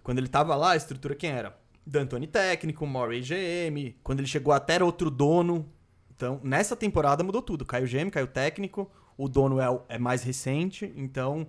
[0.04, 1.58] quando ele tava lá, a estrutura quem era?
[1.86, 3.96] D'Antoni técnico, Murray GM.
[4.04, 5.68] Quando ele chegou até era outro dono.
[6.16, 7.66] Então, nessa temporada mudou tudo.
[7.66, 8.90] Caiu o GM, caiu o técnico.
[9.18, 10.92] O dono é, o- é mais recente.
[10.96, 11.48] Então,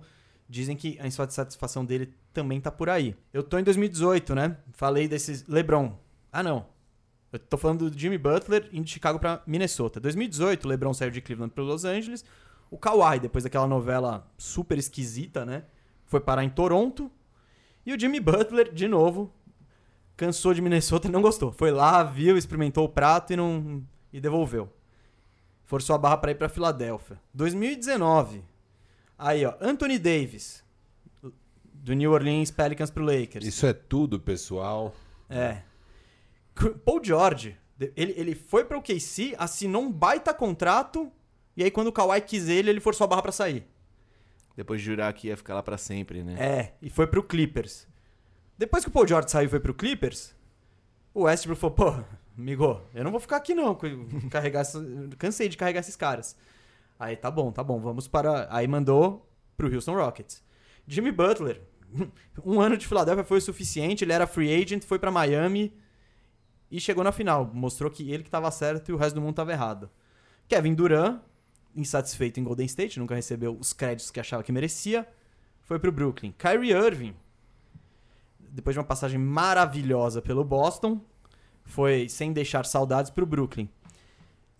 [0.49, 3.15] dizem que a insatisfação dele também tá por aí.
[3.33, 4.57] Eu tô em 2018, né?
[4.73, 5.47] Falei desses...
[5.47, 5.97] LeBron.
[6.31, 6.65] Ah, não.
[7.31, 9.99] Eu tô falando do Jimmy Butler indo de Chicago pra Minnesota.
[9.99, 12.25] 2018, o LeBron saiu de Cleveland para Los Angeles.
[12.69, 15.63] O Kawhi, depois daquela novela super esquisita, né?
[16.05, 17.11] Foi parar em Toronto.
[17.85, 19.33] E o Jimmy Butler, de novo,
[20.17, 21.51] cansou de Minnesota e não gostou.
[21.51, 24.71] Foi lá, viu, experimentou o prato e não e devolveu.
[25.65, 27.19] Forçou a barra pra ir pra Filadélfia.
[27.33, 28.43] 2019.
[29.17, 30.63] Aí, ó, Anthony Davis
[31.81, 33.45] do New Orleans Pelicans pro Lakers.
[33.45, 34.93] Isso é tudo, pessoal.
[35.29, 35.63] É.
[36.85, 37.57] Paul George,
[37.95, 41.11] ele, ele foi pra OKC, assinou um baita contrato,
[41.57, 43.65] e aí quando o Kawhi quis ele, ele forçou a barra pra sair.
[44.55, 46.35] Depois de jurar que ia ficar lá pra sempre, né?
[46.37, 47.87] É, e foi pro Clippers.
[48.57, 50.35] Depois que o Paul George saiu e foi pro Clippers,
[51.13, 52.03] o Westbrook falou, pô,
[52.37, 53.75] amigo, eu não vou ficar aqui não,
[54.29, 54.63] carregar,
[55.17, 56.37] cansei de carregar esses caras.
[56.99, 58.47] Aí, tá bom, tá bom, vamos para...
[58.51, 59.27] Aí mandou
[59.57, 60.43] pro Houston Rockets.
[60.85, 61.61] Jimmy Butler,
[62.45, 65.73] um ano de Filadélfia foi o suficiente, ele era free agent, foi pra Miami
[66.69, 67.49] e chegou na final.
[67.53, 69.89] Mostrou que ele que tava certo e o resto do mundo tava errado.
[70.47, 71.21] Kevin Durant,
[71.75, 75.07] insatisfeito em Golden State, nunca recebeu os créditos que achava que merecia,
[75.61, 76.33] foi pro Brooklyn.
[76.37, 77.15] Kyrie Irving,
[78.39, 80.99] depois de uma passagem maravilhosa pelo Boston,
[81.63, 83.69] foi sem deixar saudades pro Brooklyn.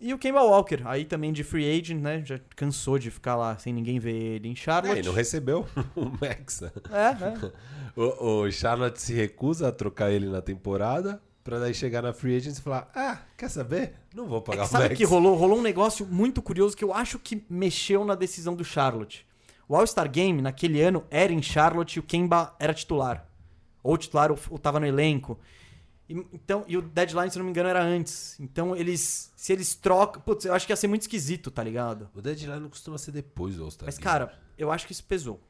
[0.04, 2.22] E o Kemba Walker, aí também de free agent, né?
[2.24, 4.98] Já cansou de ficar lá sem ninguém ver ele em É, Charlotte.
[4.98, 5.64] e não recebeu
[5.94, 6.62] o Max.
[6.62, 7.52] É, é.
[7.94, 12.34] O, o Charlotte se recusa a trocar ele na temporada, pra daí chegar na free
[12.36, 13.92] agent e falar: Ah, quer saber?
[14.14, 14.96] Não vou É pagar que o sabe Max.
[14.96, 15.36] que rolou?
[15.36, 19.26] Rolou um negócio muito curioso que eu acho que mexeu na decisão do Charlotte.
[19.68, 23.26] O All-Star Game, naquele ano, era em Charlotte e o Kemba era titular.
[23.82, 25.38] Ou titular ou, ou tava no elenco.
[26.08, 28.40] E, então, e o deadline, se não me engano, era antes.
[28.40, 29.31] Então, eles.
[29.42, 30.22] Se eles trocam.
[30.22, 32.08] Putz, eu acho que ia ser muito esquisito, tá ligado?
[32.14, 34.04] O deadline não costuma ser depois do All-Star Mas, Game.
[34.04, 35.40] cara, eu acho que isso pesou.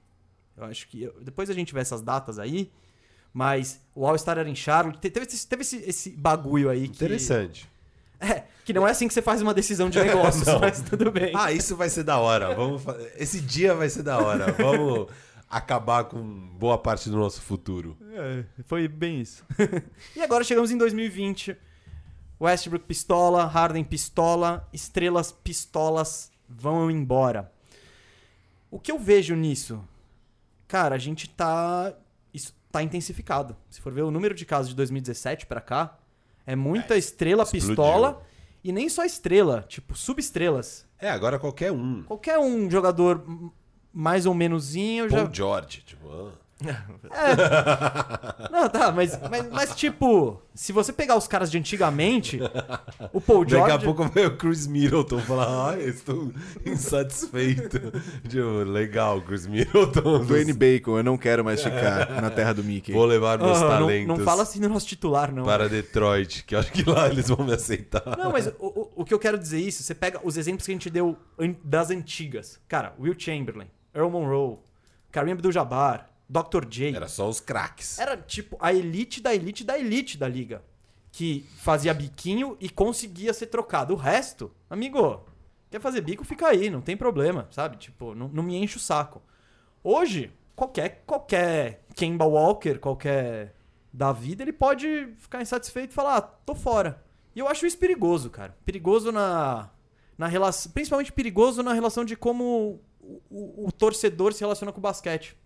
[0.56, 1.02] Eu acho que.
[1.02, 2.73] eu- depois a gente vê essas datas aí.
[3.35, 4.98] Mas o All-Star era em Charlotte.
[4.98, 6.94] te- Teve, esse, teve esse, esse bagulho aí que.
[6.94, 7.69] Interessante.
[8.19, 11.31] É, que não é assim que você faz uma decisão de negócios, mas tudo bem.
[11.36, 12.55] Ah, isso vai ser da hora.
[12.55, 14.52] Vamos fa- Esse dia vai ser da hora.
[14.52, 15.09] Vamos
[15.51, 16.23] acabar com
[16.56, 17.94] boa parte do nosso futuro.
[18.14, 19.44] É, foi bem isso.
[20.16, 21.55] e agora chegamos em 2020.
[22.43, 27.52] Westbrook pistola, Harden pistola, estrelas pistolas vão embora.
[28.69, 29.81] O que eu vejo nisso?
[30.66, 31.94] Cara, a gente tá.
[32.35, 33.56] Isso tá intensificado.
[33.70, 35.98] Se for ver o número de casos de 2017 pra cá,
[36.44, 37.69] é muita estrela explodiu.
[37.69, 38.23] pistola.
[38.64, 40.86] E nem só estrela, tipo, subestrelas.
[40.98, 42.05] É, agora qualquer um.
[42.05, 43.24] Qualquer um jogador
[43.93, 45.19] mais ou menosinho já.
[45.19, 46.32] Paul George, tipo,
[46.70, 48.48] ah.
[48.51, 52.39] Não, tá, mas, mas, mas, tipo, se você pegar os caras de antigamente,
[53.12, 53.70] o Paul George.
[53.70, 56.32] Daqui a pouco vai o Chris Middleton falar, ah, eu estou
[56.64, 57.78] insatisfeito.
[58.28, 60.24] tipo, legal, Chris Middleton.
[60.24, 62.93] Dwayne Bacon, eu não quero mais ficar na terra do Mickey.
[62.93, 65.44] Vou levar meus Ah, não, talentos não fala assim do nosso titular, não.
[65.44, 68.02] para Detroit, que eu acho que lá eles vão me aceitar.
[68.18, 70.66] Não, mas o, o, o que eu quero dizer é isso, você pega os exemplos
[70.66, 71.16] que a gente deu
[71.64, 72.60] das antigas.
[72.68, 74.59] Cara, Will Chamberlain, Earl Monroe,
[75.10, 76.64] Kareem Abdul-Jabbar, Dr.
[76.66, 76.94] J.
[76.96, 77.98] Era só os craques.
[77.98, 80.62] Era tipo a elite da elite da elite da liga.
[81.10, 83.92] Que fazia biquinho e conseguia ser trocado.
[83.92, 85.26] O resto, amigo,
[85.70, 87.76] quer fazer bico, fica aí, não tem problema, sabe?
[87.76, 89.22] Tipo, não, não me enche o saco.
[89.84, 93.54] Hoje, qualquer, qualquer Kemba Walker, qualquer
[93.92, 97.04] da vida, ele pode ficar insatisfeito e falar, ah, tô fora.
[97.36, 98.56] E eu acho isso perigoso, cara.
[98.64, 99.68] Perigoso na,
[100.16, 100.72] na relação.
[100.72, 105.36] Principalmente perigoso na relação de como o, o- o torcedor se relaciona com o basquete.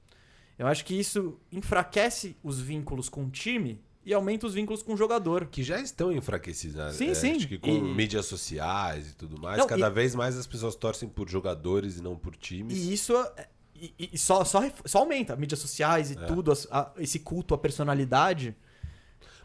[0.59, 4.95] Eu acho que isso enfraquece os vínculos com o time e aumenta os vínculos com
[4.95, 5.47] o jogador.
[5.47, 6.93] Que já estão enfraquecidos, né?
[6.93, 7.33] Sim, É, sim.
[7.37, 10.47] Acho que com E- mídias sociais e tudo mais, Não, cada e- vez mais as
[10.47, 12.77] pessoas torcem por jogadores e não por times.
[12.77, 15.37] E isso é- e, e- só, só, só aumenta.
[15.37, 18.57] Mídias sociais e tudo, as- a- esse culto à personalidade.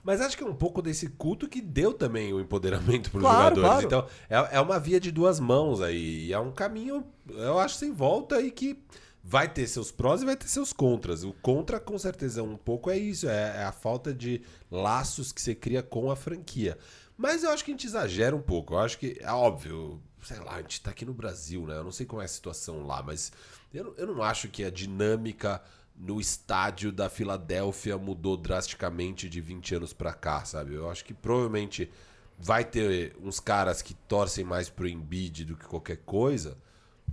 [0.04, 3.24] Mas acho que é um pouco desse culto que deu também o empoderamento para os
[3.24, 3.86] Claro, jogadores.
[3.88, 4.08] claro.
[4.30, 6.28] Então, é, é uma via de duas mãos aí.
[6.28, 8.80] E é um caminho, eu acho, sem volta e que
[9.24, 11.24] vai ter seus prós e vai ter seus contras.
[11.24, 13.28] O contra, com certeza, um pouco é isso.
[13.30, 16.78] É, é a falta de laços que você cria com a franquia.
[17.18, 18.74] Mas eu acho que a gente exagera um pouco.
[18.74, 21.78] Eu acho que, é óbvio, sei lá, a gente tá aqui no Brasil, né?
[21.78, 23.32] Eu não sei como é a situação lá, mas
[23.74, 25.62] eu, eu não acho que a dinâmica
[25.96, 30.74] no estádio da Filadélfia mudou drasticamente de 20 anos pra cá, sabe?
[30.74, 31.92] Eu acho que provavelmente
[32.40, 36.58] vai ter uns caras que torcem mais pro Embiid do que qualquer coisa,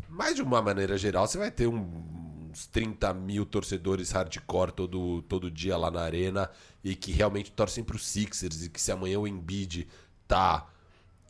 [0.09, 5.23] mas de uma maneira geral você vai ter um- uns 30 mil torcedores hardcore todo,
[5.23, 6.51] todo dia lá na arena
[6.83, 9.87] e que realmente torcem pro Sixers e que se amanhã o Embiid
[10.27, 10.67] tá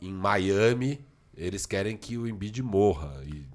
[0.01, 3.21] em Miami, eles querem que o Embiid morra.
[3.25, 3.45] E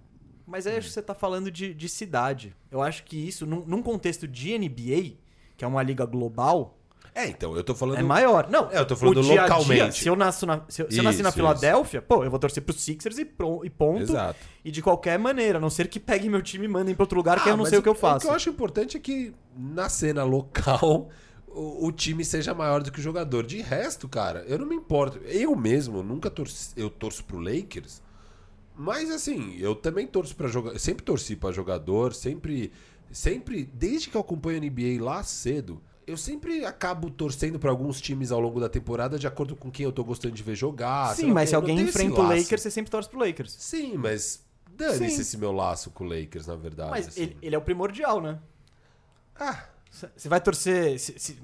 [0.46, 2.54] Mas aí acho que você tá falando de, de cidade.
[2.70, 5.16] Eu acho que isso, num, num contexto de NBA,
[5.56, 6.78] que é uma liga global,
[7.14, 7.98] É, então, eu tô falando.
[7.98, 8.48] é maior.
[8.50, 10.02] Não, É, eu tô falando o dia localmente.
[10.02, 12.40] se eu, nasço na, se eu, se eu nasci na Isso, Filadélfia, pô, eu vou
[12.40, 14.02] torcer pro Sixers e, pro- e ponto.
[14.02, 14.38] Exato.
[14.64, 17.16] E de qualquer maneira, a não ser que peguem meu time e mandem pra outro
[17.16, 18.26] lugar que Ah, eu não mas sei o que eu O faço.
[18.26, 21.08] que eu acho importante é que na cena local
[21.46, 23.46] o, o time seja maior do que o jogador.
[23.46, 25.18] De resto, cara, eu não me importo.
[25.24, 28.02] Eu mesmo nunca torci, eu torço pro Lakers.
[28.76, 32.72] Mas assim, eu também torço para jogar, sempre torci pra jogador, sempre
[33.12, 38.00] sempre desde que eu acompanho a NBA lá cedo, eu sempre acabo torcendo pra alguns
[38.00, 41.14] times ao longo da temporada de acordo com quem eu tô gostando de ver jogar.
[41.14, 42.28] Sim, mas se alguém enfrenta o.
[42.28, 43.52] Lakers, você sempre torce pro Lakers.
[43.58, 44.44] Sim, mas
[44.76, 45.20] dane-se Sim.
[45.22, 46.90] esse meu laço com o Lakers, na verdade.
[46.90, 47.22] Mas assim.
[47.22, 48.38] ele, ele é o primordial, né?
[49.38, 49.64] Ah,
[50.16, 50.98] Você vai torcer.
[50.98, 51.38] Se, se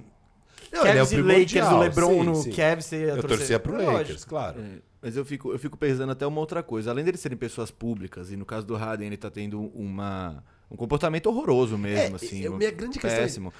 [0.73, 2.51] Não, ele é o e Lakers, primordial, o LeBron sim, no sim.
[2.53, 4.28] Cavs, você ia Eu torcia pro É Lakers, lógico.
[4.28, 4.61] claro.
[4.61, 6.91] É, mas eu fico, eu fico pensando até uma outra coisa.
[6.91, 10.77] Além deles serem pessoas públicas, e no caso do Harden ele tá tendo uma, um
[10.77, 12.41] comportamento horroroso mesmo, É, assim.
[12.43, 13.53] eu- minha grande questão é- péssimo.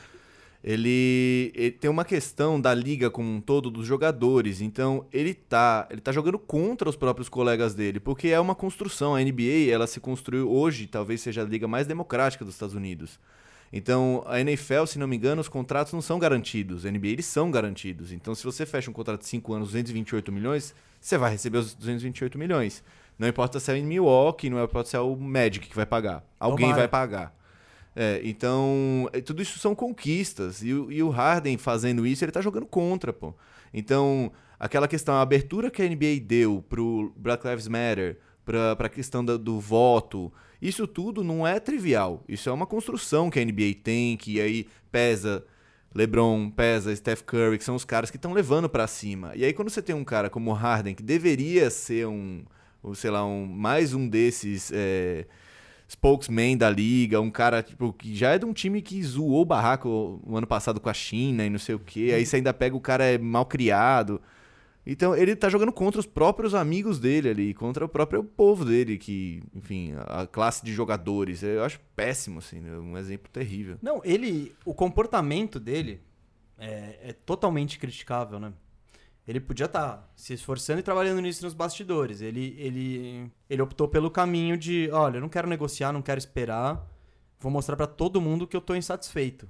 [0.63, 5.89] Ele, ele tem uma questão da liga como um todo dos jogadores, então ele tá,
[5.91, 9.15] ele tá jogando contra os próprios colegas dele, porque é uma construção.
[9.15, 13.19] A NBA, ela se construiu hoje, talvez seja a liga mais democrática dos Estados Unidos.
[13.73, 16.85] Então, a NFL, se não me engano, os contratos não são garantidos.
[16.85, 18.13] A NBA, eles são garantidos.
[18.13, 21.73] Então, se você fecha um contrato de 5 anos, 228 milhões, você vai receber os
[21.75, 22.83] 228 milhões.
[23.19, 26.25] Não importa se é em Milwaukee, não importa se é o Magic que vai pagar.
[26.39, 26.81] Alguém Tomara.
[26.81, 27.40] vai pagar.
[27.95, 30.63] É, então, é, tudo isso são conquistas.
[30.63, 33.35] E, e o Harden fazendo isso, ele tá jogando contra, pô.
[33.73, 38.89] Então, aquela questão, a abertura que a NBA deu pro Black Lives Matter, pra, pra
[38.89, 42.25] questão da- do voto, isso tudo não é trivial.
[42.29, 45.45] Isso é uma construção que a NBA tem, que aí pesa
[45.95, 49.33] LeBron, pesa Steph Curry, que são os caras que estão levando pra cima.
[49.35, 52.45] E aí quando você tem um cara como o Harden, que deveria ser um,
[52.83, 55.27] um, sei lá, um, mais um desses é,
[55.91, 59.45] spokesman da liga, um cara tipo, que já é de um time que zoou o
[59.45, 62.13] barraco o ano passado com a China e não sei o quê.
[62.15, 64.21] Aí você ainda pega o cara é mal criado.
[64.87, 68.97] Então ele tá jogando contra os próprios amigos dele ali, contra o próprio povo dele,
[68.99, 71.43] que, enfim, a classe de jogadores.
[71.43, 72.79] Eu acho péssimo, assim, né?
[72.79, 73.77] um exemplo terrível.
[73.83, 74.55] Não, ele.
[74.65, 76.01] O comportamento dele
[76.57, 78.53] é, é totalmente criticável, né?
[79.31, 82.21] Ele podia estar se esforçando e trabalhando nisso nos bastidores.
[82.21, 86.85] Ele, ele, ele optou pelo caminho de: olha, eu não quero negociar, não quero esperar,
[87.39, 89.49] vou mostrar pra todo mundo que eu tô insatisfeito.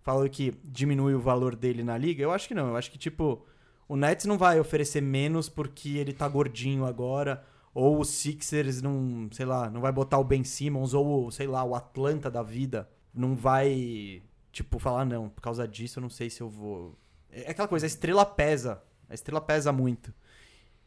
[0.00, 2.22] Falou que diminui o valor dele na liga.
[2.22, 2.68] Eu acho que não.
[2.68, 3.44] Eu acho que, tipo,
[3.88, 7.44] o Nets não vai oferecer menos porque ele tá gordinho agora.
[7.74, 11.62] Ou o Sixers não, sei lá, não vai botar o Ben Simmons, ou, sei lá,
[11.64, 14.22] o Atlanta da vida não vai,
[14.52, 16.96] tipo, falar, não, por causa disso eu não sei se eu vou.
[17.30, 18.82] É aquela coisa, a estrela pesa.
[19.08, 20.12] A estrela pesa muito.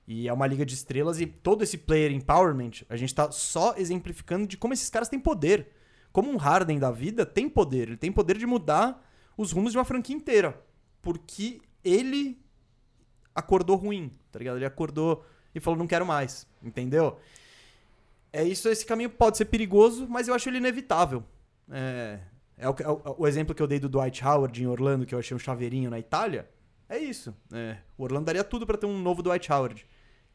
[0.07, 3.76] E é uma liga de estrelas e todo esse player empowerment, a gente tá só
[3.77, 5.68] exemplificando de como esses caras têm poder.
[6.11, 7.88] Como um Harden da vida tem poder.
[7.89, 9.07] Ele tem poder de mudar
[9.38, 10.61] os rumos de uma franquia inteira.
[11.02, 12.39] Porque ele
[13.34, 14.57] acordou ruim, tá ligado?
[14.57, 15.26] Ele acordou
[15.56, 17.18] e falou, não quero mais, entendeu?
[18.34, 21.23] É isso, esse caminho pode ser perigoso, mas eu acho ele inevitável.
[21.69, 22.19] É,
[22.57, 25.14] é o, é o- o exemplo que eu dei do Dwight Howard em Orlando, que
[25.15, 26.49] eu achei um chaveirinho na Itália.
[26.91, 27.34] É isso.
[27.53, 29.85] É, o Orlando daria tudo pra ter um novo Dwight Howard.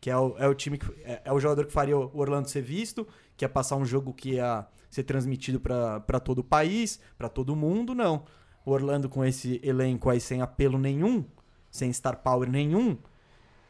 [0.00, 2.48] Que é o, é o time que, é, é o jogador que faria o Orlando
[2.48, 3.06] ser visto,
[3.36, 7.28] que ia passar um jogo que ia ser transmitido pra pra todo o país, pra
[7.28, 8.24] todo mundo, não.
[8.64, 11.24] O Orlando com esse elenco aí sem apelo nenhum,
[11.70, 12.96] sem star power nenhum,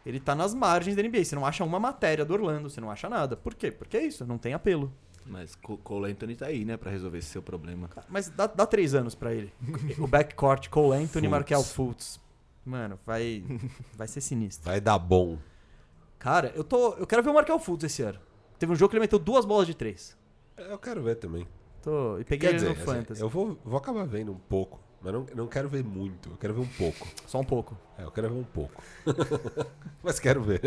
[0.05, 1.25] ele tá nas margens da NBA.
[1.25, 3.37] Você não acha uma matéria do Orlando, você não acha nada.
[3.37, 3.71] Por quê?
[3.73, 4.93] Porque é isso, não tem apelo.
[5.25, 7.89] Mas Co- Cole Anthony tá aí, né, pra resolver esse seu problema.
[8.09, 9.53] Mas dá, dá três anos pra ele.
[9.99, 11.31] o backcourt, Cole Anthony e.
[11.31, 12.21] Markel Fultz.
[12.67, 13.45] Mano, vai,
[13.97, 14.69] vai ser sinistro.
[14.69, 15.39] Vai dar bom.
[16.19, 16.95] Cara, eu tô.
[16.95, 18.19] Eu quero ver o Markel Fultz esse ano.
[18.59, 20.17] Teve um jogo que ele meteu duas bolas de três.
[20.57, 21.47] Eu quero ver também.
[21.83, 23.21] Tô, e peguei Quer ele dizer, no assim, Fantasy.
[23.21, 24.81] eu vou, vou acabar vendo um pouco.
[25.01, 27.07] Mas não, não quero ver muito, eu quero ver um pouco.
[27.27, 27.79] Só um pouco.
[27.97, 28.83] É, eu quero ver um pouco.
[30.03, 30.61] Mas quero ver.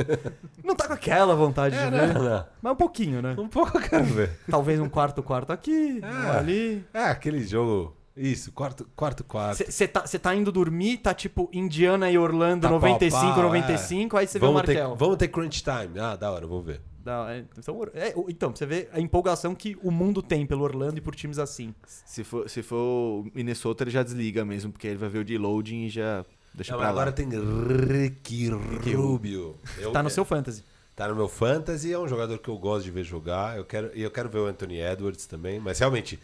[0.63, 2.13] Não tá com aquela vontade de ver.
[2.13, 2.45] não.
[2.61, 3.35] Mas um pouquinho, né?
[3.37, 4.39] Um pouco eu quero ver.
[4.49, 6.85] Talvez um quarto quarto aqui, um ali.
[6.93, 7.97] É, aquele jogo.
[8.21, 9.63] Isso, quarto, quarto, quarto.
[9.71, 13.33] Você tá, cê tá indo dormir, tá tipo Indiana e Orlando Tá pau a 95,
[13.33, 15.97] pau, 95, aí você vê o Vamos ter, vamos ter crunch time.
[15.97, 16.81] Ah, da hora, vou ver.
[17.25, 21.01] É, então, é, então, você vê a empolgação que o mundo tem pelo Orlando e
[21.01, 21.73] por times assim.
[21.87, 22.75] Se for, se for
[23.23, 26.73] o Minnesota, ele já desliga mesmo, porque ele vai ver o deloading e já deixa
[26.73, 27.01] Não, pra mas lá.
[27.01, 28.49] agora tem Ricky
[28.93, 29.55] Rubio.
[29.79, 30.63] Eu- Tá no seu fantasy.
[30.95, 33.55] Tá no meu fantasy, é um jogador que eu gosto de ver jogar.
[33.55, 35.57] Eu quero, e eu quero ver o Anthony Edwards também.
[35.57, 36.19] Mas realmente,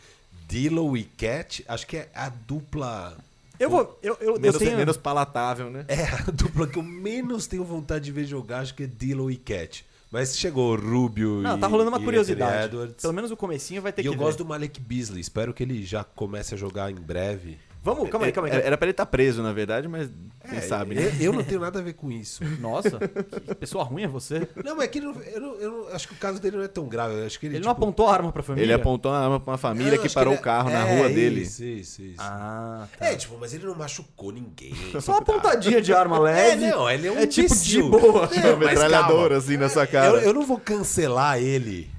[0.47, 3.17] Dilo e Cat, acho que é a dupla.
[3.59, 3.97] Eu vou.
[4.03, 4.77] Eu, eu, eu Menos, tenho.
[4.77, 5.85] menos palatável, né?
[5.87, 9.31] É a dupla que eu menos tenho vontade de ver jogar, acho que é Dilo
[9.31, 9.85] e Cat.
[10.11, 12.73] Mas chegou o Rubio Não, e tá rolando uma e curiosidade.
[13.01, 14.19] Pelo menos o comecinho vai ter E que eu ver.
[14.19, 15.19] gosto do Malik Beasley.
[15.19, 17.57] Espero que ele já comece a jogar em breve.
[17.85, 18.55] Vamos, calma aí, calma aí.
[18.55, 20.09] Era, era pra ele estar preso, na verdade, mas
[20.49, 21.03] quem É, sabe, né?
[21.19, 22.43] eu, eu não tenho nada a ver com isso.
[22.59, 22.97] Nossa,
[23.47, 24.47] que pessoa ruim é você.
[24.63, 26.57] Não, mas é que ele não- eu, não, eu não- acho que o caso dele
[26.57, 27.13] não é tão grave.
[27.13, 28.65] Eu acho que ele, Ele não tipo, apontou a arma pra família?
[28.65, 31.09] Ele apontou uma arma pra uma família que parou ele o carro na é, rua
[31.09, 31.41] dele.
[31.41, 32.15] Isso, isso, isso.
[32.19, 33.05] Ah, tá.
[33.05, 34.73] É, tipo, mas ele não machucou ninguém.
[34.99, 36.67] Só uma pontadinha de arma É, leve.
[36.67, 38.27] não, ele é um É tipo de boa.
[38.33, 39.37] É, Uma metralhadora calma.
[39.37, 40.17] assim na sua cara.
[40.17, 41.93] Eu, eu não vou cancelar ele.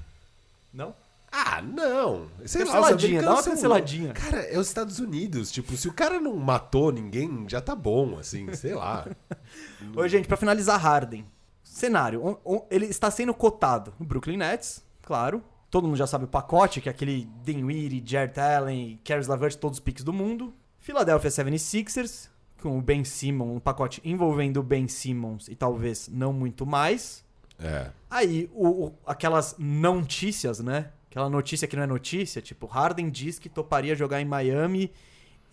[1.39, 2.27] Ah, não.
[2.45, 4.13] Sei lá, Canceladinha, dá uma canceladinha.
[4.13, 5.51] Cara, é os Estados Unidos.
[5.51, 9.05] Tipo, se o cara não matou ninguém, já tá bom, assim, sei lá.
[9.95, 11.23] Oi, gente, pra finalizar Harden.
[11.63, 12.39] Cenário.
[12.71, 15.43] ele está sendo cotado no Brooklyn Nets, claro.
[15.69, 19.77] Todo mundo já sabe o pacote, que é aquele Dinwiddie, Jared Allen, Caris LeVert, todos
[19.77, 20.53] os piques do mundo.
[20.79, 22.29] Philadelphia 76ers,
[22.61, 27.23] com o Ben Simmons, um pacote envolvendo o Ben Simmons e talvez não muito mais.
[27.59, 27.91] É.
[28.09, 30.89] Aí, o, o- aquelas notícias, né?
[31.09, 34.91] Aquela notícia que não é notícia, tipo, Harden diz que toparia jogar em Miami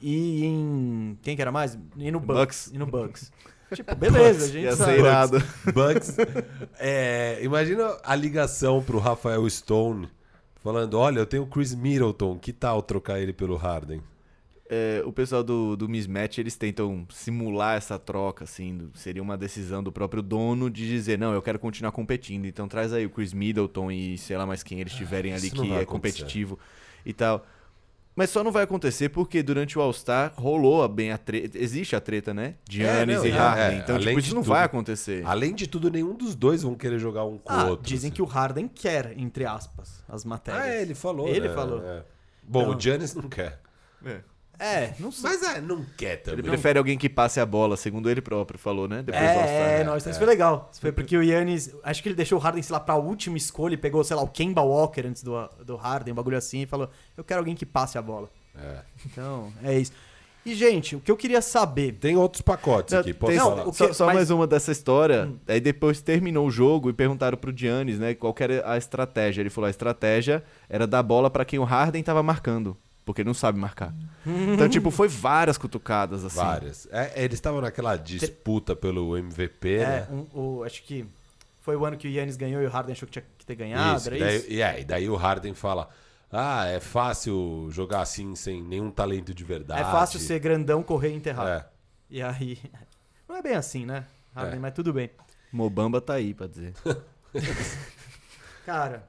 [0.00, 1.18] e em.
[1.22, 1.78] Quem que era mais?
[1.96, 2.36] E no Bucks.
[2.38, 2.70] Bucks.
[2.72, 3.32] E no Bucks.
[3.74, 4.92] tipo, beleza, a gente Ia sabe.
[4.92, 5.38] ser irado.
[5.72, 6.16] Bucks.
[6.78, 10.08] É, imagina a ligação pro Rafael Stone
[10.56, 14.02] falando: olha, eu tenho o Chris Middleton, que tal trocar ele pelo Harden?
[14.68, 18.78] É, o pessoal do, do Mismatch, eles tentam simular essa troca, assim.
[18.78, 22.46] do- seria uma decisão do próprio dono de dizer, não, eu quero continuar competindo.
[22.46, 25.56] Então traz aí o Chris Middleton e sei lá mais quem eles tiverem ali isso
[25.56, 25.86] não que é acontecer.
[26.22, 26.58] competitivo
[27.04, 27.44] e tal.
[28.16, 31.58] Mas só não vai acontecer porque durante o All-Star rolou a bem a treta.
[31.58, 32.54] Existe a treta, né?
[32.70, 33.78] Giannis não, e é, Harden.
[33.78, 34.52] é, então, além tipo, de isso não tudo.
[34.52, 35.26] vai acontecer.
[35.26, 37.84] Além de tudo, nenhum dos dois vão querer jogar um com Ah, o outro.
[37.84, 38.14] dizem assim.
[38.14, 40.62] que o Harden quer, entre aspas, as matérias.
[40.64, 41.28] Ah, é, ele falou.
[41.28, 41.54] Ele né?
[41.54, 41.82] falou.
[41.84, 42.04] É.
[42.42, 43.60] Bom, Então- o Giannis não quer.
[44.06, 44.20] É,
[44.98, 45.30] não sei.
[45.30, 46.42] Mas é, não quer Ele também.
[46.44, 49.02] prefere alguém que passe a bola, segundo ele próprio falou, né?
[49.02, 49.22] Depois.
[49.22, 50.68] É, é, não, isso, isso foi legal.
[50.72, 51.74] Isso foi porque o Yannis.
[51.82, 54.22] Acho que ele deixou o Harden, sei lá, pra última escolha e pegou, sei lá,
[54.22, 57.54] o Kemba Walker antes do, do Harden, um bagulho assim, e falou: Eu quero alguém
[57.54, 58.28] que passe a bola.
[58.56, 58.78] É.
[59.06, 59.92] Então, é isso.
[60.46, 61.92] E, gente, o que eu queria saber.
[61.92, 63.64] Tem outros pacotes Não, aqui, posso tem- Não, falar?
[63.70, 65.32] que- Só, só mas- mais uma dessa história.
[65.48, 69.40] Aí depois terminou o jogo e perguntaram pro Giannis, né, qual que era a estratégia.
[69.40, 72.76] Ele falou: a estratégia era dar bola pra quem o Harden tava marcando.
[73.04, 73.94] Porque ele não sabe marcar.
[74.26, 76.36] Então, tipo, foi várias cutucadas, assim.
[76.36, 76.88] Várias.
[76.90, 80.08] É, eles estavam naquela disputa pelo MVP, É, né?
[80.10, 81.04] um- o, acho que
[81.60, 83.54] foi o ano que o Yannis ganhou e o Harden achou que tinha que ter
[83.56, 84.46] ganhado, Isso, era daí, isso?
[84.50, 85.88] E, é, e daí o Harden fala:
[86.32, 89.82] Ah, é fácil jogar assim sem nenhum talento de verdade.
[89.82, 91.46] É fácil ser grandão, correr e enterrar.
[91.48, 91.66] É.
[92.10, 92.58] E aí.
[93.28, 94.04] Não é bem assim, né?
[94.34, 94.60] Harden, É.
[94.60, 95.10] mas tudo bem.
[95.52, 96.72] Mobamba tá aí pra dizer.
[98.64, 99.06] Cara.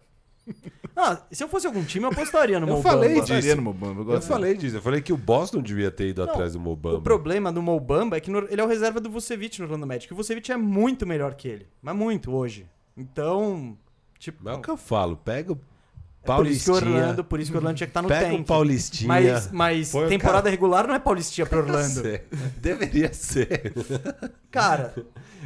[0.97, 2.89] Ah, se eu fosse algum time, eu apostaria no Eu Mobamba.
[2.89, 3.55] falei Eu disso.
[3.57, 4.01] no Mobamba.
[4.03, 6.59] Eu, Eu falei disso, eu falei que o Boston devia ter ido Não, atrás do
[6.61, 6.97] Mobamba.
[6.99, 9.85] O problema do Mobamba é que no- ele é o reserva do Vucevic no Orlando
[9.85, 10.13] Magic.
[10.13, 11.67] O Vucevic é muito melhor que ele.
[11.81, 12.65] Mas muito hoje.
[12.95, 13.77] Então,
[14.17, 14.39] tipo...
[14.41, 15.59] Mas é o que eu falo, pega o
[16.25, 18.41] por isso que Orlando, por isso que o Orlando tinha que estar no pega tank.
[18.41, 19.07] o Paulistinha.
[19.07, 22.01] Mas, mas põe o temporada cara- regular não é Paulistinha pro Orlando.
[22.57, 23.73] Deveria ser.
[24.51, 24.93] Cara,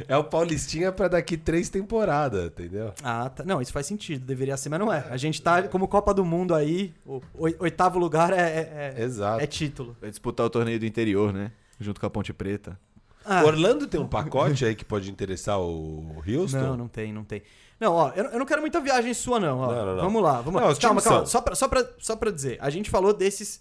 [0.08, 2.92] É o Paulistinha pra daqui três temporadas, entendeu?
[3.02, 3.44] ah, tá.
[3.44, 4.24] não, isso faz sentido.
[4.24, 5.04] Deveria ser, mas não é.
[5.10, 6.94] A gente tá como Copa do Mundo aí.
[7.04, 9.42] O oi- oitavo lugar é, é, é- Exato.
[9.42, 9.94] é título.
[10.00, 11.52] Vai disputar o torneio do interior, né?
[11.78, 12.78] Junto com a Ponte Preta.
[13.24, 16.58] Ah, Orlando tem um pacote aí que pode interessar o Houston?
[16.58, 17.42] Não, não tem, não tem.
[17.80, 19.58] Não, ó, eu, eu não quero muita viagem sua, não.
[19.58, 19.66] Ó.
[19.72, 20.02] Não, não, não.
[20.04, 20.72] Vamos lá, vamos Não, lá.
[20.72, 21.18] os Calma, calma.
[21.20, 21.26] são.
[21.26, 23.60] Só pra, só, pra, só pra dizer, a gente falou desses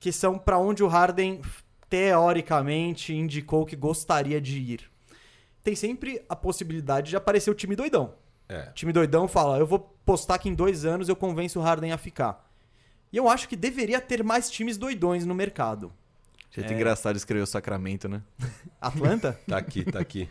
[0.00, 1.40] que são pra onde o Harden,
[1.88, 4.90] teoricamente, indicou que gostaria de ir.
[5.62, 8.14] Tem sempre a possibilidade de aparecer o time doidão.
[8.48, 8.68] É.
[8.70, 11.92] O time doidão fala, eu vou postar que em dois anos eu convenço o Harden
[11.92, 12.44] a ficar.
[13.12, 15.92] E eu acho que deveria ter mais times doidões no mercado.
[16.50, 16.74] Jeito É.
[16.76, 18.22] engraçado escrever o Sacramento, né?
[18.80, 19.38] Atlanta?
[19.48, 20.28] Tá aqui, tá aqui.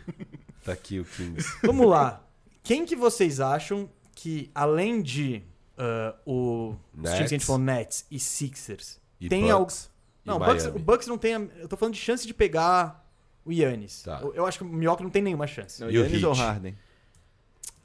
[0.64, 1.46] Tá aqui o Kings.
[1.62, 2.22] Vamos lá.
[2.66, 5.42] Quem que vocês acham que, além de
[5.78, 7.46] ah, o, os times que a gente Nets.
[7.46, 9.90] falou, Nets e Sixers, E tem, al- Bucks.
[10.24, 11.34] e Não, o Bucks, o Bucks não tem.
[11.34, 13.06] a- Eu tô falando de chance de pegar
[13.44, 14.02] o Yannis.
[14.02, 14.18] Tá.
[14.22, 15.80] Eu, eu acho que o Milwaukee não tem nenhuma chance.
[15.80, 16.40] Não, E o Yannis ou Heat?
[16.40, 16.78] Harden?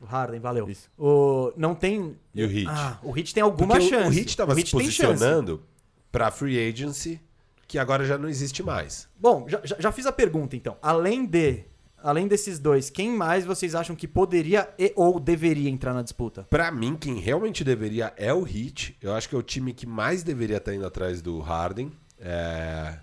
[0.01, 0.67] O Harden, valeu.
[0.69, 0.89] Isso.
[0.97, 2.17] O, não tem.
[2.33, 2.67] E o Heat?
[2.67, 4.17] Ah, o Heat tem alguma Porque o- chance.
[4.17, 5.01] O Heat tava se Heat tem chance.
[5.05, 5.63] posicionando
[6.11, 7.21] pra free agency,
[7.67, 9.07] que agora já não existe mais.
[9.15, 10.75] Bom, já- já fiz a pergunta então.
[10.81, 11.65] Além de.
[12.03, 16.43] Além desses dois, quem mais vocês acham que poderia e ou deveria entrar na disputa?
[16.49, 18.97] Pra mim, quem realmente deveria é o Heat.
[19.01, 21.91] Eu acho que é o time que mais deveria estar indo atrás do Harden.
[22.19, 22.97] É,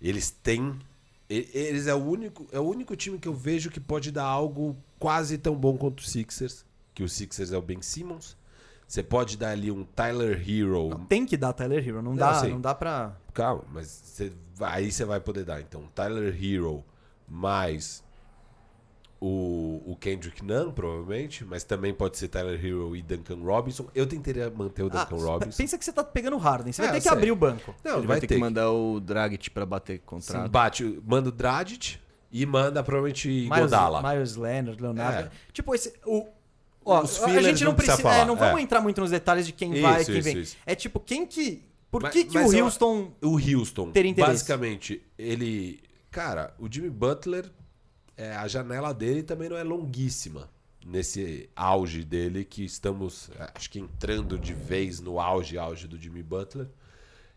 [0.00, 0.78] Eles têm.
[1.28, 4.76] Eles é o único, é o único time que eu vejo que pode dar algo
[4.98, 6.64] quase tão bom quanto o Sixers.
[6.94, 8.36] Que o Sixers é o Ben Simmons.
[8.86, 11.04] Você pode dar ali um Tyler Hero.
[11.08, 13.14] Tem que dar Tyler Hero, não Não, dá, não dá pra.
[13.34, 15.60] Calma, mas você aí você vai poder dar.
[15.60, 16.82] Então, Tyler Hero
[17.28, 18.02] mais
[19.20, 23.88] o, o Kendrick Nunn, provavelmente, mas também pode ser Tyler Hero e Duncan Robinson.
[23.94, 25.56] Eu tentaria manter o Ah, Duncan Robinson.
[25.56, 26.72] pensa que você tá pegando o Harden.
[26.72, 27.74] Você É, vai ter eu que abrir o banco.
[27.84, 30.44] Não, Ele vai, ter, que mandar o Dragic pra bater contrato.
[30.44, 31.96] Sim, bate, manda o Dragic
[32.30, 34.02] e manda provavelmente Miles, Godala.
[34.14, 35.28] Miles Leonard, Leonardo.
[35.28, 35.30] É.
[35.52, 35.94] Tipo, esse.
[36.06, 36.26] O,
[36.84, 38.62] ó, Os a gente não não precisa é, falar, não vamos é.
[38.62, 40.38] entrar muito nos detalhes de quem Isso, vai, quem isso, vem.
[40.42, 40.56] isso.
[40.64, 41.64] É tipo, quem que.
[41.90, 43.12] Por Mas- que, que o mas eu- Houston.
[43.22, 44.30] O Houston, Ter interesse.
[44.32, 45.80] basicamente, ele.
[46.10, 47.50] Cara, o Jimmy Butler,
[48.18, 50.50] é, a janela dele também não é longuíssima.
[50.84, 55.96] Nesse auge dele, que estamos, é, acho que entrando de vez no auge, auge do
[55.96, 56.66] Jimmy Butler.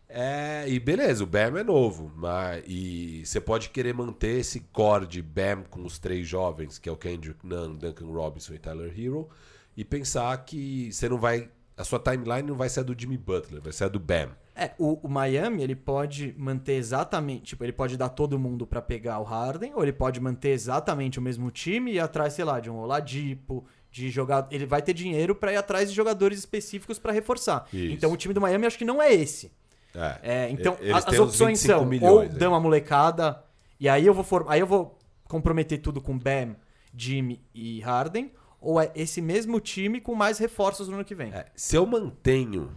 [0.08, 5.06] É, e beleza, o Bam é novo, mas e você pode querer manter esse core
[5.06, 8.92] de Bam com os três jovens, que é o Kendrick Nunn, Duncan Robinson e Tyler
[8.98, 9.28] Hero,
[9.74, 13.16] e pensar que você não vai, a sua timeline não vai ser a do Jimmy
[13.16, 14.36] Butler, vai ser a do Bam.
[14.54, 17.44] É, o, o Miami, ele pode manter exatamente.
[17.46, 21.18] Tipo, ele pode dar todo mundo pra pegar o Harden, ou ele pode manter exatamente
[21.18, 24.46] o mesmo time e ir atrás, sei lá, de um Oladipo, de jogar.
[24.50, 27.66] Ele vai ter dinheiro pra ir atrás de jogadores específicos pra reforçar.
[27.72, 27.94] Isso.
[27.94, 29.52] Então o time do Miami acho que não é esse.
[29.94, 32.28] É, É, então, as uns opções 25 são milhões ou aí.
[32.28, 33.42] dão uma molecada,
[33.78, 34.98] e aí eu vou for, aí eu vou
[35.28, 36.56] comprometer tudo com Bam,
[36.96, 41.32] Jimmy e Harden, ou é esse mesmo time com mais reforços no ano que vem.
[41.32, 42.70] É, se eu mantenho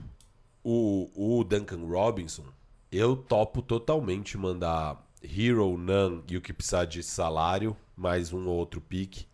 [0.67, 2.45] o, o Duncan Robinson,
[2.91, 8.55] eu topo totalmente mandar Hero, Nunn e o que precisar de salário, mais um ou
[8.55, 9.27] outro pique,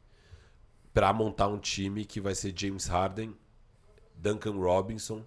[0.94, 3.34] pra montar um time que vai ser James Harden,
[4.14, 5.24] Duncan Robinson,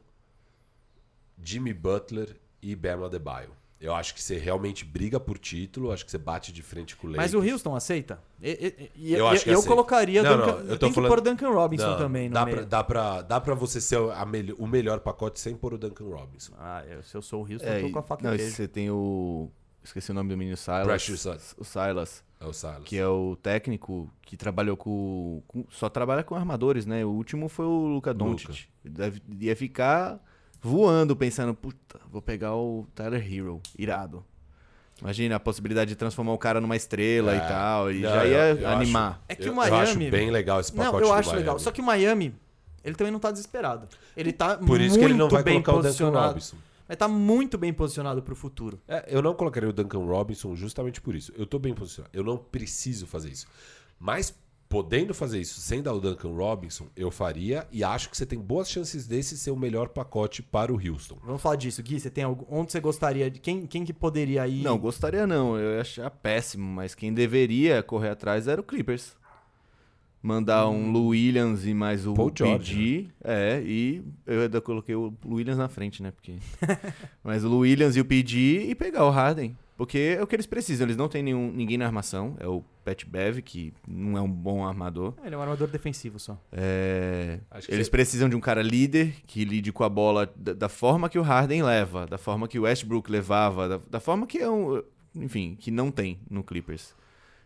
[1.42, 3.56] Jimmy Butler e Bam Adebayo.
[3.84, 7.06] Eu acho que você realmente briga por título, acho que você bate de frente com
[7.06, 7.32] o Lakers.
[7.32, 8.18] Mas o Houston aceita?
[8.42, 8.50] E,
[8.96, 9.68] e- e- Eu acho que eu aceita.
[9.68, 12.34] colocaria Não, Duncan, não, eu tô tem que falando- pôr Duncan Robinson Não, também no
[12.34, 12.56] dá meio.
[12.56, 15.78] pra, dá, pra, dá pra você ser a melho- o melhor pacote sem pôr o
[15.78, 16.54] Duncan Robinson.
[16.58, 18.66] Ah, eu- se eu sou o Houston, É, eu tô com a faca não, você
[18.66, 19.50] tem o.
[19.82, 20.86] Esqueci o nome do menino Silas.
[20.86, 21.54] Precious Silas.
[21.58, 22.24] O Silas.
[22.40, 22.84] É o Silas.
[22.84, 27.04] Que é o técnico que trabalhou com, com- Só trabalha com armadores, né?
[27.04, 28.66] O último foi o Luca Doncic.
[28.82, 30.18] Deve, ia ficar
[30.68, 33.60] voando, pensando, puta, vou pegar o Tyler Hero.
[33.78, 34.24] Irado.
[35.00, 37.36] Imagina a possibilidade de transformar o cara numa estrela É.
[37.36, 37.92] e tal.
[37.92, 39.10] E Não, já eu- ia eu animar.
[39.10, 41.12] acho- É que eu, o Eu acho Miami- bem legal esse pacote Não, eu do
[41.12, 41.42] acho Miami.
[41.42, 41.58] legal.
[41.58, 42.34] Só que o Miami,
[42.82, 43.88] ele também não tá desesperado.
[44.16, 46.28] Ele tá Por isso muito que ele não vai bem colocar o Duncan posicionado.
[46.28, 46.56] Robinson.
[46.88, 48.78] Mas tá muito bem posicionado pro futuro.
[48.86, 51.32] É, eu não colocaria o Duncan Robinson justamente por isso.
[51.36, 52.10] Eu tô bem posicionado.
[52.16, 53.46] Eu não preciso fazer isso.
[53.98, 54.34] Mas
[54.74, 58.40] podendo fazer isso sem dar o Duncan Robinson, eu faria e acho que você tem
[58.40, 61.16] boas chances desse ser o melhor pacote para o Houston.
[61.22, 62.00] Vamos falar disso, Gui.
[62.00, 62.44] Você tem algum...
[62.50, 64.64] onde você gostaria de quem, quem que poderia ir?
[64.64, 65.56] Não, gostaria não.
[65.56, 69.16] Eu ia achar péssimo, mas quem deveria correr atrás era o Clippers.
[70.20, 72.14] Mandar um Lou Williams e mais o Hum.
[72.14, 73.08] Paul George, PG.
[73.22, 76.10] É, e eu ainda coloquei o Lou Williams na frente, né?
[76.10, 76.34] Porque...
[77.22, 79.56] mas o Lou Williams e o PG e pegar o Harden.
[79.76, 80.86] Porque é o que eles precisam.
[80.86, 82.36] Eles não têm nenhum, ninguém na armação.
[82.38, 85.14] É o Pat Bev, que não é um bom armador.
[85.24, 86.38] Ele é um armador defensivo só.
[86.52, 90.68] É, Eles você- precisam de um cara líder que lide com a bola da, da
[90.68, 94.38] forma que o Harden leva, da forma que o Westbrook levava, da, da forma que
[94.38, 94.80] é um.
[95.16, 96.94] Enfim, que não tem no Clippers.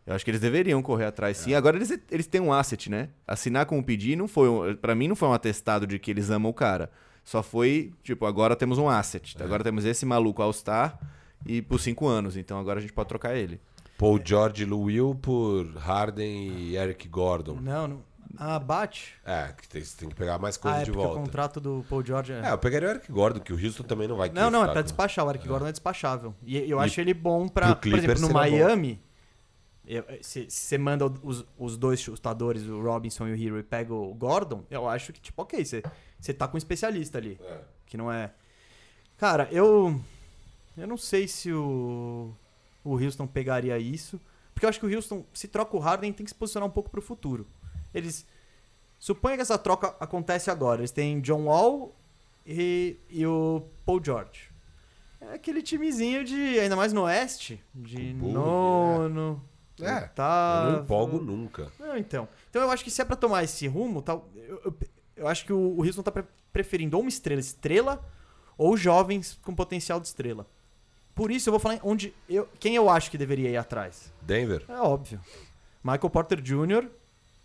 [0.06, 1.52] Eu acho que eles deveriam correr atrás sim.
[1.54, 3.10] Agora eles, eles têm um asset, né?
[3.26, 4.48] Assinar com o PD não foi.
[4.48, 6.90] Um, para mim não foi um atestado de que eles amam o cara.
[7.24, 9.36] Só foi, tipo, agora temos um asset.
[9.42, 10.98] Agora temos esse maluco All-Star
[11.46, 12.36] e por cinco anos.
[12.36, 13.60] Então agora a gente pode trocar ele.
[13.96, 17.54] Paul George e Lou Will por Harden e Eric Gordon.
[17.60, 18.08] Não, não.
[18.36, 19.14] Ah, bate.
[19.24, 21.20] É, que tem, você tem que pegar mais coisa Ah, é de porque o volta.
[21.24, 22.40] contrato do Paul George é...
[22.48, 24.64] É, eu pegaria o Eric Gordon, que o Houston também não vai querer Não, não,
[24.64, 25.26] é pra despachar.
[25.26, 26.34] O Eric Gordon é despachável.
[26.44, 27.74] E eu E acho ele bom pra.
[27.74, 28.34] Por exemplo, no.
[28.34, 29.00] Miami,
[29.86, 33.62] eu- se se você manda os, os dois chutadores, o Robinson e o Hero, e
[33.62, 35.82] pega o Gordon, eu acho que, tipo, ok, você,
[36.20, 37.40] você tá com um especialista ali.
[37.42, 37.58] É.
[37.86, 38.30] Que não é.
[39.16, 39.98] Cara, eu.
[40.78, 42.32] Eu não sei se o.
[42.84, 44.20] O Houston pegaria isso.
[44.54, 46.72] Porque eu acho que o Houston, se troca o Harden, tem que se posicionar um
[46.72, 47.46] pouco pro futuro.
[47.94, 48.26] Eles.
[48.98, 50.80] Suponha que essa troca acontece agora.
[50.80, 51.94] Eles têm John Wall
[52.44, 54.50] e, e o Paul George.
[55.20, 56.58] É, É aquele timezinho de.
[56.58, 57.62] Ainda mais no Oeste.
[57.74, 59.44] De o Bully, nono.
[59.80, 60.66] É, oitavo.
[60.70, 61.70] Eu não empolgo nunca.
[61.78, 62.28] Não, então.
[62.50, 64.76] Então eu acho que se é pra tomar esse rumo, tal, eu, eu,
[65.18, 68.04] eu acho que o, o Houston tá pre- preferindo ou uma estrela estrela
[68.56, 70.48] ou jovens com potencial de estrela.
[71.18, 74.12] Por isso eu vou falar onde eu, quem eu acho que deveria ir atrás.
[74.22, 74.64] Denver?
[74.68, 75.20] É óbvio.
[75.82, 76.88] Michael Porter Jr.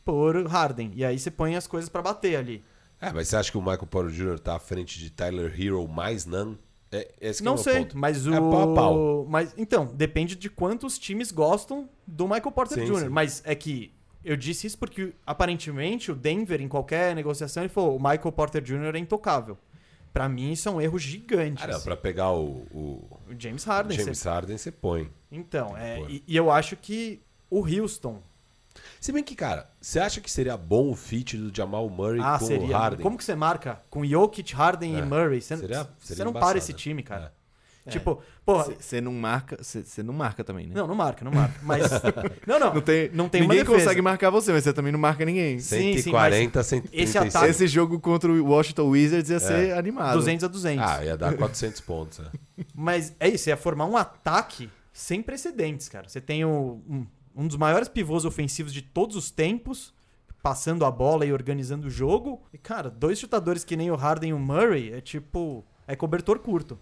[0.06, 0.92] por Harden.
[0.94, 2.64] E aí você põe as coisas pra bater ali.
[3.02, 4.38] É, mas você acha que o Michael Porter Jr.
[4.38, 6.56] tá à frente de Tyler Hero mais não?
[6.92, 7.98] É, esse que é Não meu sei, ponto.
[7.98, 8.34] mas o.
[8.36, 9.26] É pau a pau.
[9.28, 13.00] Mas, então, depende de quantos times gostam do Michael Porter Sim, Jr.
[13.00, 13.10] sim.
[13.10, 13.92] Mas é que
[14.24, 18.62] eu disse isso porque, aparentemente, o Denver, em qualquer negociação, ele falou: o Michael Porter
[18.62, 18.94] Jr.
[18.94, 19.58] é intocável.
[20.14, 21.64] Pra mim, isso é um erro gigante.
[21.64, 23.98] Ah, não, pra pegar o, o O James Harden.
[23.98, 25.10] James você- Harden, você põe.
[25.32, 27.20] Então, é, e, e eu acho que
[27.50, 28.22] o Houston.
[29.02, 32.38] Se bem que, cara, você acha que seria bom o fit do Jamal Murray Ah,
[32.38, 32.78] com o seria.
[32.78, 33.02] Harden?
[33.04, 33.82] Como que você marca?
[33.90, 35.00] Com Jokic, Harden É.
[35.00, 35.42] e Murray?
[35.42, 36.50] Você, Seria- você seria não embaçado.
[36.52, 37.26] para esse time, cara.
[37.26, 37.43] É.
[37.90, 38.74] Tipo, porra.
[38.80, 40.74] Você não marca, você não marca também, né?
[40.74, 41.60] Não, não marca, não marca.
[41.64, 41.84] Mas.
[42.48, 42.74] não, não.
[42.76, 45.60] Não tem, não tem ninguém consegue marcar você, mas você também não marca ninguém.
[45.60, 47.10] Sim, sim, 140, 136.
[47.10, 50.14] esse ataque- Esse jogo contra o Washington Wizards ia ser animado.
[50.14, 50.86] 200 a 200.
[50.90, 52.20] Ah, ia dar 400 pontos.
[52.20, 52.64] é.
[52.74, 56.08] Mas é isso, ia formar um ataque sem precedentes, cara.
[56.08, 57.06] Você tem o- um,
[57.36, 59.94] um dos maiores pivôs ofensivos de todos os tempos,
[60.42, 62.44] passando a bola e organizando o jogo.
[62.54, 65.66] E, cara, dois chutadores que nem o Harden e o Murray é tipo.
[65.86, 66.80] É cobertor curto.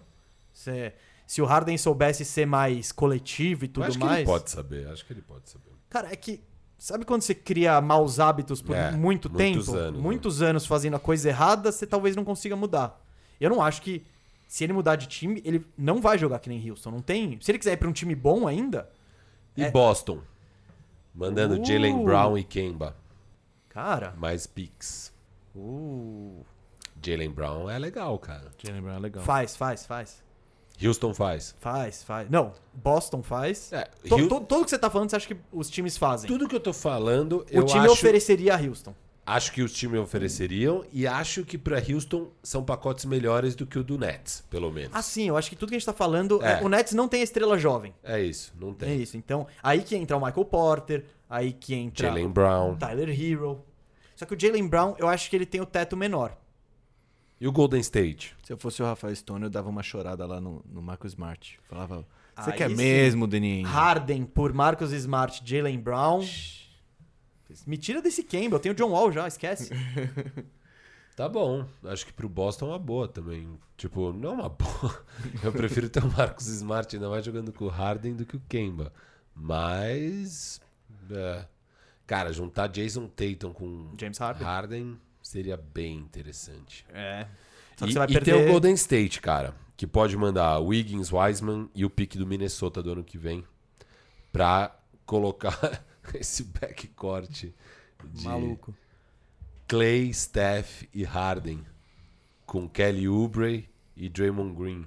[0.62, 0.94] Você-
[1.28, 4.18] se o Harden soubesse ser mais coletivo e tudo acho que mais.
[4.20, 5.72] ele pode saber, acho que ele pode saber.
[5.90, 6.42] Cara, é que.
[6.78, 9.78] Sabe quando você cria maus hábitos por É, muito muitos tempo?
[9.78, 10.04] anos, né?
[10.04, 13.00] muitos anos fazendo a coisa errada, você talvez não consiga mudar.
[13.40, 14.04] Eu não acho que.
[14.48, 16.92] Se ele mudar de time, ele não vai jogar que nem Houston.
[16.92, 17.40] Não tem.
[17.40, 18.90] Se ele quiser ir pra um time bom ainda,
[19.56, 19.72] E É.
[19.72, 20.20] Boston?
[21.14, 21.66] Mandando Uh.
[21.66, 22.96] Jalen Brown e Kemba.
[23.70, 24.14] cara.
[24.18, 25.14] Mais picks.
[25.56, 26.44] Uh,
[27.06, 28.52] Jalen Brown é legal, cara.
[28.58, 29.24] Jalen Brown é legal.
[29.24, 30.24] faz, faz, faz.
[30.84, 31.56] Houston faz.
[31.60, 32.30] Faz, faz.
[32.30, 33.72] Não, Boston faz.
[33.74, 36.28] É, To- tudo que você tá falando, você acha que os times fazem?
[36.28, 38.94] Tudo que eu tô falando, o eu time acho, ofereceria a Houston.
[39.26, 43.78] acho que os times ofereceriam e acho que pra Houston são pacotes melhores do que
[43.80, 44.91] o do Nets, pelo menos.
[44.94, 46.44] Ah, sim, eu acho que tudo que a gente tá falando.
[46.44, 46.60] É.
[46.60, 47.94] é, o Nets não tem estrela jovem.
[48.03, 49.02] É isso, não É tem.
[49.02, 49.16] isso.
[49.18, 52.76] Então, aí que entra o Michael Porter, aí que entra Jalen Brown.
[52.78, 53.64] Tyler Hero.
[54.16, 56.38] Só que o Jalen Brown, eu acho que ele tem o teto menor.
[57.42, 58.36] E o Golden State?
[58.44, 61.60] Se eu fosse o Rafael Stone, eu dava uma chorada lá no, no Marcos Smart.
[61.68, 62.06] Falava,
[62.38, 63.68] você Aí quer mesmo, Deninho?
[63.68, 66.24] Harden por Marcus Smart, Jalen Brown.
[67.66, 69.72] Me tira desse Campbell, eu tenho o John Wall já, esquece.
[71.14, 71.66] Tá bom.
[71.84, 73.48] Acho que pro Boston é uma boa também.
[73.76, 75.06] Tipo, não é uma boa.
[75.44, 78.42] Eu prefiro ter o Marcos Smart ainda mais jogando com o Harden do que o
[78.48, 78.94] Kemba.
[79.36, 80.62] Mas.
[81.12, 81.46] é.
[82.08, 84.44] Cara, juntar Jason Tatum com James Harden.
[84.44, 85.00] Harden
[85.32, 86.86] seria bem interessante.
[86.94, 87.26] É.
[87.78, 88.34] Só que E, você vai e perder.
[88.36, 92.84] tem o Golden State, cara, que pode mandar Wiggins, Wiseman e o pique do Minnesota
[92.84, 93.44] do ano que vem
[94.32, 94.76] pra
[95.06, 95.84] colocar
[96.14, 97.30] esse backcourt
[98.14, 98.76] de Maluco.
[99.68, 101.66] Clay, Steph e Harden
[102.45, 104.86] com Kelly Oubre e Draymond Green.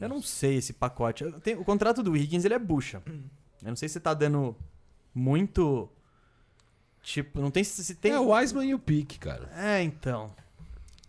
[0.00, 1.24] Eu não sei esse pacote.
[1.40, 3.02] Tenho- o contrato do Higgins, ele é bucha.
[3.06, 4.54] Eu não sei se você tá dando
[5.14, 5.90] muito.
[7.02, 8.12] Tipo, não tem se tem.
[8.12, 9.48] É o Wiseman e o pique, cara.
[9.56, 10.30] É, então.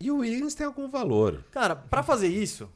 [0.00, 1.44] E o Wiggins tem algum valor.
[1.50, 2.68] Cara, pra fazer isso,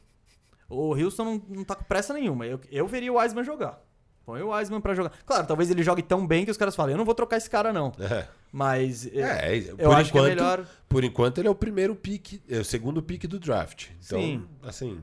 [0.69, 2.47] o Houston não, não tá com pressa nenhuma.
[2.47, 3.81] Eu, eu veria o Wiseman jogar.
[4.25, 5.13] Põe o Wiseman pra jogar.
[5.25, 7.49] Claro, talvez ele jogue tão bem que os caras falem, eu não vou trocar esse
[7.49, 7.93] cara, não.
[8.01, 10.67] É, Mas eu, é eu por acho que é enquanto, melhor.
[10.89, 13.89] por enquanto ele é o primeiro pique, é o segundo pique do draft.
[14.05, 14.45] Então, Sim.
[14.65, 15.01] assim,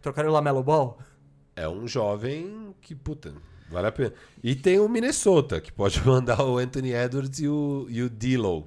[0.00, 0.98] Trocar o Lamelo Ball?
[1.54, 3.34] é um jovem que, puta,
[3.70, 4.12] vale a pena.
[4.42, 8.66] E tem o Minnesota, que pode mandar o Anthony Edwards e o, e o D'Lo.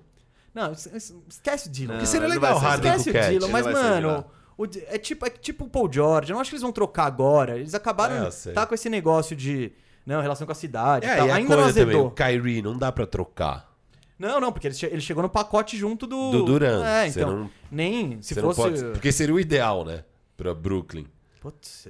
[0.53, 1.93] Não, es- es- esquece o Dylan.
[1.95, 3.30] Não, Que seria legal o Harden Esquece o o Cat.
[3.31, 4.25] Dylan, ele mas, mano,
[4.55, 6.30] o é tipo, é tipo o Paul George.
[6.31, 7.57] Eu não acho que eles vão trocar agora.
[7.57, 9.71] Eles acabaram É, tá com esse negócio de.
[10.05, 11.05] Não, relação com a cidade.
[11.07, 11.27] e É, tal.
[11.27, 12.11] e a Ainda não também, o azedou.
[12.11, 13.73] Kyrie não dá pra trocar.
[14.19, 16.30] Não, não, porque ele, che- ele chegou no pacote junto do.
[16.31, 16.85] Do Duran.
[16.85, 17.35] É, então.
[17.35, 18.21] não- Nem.
[18.21, 18.61] Se fosse.
[18.61, 20.03] pode- porque seria o ideal, né?
[20.38, 21.07] Pra Brooklyn.
[21.43, 21.89] Putz,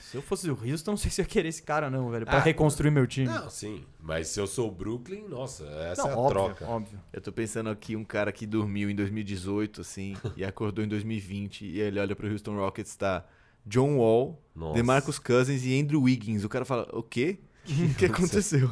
[0.00, 2.24] se eu fosse o Houston, não sei se eu ia querer esse cara, não, velho.
[2.24, 3.26] Pra Ah, reconstruir meu time.
[3.26, 3.84] Não, sim.
[4.00, 6.64] Mas se eu sou o Brooklyn, nossa, essa Não, é a óbvio, troca.
[6.68, 7.00] óbvio.
[7.12, 11.66] Eu tô pensando aqui um cara que dormiu em 2018, assim, e acordou em 2020,
[11.66, 13.26] e ele olha pro Houston Rockets, tá
[13.66, 14.74] John Wall, Nossa.
[14.74, 16.44] DeMarcus Cousins e Andrew Wiggins.
[16.44, 17.40] O cara fala, o quê?
[17.68, 18.70] O que aconteceu?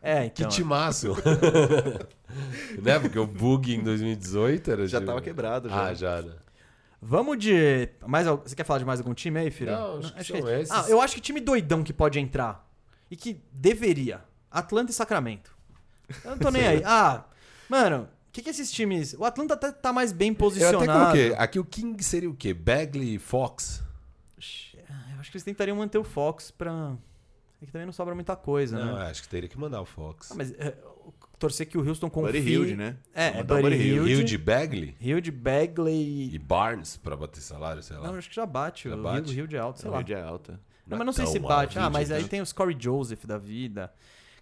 [0.00, 0.50] É, Que então.
[0.50, 1.14] timaço.
[2.80, 2.98] né?
[3.00, 5.82] Porque o bug em 2018 era Já tipo- tava quebrado, já.
[5.86, 6.32] Ah, já, né?
[7.00, 7.88] Vamos de.
[8.06, 9.70] Mais, você quer falar de mais algum time aí, filho?
[9.72, 10.70] Não, acho que são esses.
[10.70, 12.68] Ah, eu acho que time doidão que pode entrar.
[13.10, 14.22] E que deveria.
[14.50, 15.56] Atlanta e Sacramento.
[16.24, 16.82] Eu não tô nem aí.
[16.84, 17.24] Ah,
[17.68, 19.14] mano, o que, que esses times.
[19.14, 20.90] O Atlanta até tá mais bem Eu posicionado.
[20.90, 21.34] até coloquei.
[21.34, 22.52] Aqui o King seria o quê?
[22.52, 23.82] Bagley e Fox?
[25.20, 26.96] acho que eles tentariam manter o Fox pra.
[27.60, 29.06] É que também não sobra muita coisa, Não, né?
[29.10, 30.30] acho que teria que mandar o Fox.
[30.30, 30.76] Ah, mas é,
[31.38, 32.32] torcer que o Houston confie...
[32.32, 32.96] Buddy Hilde, né?
[33.14, 34.10] É, é Buddy Buddy Hilde.
[34.12, 36.34] Hilde Bagley Hilde, Bagley...
[36.34, 38.08] e Barnes pra bater salário, sei lá.
[38.08, 38.88] Não, acho que já bate.
[38.88, 39.38] Já o bate?
[39.38, 39.98] Hilde é alto, sei lá.
[39.98, 40.60] rede é alta.
[40.86, 41.78] Não, mas não sei Então, se bate.
[41.78, 42.28] Ah, mas aí né?
[42.28, 43.92] tem os Corey Joseph da vida.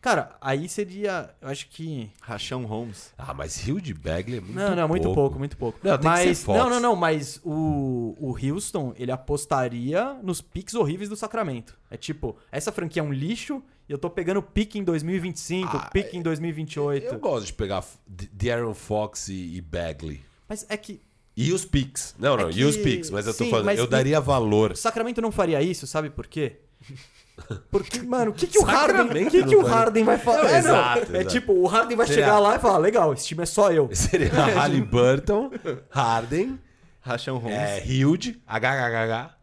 [0.01, 1.35] Cara, aí seria...
[1.41, 2.11] Eu acho que...
[2.23, 3.13] Rachão Holmes.
[3.19, 5.81] Ah, mas Hilde Bagley é muito Não, não, muito pouco, muito pouco.
[5.83, 6.59] Não, tem que mas, ser Fox.
[6.61, 11.77] não, não, não, mas o, o Houston, ele apostaria nos picks horríveis do Sacramento.
[11.91, 16.17] É tipo, essa franquia é um lixo eu tô pegando pique em 2025, Ah, pique
[16.17, 17.07] em 2028.
[17.07, 20.23] Eu gosto de pegar De'Aaron Fox e, e Bagley.
[20.49, 21.01] Mas é que
[21.37, 22.15] E os picks.
[22.19, 24.21] Não, não, É e os que- picks, mas eu tô sim, falando, eu e- daria
[24.21, 24.73] valor.
[24.73, 26.61] o Sacramento não faria isso, sabe por quê?
[27.71, 29.63] Porque, mano, o que, que o Harden, que, que o.
[29.63, 30.45] Harden vai falar?
[30.45, 31.27] Não, É, não, exato, é exato.
[31.35, 33.91] tipo, o Harden vai Seria- chegar lá e falar, legal, esse time é só eu.
[33.95, 35.51] Seria Halliburton,
[35.91, 36.59] Harden,
[37.03, 37.59] Rachão Holmes.
[37.59, 39.37] é, Hilde, HHH,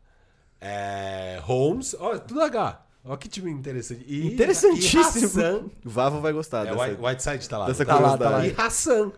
[0.59, 2.82] é, Holmes, ó, tudo H.
[3.05, 4.05] Ó que time interessante.
[4.07, 5.41] E, Interessantíssimo.
[5.41, 5.65] E Hassan.
[5.85, 6.83] O Vavo vai gostar É, dessa.
[6.89, 7.65] White- Whiteside tá lá.
[7.67, 8.47] dessa Tá lá, tá lá.
[8.47, 9.11] E Hassan.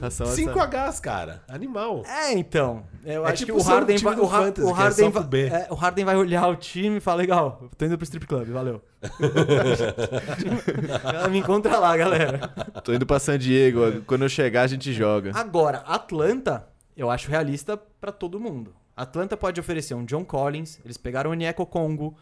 [0.00, 1.42] Ração Cinco essa- Hs, cara.
[1.48, 2.02] Animal.
[2.04, 2.82] É, então.
[3.04, 4.16] Eu É acho tipo que o Harden time vai.
[4.16, 5.46] do O, Har- Fantasy, o que é Harden só vai B.
[5.46, 8.48] é, o Harden vai olhar o time e falar: legal, tô indo pro strip club,
[8.48, 8.82] valeu.
[11.30, 12.48] Me encontra lá, galera.
[12.82, 14.02] Tô indo pra San Diego.
[14.06, 15.30] Quando eu chegar, a gente joga.
[15.34, 18.74] Agora, Atlanta, eu acho realista pra todo mundo.
[18.96, 22.16] Atlanta pode oferecer um John Collins, eles pegaram o Onyeko Congo,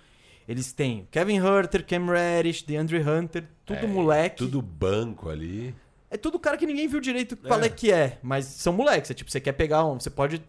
[0.46, 4.36] eles têm Kevin Herter, Cam Reddish, DeAndre Hunter, tudo É, moleque.
[4.38, 5.74] Tudo banco ali.
[6.10, 9.10] É tudo cara que ninguém viu direito qual é que é, mas são moleques.
[9.10, 9.98] É tipo, você quer pegar um.
[9.98, 10.42] Você pode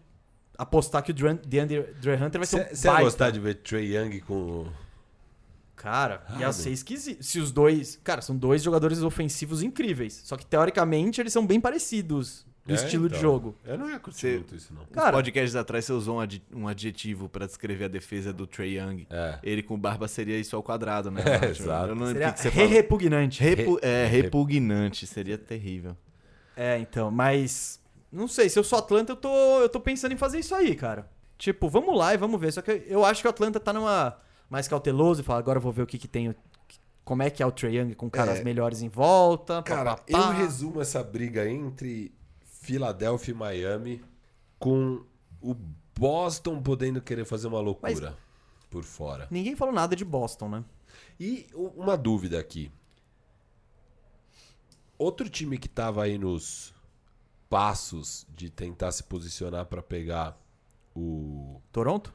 [0.56, 3.04] apostar que o DeAndre Dre Hunter vai ser um Você ia baita.
[3.04, 4.66] gostar de ver Trey Young com.
[5.74, 6.52] Cara, ia Harden.
[6.52, 7.22] ser esquisito.
[7.22, 7.98] Se os dois.
[8.02, 10.22] Cara, são dois jogadores ofensivos incríveis.
[10.24, 13.20] Só que teoricamente eles são bem parecidos do É, estilo de então.
[13.30, 13.54] jogo.
[13.64, 14.84] Eu não ia curtir Você- muito isso, não.
[14.86, 18.78] Cara- Uns podcasts atrás você usou um um adjetivo pra descrever a defesa do Trey
[18.78, 19.06] Young.
[19.08, 19.38] É.
[19.42, 21.22] Ele com barba seria isso ao quadrado, né?
[21.46, 21.88] É, exato.
[21.90, 22.70] Eu não lembro o Seria que, você re falou.
[22.72, 23.40] repugnante.
[23.42, 25.06] Repu- é, Re- repugnante.
[25.06, 25.96] Seria terrível.
[26.56, 27.80] É, então, mas.
[28.10, 30.74] Não sei, se eu sou Atlanta, eu tô, eu tô pensando em fazer isso aí,
[30.74, 31.08] cara.
[31.38, 32.52] Tipo, vamos lá e vamos ver.
[32.52, 34.16] Só que eu acho que o Atlanta tá numa.
[34.48, 36.34] Mais cauteloso e fala, agora eu vou ver o que que tem.
[37.04, 38.44] Como é que é o Trae Young com caras É.
[38.44, 39.62] melhores em volta.
[39.62, 40.04] Cara, papapá.
[40.08, 42.12] eu resumo essa briga entre
[42.66, 44.04] Filadélfia e Miami
[44.58, 45.04] com
[45.40, 45.54] o
[45.96, 48.18] Boston podendo querer fazer uma loucura
[48.68, 49.28] por fora.
[49.30, 50.64] Ninguém falou nada de Boston, né?
[51.18, 52.72] E uma dúvida aqui.
[54.98, 56.74] Outro time que tava aí nos
[57.48, 60.36] passos de tentar se posicionar pra pegar
[60.92, 62.12] o Toronto?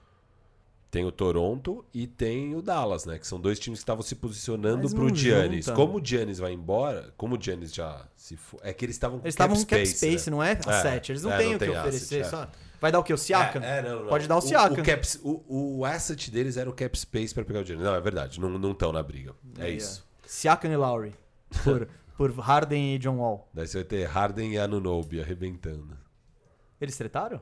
[0.91, 3.17] Tem o Toronto e tem o Dallas, né?
[3.17, 5.65] Que são dois times que estavam se posicionando pro não Giannis.
[5.65, 8.97] junta, Como o Giannis vai embora, como o Giannis já se for, é que eles
[8.97, 10.35] estavam com Eles estavam com cap space, space, né?
[10.35, 10.59] não é?
[10.67, 11.11] A É, 7.
[11.13, 12.21] Eles não é, têm não o que oferecer.
[12.21, 12.23] asset, é.
[12.25, 12.51] só.
[12.81, 13.13] Vai dar o quê?
[13.13, 13.63] O Siakam?
[13.63, 14.07] É, é, não, não.
[14.09, 14.81] Pode dar o Siakam.
[14.81, 17.85] O, cap, o, o asset deles era o cap space pra pegar o Giannis.
[17.85, 18.39] Não, é verdade.
[18.41, 19.33] Não estão na briga.
[19.59, 20.05] É Aí, isso.
[20.25, 21.13] Siakam e Lowry.
[21.63, 21.87] Por,
[22.17, 23.47] por Harden e John Wall.
[23.53, 25.97] Daí você vai ter Harden e Anunobi arrebentando.
[26.81, 27.39] Eles tretaram?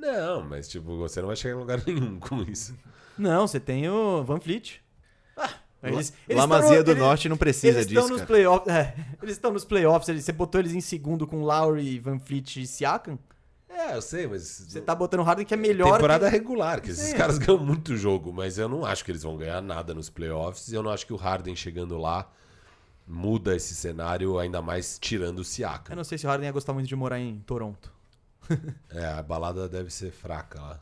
[0.00, 2.74] Não, mas tipo, você não vai chegar em lugar nenhum com isso.
[3.16, 4.80] Não, você tem o Van Fleet.
[5.36, 5.50] Ah,
[5.82, 8.26] eles, eles Lamazia do eles- Norte não precisa eles disso, estão nos cara.
[8.26, 8.68] playoffs.
[8.74, 10.08] É, eles estão nos playoffs.
[10.08, 13.18] eles- Você botou eles em segundo com Lowry, Van Fleet e Siakam.
[13.68, 14.42] É, eu sei, mas.
[14.68, 15.92] Você tá botando o Harden que é melhor.
[15.92, 16.32] Temporada que...
[16.32, 17.16] regular, que esses Sim.
[17.16, 20.68] caras ganham muito jogo, mas eu não acho que eles vão ganhar nada nos playoffs.
[20.68, 22.28] E eu não acho que o Harden chegando lá
[23.06, 25.94] muda esse cenário, ainda mais tirando o Eu Siakam.
[25.96, 27.92] não sei se o Harden ia gostar muito de morar em Toronto.
[28.90, 30.80] É, a balada deve ser fraca lá.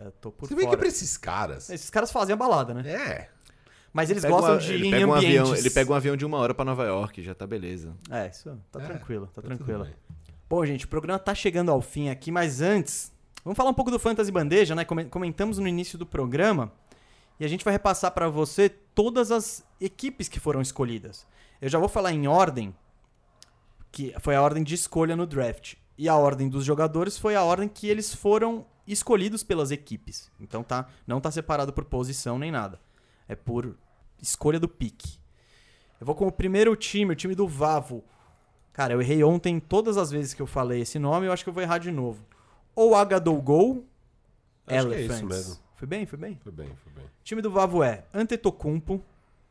[0.00, 1.70] Eu tô por Se bem que pra esses caras.
[1.70, 2.90] Esses caras fazem a balada, né?
[2.90, 3.30] É.
[3.92, 5.40] Mas eles Pega gostam uma- de ir ele em pega um ambientes.
[5.40, 7.94] avião, Ele pega um avião de uma hora pra Nova York, já tá beleza.
[8.10, 9.84] É, isso tá É, tranquilo, tá, tá tudo tranquilo.
[9.84, 9.94] bem.
[10.50, 13.12] Bom, gente, o programa tá chegando ao fim aqui, mas antes,
[13.44, 14.84] vamos falar um pouco do Fantasy Bandeja, né?
[14.84, 16.72] Come- Comentamos no início do programa
[17.38, 21.24] e a gente vai repassar pra você todas as equipes que foram escolhidas.
[21.62, 22.74] Eu já vou falar em ordem,
[23.92, 25.74] que foi a ordem de escolha no draft.
[25.96, 30.30] E a ordem dos jogadores foi a ordem que eles foram escolhidos pelas equipes.
[30.40, 32.80] Então tá, não tá separado por posição nem nada.
[33.28, 33.76] É por
[34.20, 35.18] escolha do pique.
[36.00, 38.04] Eu vou com o primeiro time, o time do Vavo.
[38.72, 41.48] Cara, eu errei ontem todas as vezes que eu falei esse nome, eu acho que
[41.48, 42.26] eu vou errar de novo.
[42.74, 43.14] Ou que
[44.74, 45.16] é Elephants.
[45.16, 45.56] isso mesmo.
[45.76, 46.38] Foi bem, foi bem.
[46.42, 47.04] Foi bem, foi bem.
[47.04, 49.02] O time do Vavo é Antetokounmpo,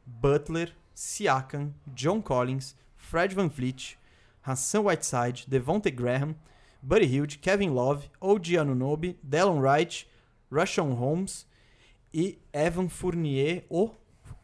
[0.06, 3.98] Butler, Siakam, John Collins, Fred Van Vliet,
[4.44, 6.36] Hassan Whiteside, Devontae Graham,
[6.82, 10.08] Buddy Hield, Kevin Love, OG Anunoby, Delon Wright,
[10.52, 11.46] Rushon Holmes
[12.14, 13.96] e Evan Fournier, ou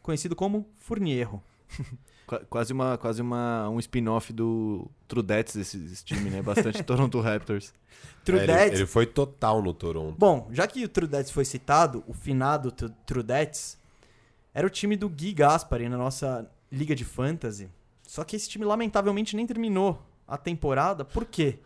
[0.02, 1.42] conhecido como Fournierro.
[2.26, 6.40] Qua- Quase, uma, quase uma, um spin-off do Trudettes, esse, esse time, né?
[6.40, 7.74] Bastante Toronto Raptors.
[8.24, 10.16] True É, ele, ele foi total no Toronto.
[10.16, 13.76] Bom, já que o Trudettes foi citado, o finado Tru- Trudettes
[14.54, 17.68] era o time do Gui Gaspari na nossa liga de fantasy.
[18.10, 21.04] Só que esse time lamentavelmente nem terminou a temporada.
[21.04, 21.60] Por quê?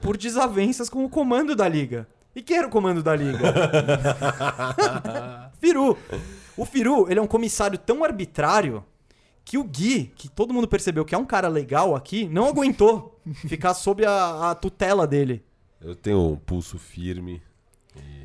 [0.00, 2.08] Por desavenças com o comando da liga.
[2.34, 3.38] E quem era o comando da liga?
[5.60, 5.96] Firu.
[6.56, 8.84] O Firu, ele é um comissário tão arbitrário
[9.44, 13.20] que o Gui, que todo mundo percebeu que é um cara legal aqui, não aguentou
[13.46, 15.44] ficar sob a- a tutela dele.
[15.80, 17.40] Eu tenho um pulso firme.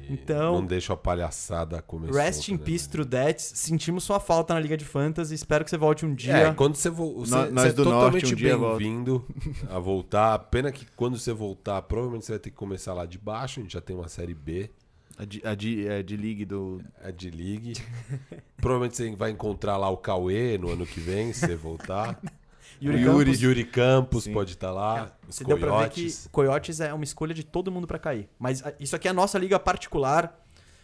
[0.10, 2.22] Então- Não deixo a palhaçada começar.
[2.22, 3.52] Rest in peace, Trudettes.
[3.56, 5.36] Sentimos sua falta na Liga de Fantasy.
[5.36, 6.36] Espero que você volte um dia.
[6.38, 9.26] É, quando você, vo você, Nós- é do totalmente um bem-vindo
[9.70, 10.38] a voltar.
[10.40, 13.60] Pena que quando você voltar, provavelmente você vai ter que começar lá de baixo.
[13.60, 14.70] A gente já tem uma série B,
[15.18, 16.82] A de, a de, é, de league do.
[17.04, 17.74] a de League.
[18.58, 22.20] provavelmente você vai encontrar lá o Cauê no ano que vem, se você voltar.
[22.82, 23.42] Yuri Yuri, Campos.
[23.42, 25.12] Yuri Campos pode estar lá.
[25.28, 26.30] Os Você deu pra ver que Coyotes.
[26.32, 28.30] Coyotes é uma escolha de todo mundo pra cair.
[28.40, 30.44] Mas ah, isso aqui é a nossa liga particular.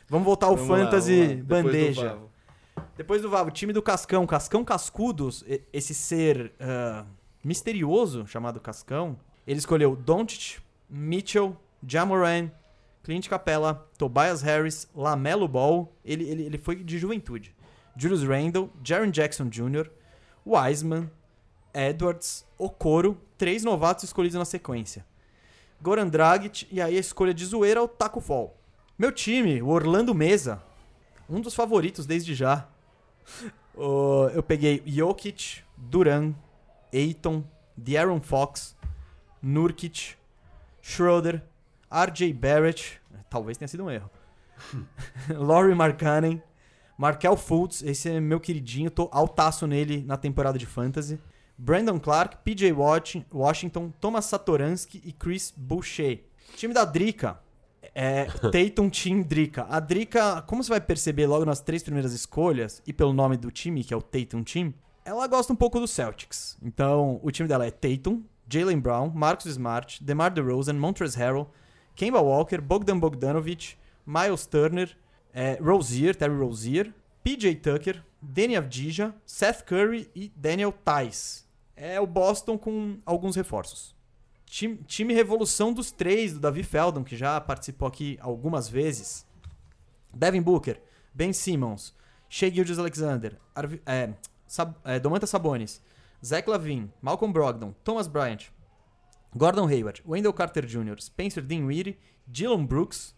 [0.09, 1.27] Vamos voltar ao Vamos lá, Fantasy lá.
[1.27, 2.17] Depois do Bandeja.
[2.97, 4.25] Depois do Vavo, time do Cascão.
[4.27, 7.05] Cascão Cascudos, esse ser ah,
[7.43, 9.17] misterioso chamado Cascão,
[9.47, 10.59] ele escolheu Doncic,
[10.89, 11.55] Mitchell,
[11.85, 12.49] Jamoran,
[13.03, 15.93] Clint Capella, Tobias Harris, Lamelo Ball.
[16.03, 17.55] Ele, ele, ele foi de juventude.
[17.95, 19.89] Julius Randle, Jaron Jackson Jr.,
[20.45, 21.09] Wiseman,
[21.75, 25.05] Edwards, Okoro, três novatos escolhidos na sequência.
[25.81, 28.55] Goran Dragic e aí a escolha de zoeira o Taco Fall.
[28.97, 30.63] Meu time, o Orlando Mesa,
[31.29, 32.67] um dos favoritos desde já.
[33.75, 36.33] O- eu peguei Jokic, Duran,
[36.93, 37.43] Aiton,
[37.75, 38.75] De'Aaron Fox,
[39.41, 40.15] Nurkic,
[40.81, 41.43] Schroeder,
[41.91, 44.09] RJ Barrett, talvez tenha sido um erro.
[45.29, 46.41] Laurie Markkanen,
[46.97, 51.19] Markel Fultz, esse é meu queridinho, tô altaço nele na temporada de Fantasy.
[51.57, 56.23] Brandon Clark, PJ Wash- Washington, Thomas Satoransky e Chris Boucher.
[56.55, 57.39] Time da Drica,
[57.93, 59.65] é Tatum Team Drica.
[59.69, 63.49] A Drica, como você vai perceber logo nas três primeiras escolhas, e pelo nome do
[63.51, 64.73] time, que é o Tatum Team,
[65.05, 66.57] ela gosta um pouco do Celtics.
[66.61, 71.49] Então, o time dela é Tatum, Jalen Brown, Marcus Smart, DeMar DeRozan, Montrezl Harrell,
[71.95, 73.75] Kemba Walker, Bogdan Bogdanovic,
[74.05, 74.95] Miles Turner,
[75.33, 81.44] é, Rozier, Terry Rozier, PJ Tucker, Danny Avdija, Seth Curry e Daniel Tice.
[81.75, 83.95] É o Boston com alguns reforços.
[84.45, 89.25] Time, time Revolução dos Três, do Davi Feldon, que já participou aqui algumas vezes.
[90.13, 90.81] Devin Booker,
[91.13, 91.93] Ben Simmons,
[92.29, 94.13] Shea Gilgeous Alexander, Arvi, é,
[94.47, 95.81] Sab, é, Domantas Sabonis,
[96.23, 98.51] Zach Lavine, Malcolm Brogdon, Thomas Bryant,
[99.35, 103.13] Gordon Hayward, Wendell Carter Jr., Spencer Dinwiddie, Dylan Brooks,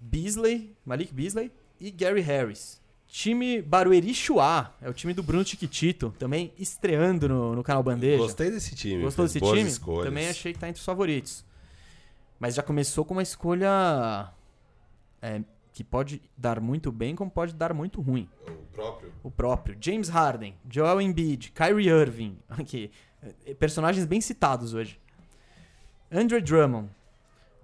[0.00, 1.50] Beasley, Malik Beasley
[1.80, 2.80] e Gary Harris.
[3.12, 8.18] Time Barueri Chua, é o time do Bruno Chiquitito, também estreando no, no canal Bandeja.
[8.18, 9.02] Gostei desse time.
[9.02, 9.62] Gostou desse time?
[9.62, 10.04] escolhas.
[10.04, 11.44] Também achei que tá entre os favoritos.
[12.38, 14.32] Mas já começou com uma escolha
[15.20, 15.42] é,
[15.72, 18.28] que pode dar muito bem, como pode dar muito ruim.
[18.46, 19.12] O próprio.
[19.24, 22.92] O próprio James Harden, Joel Embiid, Kyrie Irving, aqui,
[23.58, 25.00] personagens bem citados hoje.
[26.12, 26.88] Andre Drummond,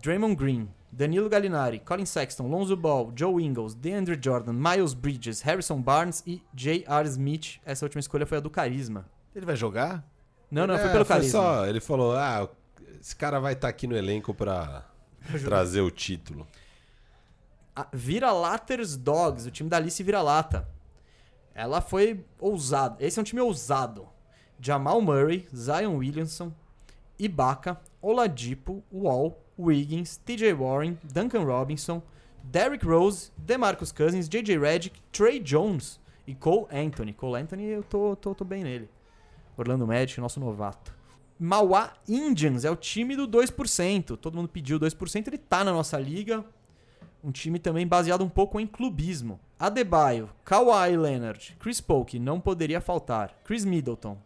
[0.02, 5.78] Draymond Green, Danilo Gallinari, Colin Sexton, Lonzo Ball, Joe Ingles, DeAndre Jordan, Miles Bridges, Harrison
[5.81, 7.06] Barnes e J.R.
[7.09, 7.60] Smith.
[7.66, 9.05] Essa última escolha foi a do carisma.
[9.35, 10.02] Ele vai jogar?
[10.51, 11.31] Não, não, É, foi pelo carisma.
[11.31, 12.48] só- ele falou, ah,
[12.98, 14.86] esse cara vai estar aqui no elenco pra
[15.44, 16.47] trazer o título.
[17.74, 20.66] A Vira-Laters Dogs, o time da Alice Vira-Lata.
[21.55, 22.97] Ela foi ousada.
[23.05, 24.09] Esse é um time ousado.
[24.59, 26.51] Jamal Murray, Zion Williamson,
[27.18, 32.03] Ibaka, Oladipo, Wall, Wiggins, TJ Warren, Duncan Robinson,
[32.43, 37.12] Derrick Rose, DeMarcus Cousins, JJ Redick, Trey Jones e Cole Anthony.
[37.12, 38.89] Cole Anthony eu tô, tô, tô bem nele.
[39.57, 40.95] Orlando Magic, nosso novato.
[41.39, 44.16] Mauá Indians é o time do 2%.
[44.16, 46.45] Todo mundo pediu 2%, ele tá na nossa liga.
[47.23, 49.41] Um time também baseado um pouco em clubismo.
[49.59, 54.19] Adebayo, Kawhi Leonard, Chris Paul, que não poderia faltar, Chris Middleton,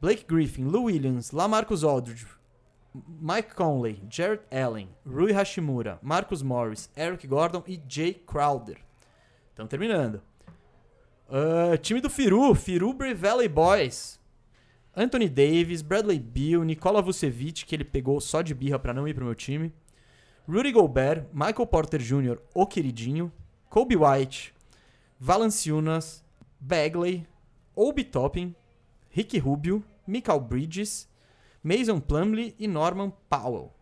[0.00, 2.26] Blake Griffin, Lou Williams, Lamarcus Aldridge,
[2.94, 8.78] Mike Conley, Jared Allen, Rui Hashimura, Marcus Morris, Eric Gordon e Jay Crowder.
[9.50, 10.22] Estamos terminando.
[11.28, 14.20] Ah, time do Firu, Firu Valley Boys.
[14.94, 19.14] Anthony Davis, Bradley Beal, Nikola Vucevic, que ele pegou só de birra pra não ir
[19.14, 19.72] pro meu time.
[20.48, 23.32] Rudy Gobert, Michael Porter Jr., o queridinho,
[23.68, 24.54] Kobe White,
[25.18, 26.22] Valanciunas,
[26.60, 27.26] Bagley,
[27.74, 28.54] Obi Toppin,
[29.10, 31.08] Ricky Rubio, Michael Bridges,
[31.64, 33.72] Mason Plumlee e Norman Powell.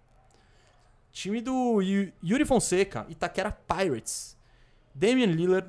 [1.13, 4.37] Time do Yu- Yuri Fonseca, Itaquera Pirates.
[4.95, 5.67] Damian Lillard,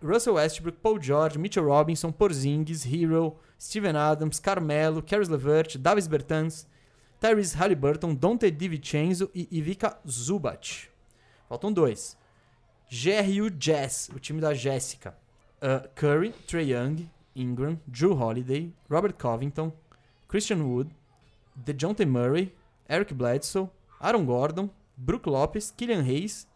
[0.00, 6.66] Russell Westbrook, Paul George, Mitchell Robinson, Porzingis, Hero, Steven Adams, Carmelo, Caris LeVert, Davis Bertans,
[7.20, 10.88] Tyrese Halliburton, Dante DiVincenzo e Ivica Zubat.
[11.48, 12.16] Faltam dois.
[12.90, 15.14] GRU Jazz, o time da Jéssica.
[15.60, 19.72] Uh, Curry, Trey Young, Ingram, Drew Holiday, Robert Covington,
[20.28, 20.90] Christian Wood,
[21.64, 22.54] DeJounte Murray,
[22.88, 23.70] Eric Bledsoe,
[24.00, 26.46] Aaron Gordon, Brook Lopes, Killian Hayes,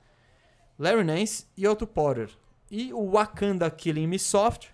[0.78, 2.30] Larry Nance e Otto Porter.
[2.70, 4.68] E o Wakanda Killing Me Soft,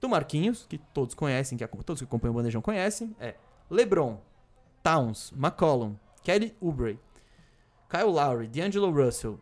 [0.00, 3.34] do Marquinhos, que todos conhecem, que todos que acompanham o Bandejão conhecem, é
[3.68, 4.20] LeBron,
[4.82, 6.98] Towns, McCollum, Kelly Oubre,
[7.90, 9.40] Kyle Lowry, D'Angelo Russell,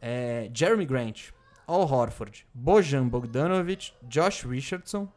[0.00, 1.32] é, Jeremy Grant,
[1.66, 5.08] Al Horford, Bojan Bogdanovic, Josh Richardson,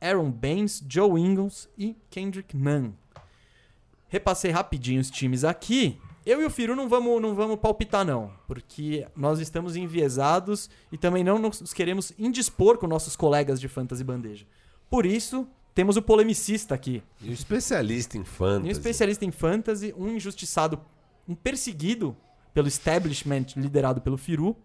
[0.00, 2.94] Aaron Baines, Joe Ingles e Kendrick Nunn.
[4.10, 5.98] Repassei rapidinho os times aqui.
[6.26, 8.30] Eu e o Firu não vamos, não vamos palpitar, não.
[8.46, 14.04] Porque nós estamos enviesados e também não nos queremos indispor com nossos colegas de Fantasy
[14.04, 14.44] Bandeja.
[14.90, 17.02] Por isso, temos o polemicista aqui.
[17.22, 18.68] E o especialista em fantasy.
[18.68, 20.80] Um especialista em fantasy, um injustiçado,
[21.26, 22.14] um perseguido
[22.52, 24.56] pelo establishment liderado pelo Firu.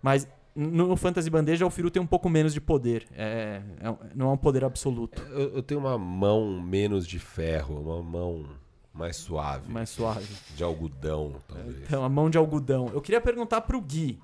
[0.00, 3.06] Mas no Fantasy Bandeja o Firu tem um pouco menos de poder.
[3.12, 5.20] É, é, não é um poder absoluto.
[5.30, 8.46] Eu, eu, tenho uma mão menos de ferro, uma mão
[8.92, 9.70] mais suave.
[9.70, 10.26] Mais suave.
[10.56, 11.82] De algodão, talvez.
[11.82, 12.88] Então, a mão de algodão.
[12.94, 14.20] Eu queria perguntar pro Gui.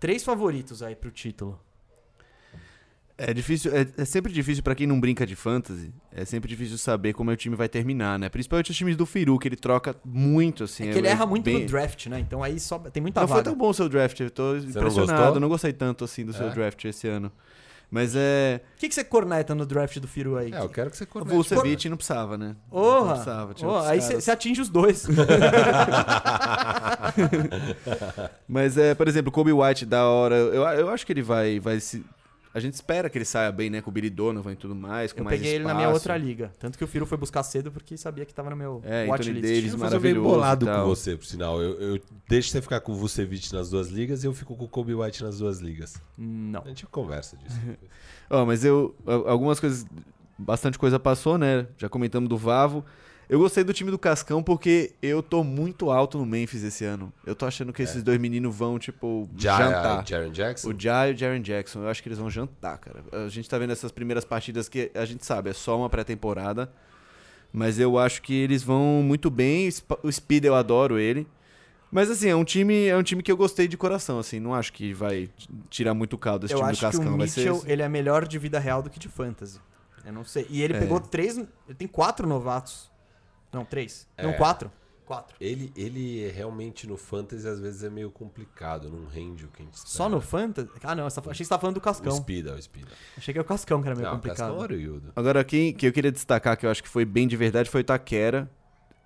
[0.00, 1.58] Três favoritos aí pro título.
[3.16, 5.94] É difícil, é, é sempre difícil para quem não brinca de fantasy.
[6.10, 8.28] É sempre difícil saber como o time vai terminar, né?
[8.28, 10.88] Principalmente os times do Firu, que ele troca muito, assim.
[10.88, 11.60] É que ele é, erra muito bem...
[11.60, 12.18] no draft, né?
[12.18, 13.38] Então aí só tem muita não vaga.
[13.38, 15.34] Não foi tão bom o seu draft, eu tô Você impressionado.
[15.34, 16.50] Não, não, gostei tanto assim do seu é?
[16.50, 17.30] draft esse ano.
[17.88, 18.60] Mas é.
[18.74, 20.52] O que, que você corneta no draft do Firu aí?
[20.52, 21.32] É, eu quero que você cornete.
[21.32, 22.56] O Vucevic não precisava, né?
[22.68, 22.98] Porra!
[22.98, 23.54] Não precisava.
[23.62, 25.06] Oh, aí você atinge os dois.
[28.48, 30.34] Mas é, por exemplo, Kobe White da hora.
[30.34, 32.04] Eu, eu acho que ele vai, vai se
[32.54, 33.82] a gente espera que ele saia bem, né?
[33.82, 35.12] Com o Billy Donovan e tudo mais.
[35.12, 35.68] Com eu mais peguei espaço.
[35.68, 36.52] ele na minha outra liga.
[36.56, 39.42] Tanto que o Firo foi buscar cedo porque sabia que tava no meu é, watchlist.
[39.42, 40.20] Davis, eu maravilhoso.
[40.20, 41.60] Eu bolado com você, por sinal.
[41.60, 44.66] Eu, eu deixo você ficar com o Vucevic nas duas ligas e eu fico com
[44.66, 46.00] o Kobe White nas duas ligas.
[46.16, 46.62] Não.
[46.62, 47.58] A gente conversa disso.
[48.30, 48.94] Oh, mas eu...
[49.26, 49.84] Algumas coisas...
[50.38, 51.66] Bastante coisa passou, né?
[51.76, 52.82] Já comentamos do Vavo.
[53.28, 57.12] Eu gostei do time do Cascão porque eu tô muito alto no Memphis esse ano.
[57.24, 57.84] Eu tô achando que é.
[57.84, 60.06] esses dois meninos vão, tipo, Jai, jantar.
[60.06, 60.68] Jaren Jackson?
[60.68, 61.82] O Jai e o Jaren Jackson.
[61.82, 63.04] Eu acho que eles vão jantar, cara.
[63.24, 66.70] A gente tá vendo essas primeiras partidas que a gente sabe, é só uma pré-temporada.
[67.52, 69.68] Mas eu acho que eles vão muito bem.
[70.02, 71.26] O Speed eu adoro ele.
[71.94, 74.52] Mas assim, é um time, é um time que eu gostei de coração, assim, não
[74.52, 75.30] acho que vai
[75.70, 77.04] tirar muito caldo desse eu time do Cascão.
[77.04, 77.70] Que o Mitchell, ser...
[77.70, 79.60] ele é melhor de vida real do que de fantasy.
[80.04, 80.44] Eu não sei.
[80.50, 80.80] E ele é.
[80.80, 81.48] pegou três, ele
[81.78, 82.90] tem quatro novatos.
[83.54, 84.06] Não, três.
[84.16, 84.24] É.
[84.24, 84.70] Não, quatro.
[85.04, 85.36] Quatro.
[85.38, 89.64] Ele, ele realmente no Fantasy às vezes é meio complicado, não rende o que a
[89.64, 89.92] gente espera.
[89.92, 90.70] Só no Fantasy?
[90.82, 92.12] Ah, não, achei que você tava falando do Cascão.
[92.12, 92.88] O Spida, o Spida.
[93.16, 94.52] Achei que era o Cascão que era meio não, complicado.
[94.52, 95.12] O Cascão era o Yudo.
[95.14, 97.82] Agora, quem que eu queria destacar, que eu acho que foi bem de verdade, foi
[97.82, 98.50] o Taquera.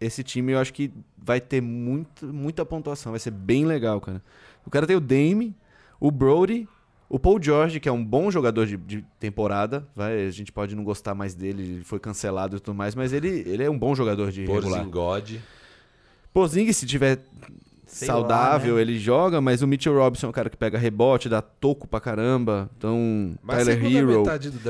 [0.00, 4.22] Esse time eu acho que vai ter muito, muita pontuação, vai ser bem legal, cara.
[4.64, 5.56] O cara tem o Dame,
[5.98, 6.68] o Brody
[7.08, 10.76] o Paul George, que é um bom jogador de, de, temporada, vai, a gente pode
[10.76, 13.78] não gostar mais dele, ele foi cancelado e tudo mais, mas ele, ele é um
[13.78, 14.80] bom jogador de regular.
[14.80, 15.40] Porzingod.
[16.32, 17.20] Porzingis, se tiver
[17.86, 18.82] Sei saudável, lá, né?
[18.82, 21.98] ele joga, mas o Mitchell Robinson é um cara que pega rebote, dá toco pra
[21.98, 22.68] caramba.
[22.76, 24.24] Então, mas Tyler Hero.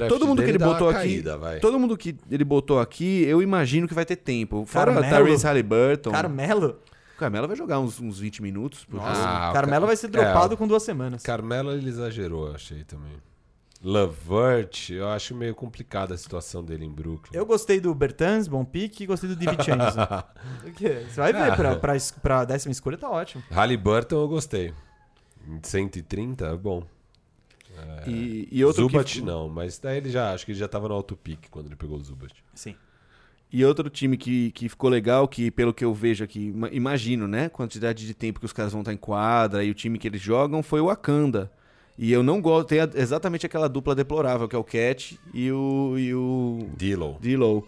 [0.09, 3.89] todo mundo que ele botou aqui, caída, todo mundo que ele botou aqui, eu imagino
[3.89, 4.65] que vai ter tempo.
[4.65, 6.13] Fora Carmelo, Tyrese Halliburton.
[6.13, 6.77] Carmelo.
[7.19, 10.55] O Carmelo vai jogar uns, uns 20 minutos por Nossa, ah, Carmelo vai ser dropado
[10.55, 11.21] é, com duas semanas.
[11.21, 13.11] Carmelo ele exagerou, eu achei também.
[13.83, 17.37] Lavert, eu acho meio complicada a situação dele em Brooklyn.
[17.37, 19.99] Eu gostei do Bertans, bom pique, e gostei do DiVincenzo.
[20.79, 21.57] Você vai ver, ah.
[21.57, 23.43] pra, pra, pra décima escolha tá ótimo.
[23.51, 24.73] Halliburton eu gostei.
[25.65, 26.85] 130 é bom.
[27.77, 29.27] É, e, e outro Zubat que...
[29.27, 31.75] não, mas daí ele já, acho que ele já tava no alto pique quando ele
[31.75, 32.33] pegou o Zubat.
[32.55, 32.77] Sim.
[33.51, 37.49] E outro time que, que ficou legal, que pelo que eu vejo aqui, imagino, né?
[37.49, 40.21] Quantidade de tempo que os caras vão estar em quadra e o time que eles
[40.21, 41.51] jogam foi o Akanda.
[41.97, 45.95] E eu não gosto, tem exatamente aquela dupla deplorável, que é o Cat e o.
[45.99, 46.69] E o
[47.21, 47.67] Dillow.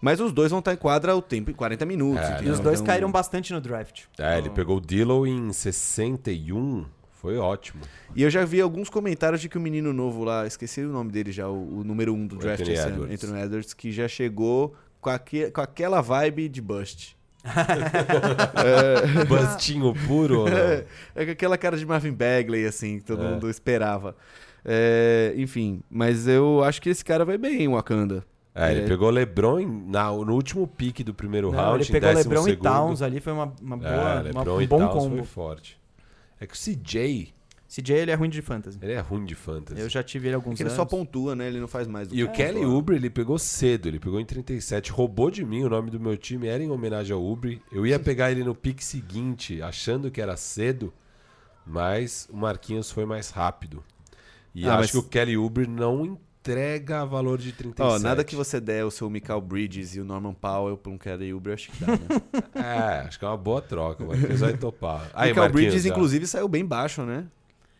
[0.00, 2.24] Mas os dois vão estar em quadra o tempo, em 40 minutos.
[2.24, 2.86] É, e os dois então...
[2.86, 4.04] caíram bastante no draft.
[4.16, 6.86] É, ele pegou o Dillow em 61.
[7.10, 7.82] Foi ótimo.
[8.14, 11.10] E eu já vi alguns comentários de que o menino novo lá, esqueci o nome
[11.10, 13.04] dele já, o, o número um do draft Anthony esse Edwards.
[13.04, 17.16] ano, Anthony Edwards, que já chegou com, aque, com aquela vibe de bust.
[17.44, 19.24] é...
[19.24, 20.46] Bustinho puro?
[20.48, 20.84] É,
[21.14, 23.30] é com aquela cara de Marvin Bagley, assim, que todo é.
[23.30, 24.16] mundo esperava.
[24.64, 28.24] É, enfim, mas eu acho que esse cara vai bem em Wakanda.
[28.54, 28.86] É, ele é.
[28.86, 31.84] pegou LeBron na, no último pique do primeiro Não, round.
[31.84, 32.66] Ele pegou LeBron segundo.
[32.66, 33.88] e Towns ali, foi uma, uma boa.
[33.88, 35.16] É, LeBron uma, um e bom Towns combo.
[35.16, 35.80] foi forte.
[36.40, 37.32] É que o CJ
[37.68, 38.78] CJ ele é ruim de fantasy.
[38.80, 39.78] Ele é ruim de fantasy.
[39.80, 40.76] Eu já tive ele alguns Porque ele anos.
[40.76, 41.46] só pontua, né?
[41.48, 42.64] Ele não faz mais do E o que Kelly.
[42.64, 46.16] Oubre, ele pegou cedo, ele pegou em 37, roubou de mim, o nome do meu
[46.16, 47.60] time era em homenagem ao Oubre.
[47.70, 50.94] Eu ia pegar ele no pique seguinte, achando que era cedo,
[51.66, 53.84] mas o Marquinhos foi mais rápido.
[54.54, 57.82] E Ah, acho mas- que o Kelly Oubre não entrega valor de 37.
[57.82, 60.96] Ó, nada que você der o seu Michael Bridges e o Norman Powell pra um
[60.96, 61.98] Kelly Oubre, eu acho que dá, né?
[62.54, 65.10] É, acho que é uma boa troca, o Marquinhos vai topar.
[65.12, 65.90] Aí, Michael Marquinhos, Bridges, já.
[65.90, 67.26] inclusive, saiu bem baixo, né?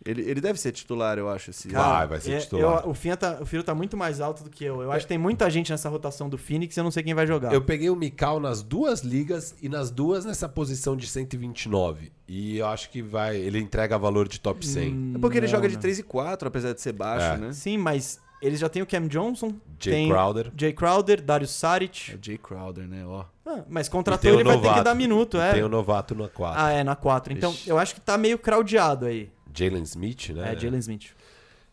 [0.05, 1.51] Ele, ele deve ser titular, eu acho.
[1.51, 1.69] Esse...
[1.69, 2.85] Vai, vai ser é- titular.
[2.85, 4.81] eu- o, Finha tá, o Firo tá muito mais alto do que eu.
[4.81, 7.15] Eu acho que tem muita gente nessa rotação do Phoenix e eu não sei quem
[7.15, 7.53] vai jogar.
[7.53, 12.13] Eu peguei o Mikal nas duas ligas e nas duas nessa posição de 129.
[12.29, 13.37] E eu acho que vai.
[13.37, 15.15] Ele entrega valor de top 100.
[15.17, 15.81] É porque ele Não, joga de não.
[15.81, 17.37] 3 e 4, apesar de ser baixo, É.
[17.39, 17.53] né?
[17.53, 20.53] Sim, mas eles já têm o Cam Johnson, Jay tem Crowder.
[20.57, 22.13] Jay Crowder, Darius Saric.
[22.13, 23.05] É o Jay Crowder, né?
[23.07, 23.25] Ó.
[23.45, 25.55] Ah, mas contratou ele vai ter que dar minuto, E é.
[25.55, 26.61] Tem o novato na 4.
[26.63, 27.33] Ah, é, na 4.
[27.33, 27.69] Então, Ixi.
[27.71, 29.31] eu acho que tá meio crowdeado aí.
[29.59, 30.53] Jalen Smith, né?
[30.53, 31.11] É, Jalen Smith.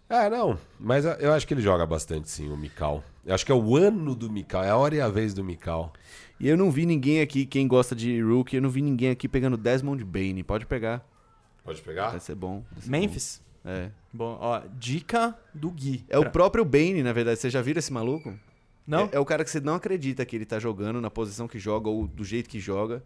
[0.09, 0.57] É, não.
[0.79, 3.03] Mas eu acho que ele joga bastante, sim, o Mikal.
[3.25, 4.63] Eu acho que é o ano do Mikal.
[4.63, 5.91] É a hora e a vez do Mikal.
[6.39, 9.27] E eu não vi ninguém aqui, quem gosta de rookie, eu não vi ninguém aqui
[9.27, 10.43] pegando Desmond Bain.
[10.43, 11.03] Pode pegar.
[11.63, 12.09] Pode pegar?
[12.11, 12.63] Vai ser bom.
[12.71, 13.41] vai ser Memphis.
[13.63, 13.69] bom.
[13.71, 13.89] É.
[14.13, 16.05] Bom, ó, dica do Gui.
[16.07, 17.39] É o Pra- próprio Bane, na verdade.
[17.39, 18.37] Você já viram esse maluco?
[18.85, 19.05] Não?
[19.05, 21.57] É, é o cara que você não acredita que ele tá jogando na posição que
[21.57, 23.01] joga ou do jeito que joga.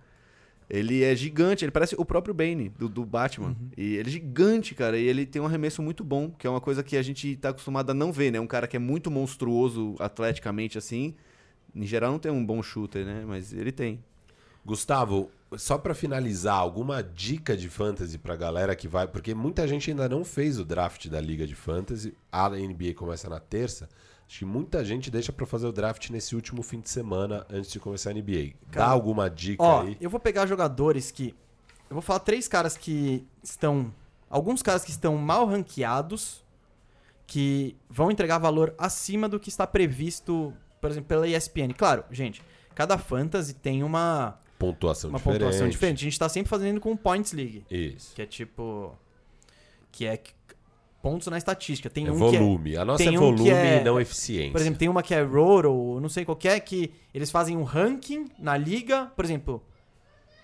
[0.69, 3.49] Ele é gigante, ele parece o próprio Bane, do, do Batman.
[3.49, 3.69] Uhum.
[3.75, 6.61] E ele é gigante, cara, e ele tem um arremesso muito bom, que é uma
[6.61, 8.39] coisa que a gente tá acostumado a não ver, né?
[8.39, 11.15] Um cara que é muito monstruoso atleticamente assim.
[11.73, 13.23] Em geral não tem um bom shooter, né?
[13.25, 14.03] Mas ele tem.
[14.63, 19.07] Gustavo, só pra finalizar, alguma dica de fantasy pra galera que vai.
[19.07, 22.13] Porque muita gente ainda não fez o draft da Liga de Fantasy.
[22.31, 23.89] A NBA começa na terça.
[24.29, 27.71] Acho que muita gente deixa pra fazer o draft nesse último fim de semana antes
[27.71, 28.53] de começar a NBA.
[28.67, 29.97] Dá Cara, alguma dica Ó, aí?
[29.99, 31.33] eu vou pegar jogadores que.
[31.89, 33.91] Eu vou falar três caras que estão.
[34.29, 36.45] Alguns caras que estão mal ranqueados,
[37.25, 41.73] que vão entregar valor acima do que está previsto, por exemplo, pela ESPN.
[41.75, 42.43] Claro, gente,
[42.75, 45.39] cada fantasy tem uma, Pontuação uma diferente.
[45.39, 45.97] pontuação diferente.
[45.97, 48.13] A gente tá sempre fazendo com Points League, Isso.
[48.13, 48.95] que é tipo.
[49.91, 50.21] Que é
[51.01, 51.89] pontos na estatística.
[51.89, 52.39] Tem É um que é.
[52.39, 52.77] volume.
[52.77, 54.51] A nossa é um volume é- e não eficiência.
[54.51, 57.55] Por exemplo, tem uma que é Roto, não sei qual que é, que eles fazem
[57.57, 59.63] um ranking na liga, por exemplo,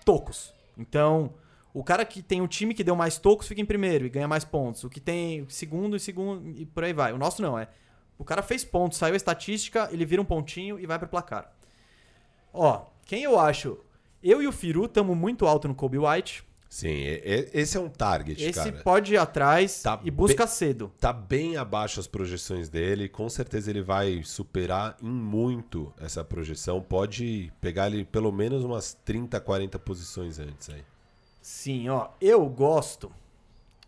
[0.04, 0.52] tocos.
[0.78, 1.32] Então,
[1.74, 4.28] o cara que tem o time que deu mais tocos fica em primeiro e ganha
[4.28, 4.84] mais pontos.
[4.84, 7.12] O que tem segundo e segundo e por aí vai.
[7.12, 7.68] O nosso não, é.
[8.18, 11.52] O cara fez pontos, saiu a estatística, ele vira um pontinho e vai pro placar.
[12.52, 13.78] Ó, quem eu acho?
[14.22, 16.42] Eu e o Firu estamos muito alto no Kobe White.
[16.68, 18.82] Sim, e- e- esse é um target, Esse cara.
[18.82, 20.92] pode ir atrás Tá e busca cedo.
[21.00, 23.08] Tá bem abaixo as projeções dele.
[23.08, 26.82] Com certeza ele vai superar em muito essa projeção.
[26.82, 30.82] Pode pegar ele pelo menos umas 30, 40 posições antes aí.
[31.40, 33.10] Sim, ó, eu gosto.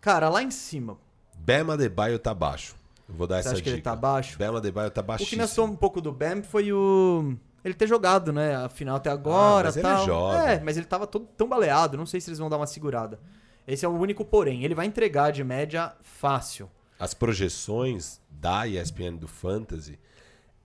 [0.00, 0.96] Cara, lá em cima,
[1.36, 2.76] Bema Adebayo tá baixo.
[3.08, 3.70] Eu vou dar Você essa acha dica.
[3.70, 4.38] que ele tá baixo?
[4.38, 5.40] Bema Adebayo tá O que baixíssimo.
[5.42, 7.34] nasceu um pouco do Bam foi o.
[7.68, 8.56] Ele ter jogado, né?
[8.56, 10.02] A final até agora Ah, mas ele tal.
[10.02, 10.48] é jovem.
[10.54, 11.96] É, mas ele tava todo tão baleado.
[11.96, 13.20] Não sei se eles vão dar uma segurada.
[13.66, 14.64] Esse é o único porém.
[14.64, 16.70] Ele vai entregar de média fácil.
[16.98, 19.98] As projeções da ESPN do Fantasy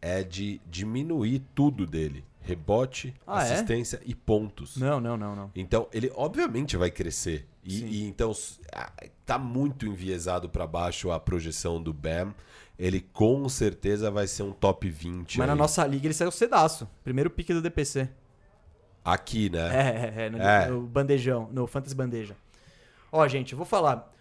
[0.02, 2.26] é de diminuir tudo dele.
[2.42, 3.54] Rebote, Ah, é?
[3.54, 4.76] assistência e pontos.
[4.76, 5.52] Não, não, não, não.
[5.56, 7.48] Então, ele obviamente vai crescer.
[7.64, 8.34] E, e então,
[8.74, 8.92] ah,
[9.26, 12.34] tá muito enviesado pra baixo a projeção do Bam.
[12.78, 15.60] Ele com certeza vai ser um top 20 Mas na aí.
[15.60, 16.88] nossa liga ele saiu cedaço.
[17.04, 18.10] Primeiro pique do DPC.
[19.06, 20.14] aqui, É, né?
[20.18, 20.30] é, é.
[20.30, 20.68] No, É.
[20.68, 22.36] no bandejão, no Fantasy Bandeja.
[23.12, 24.12] Ó, gente, vou falar.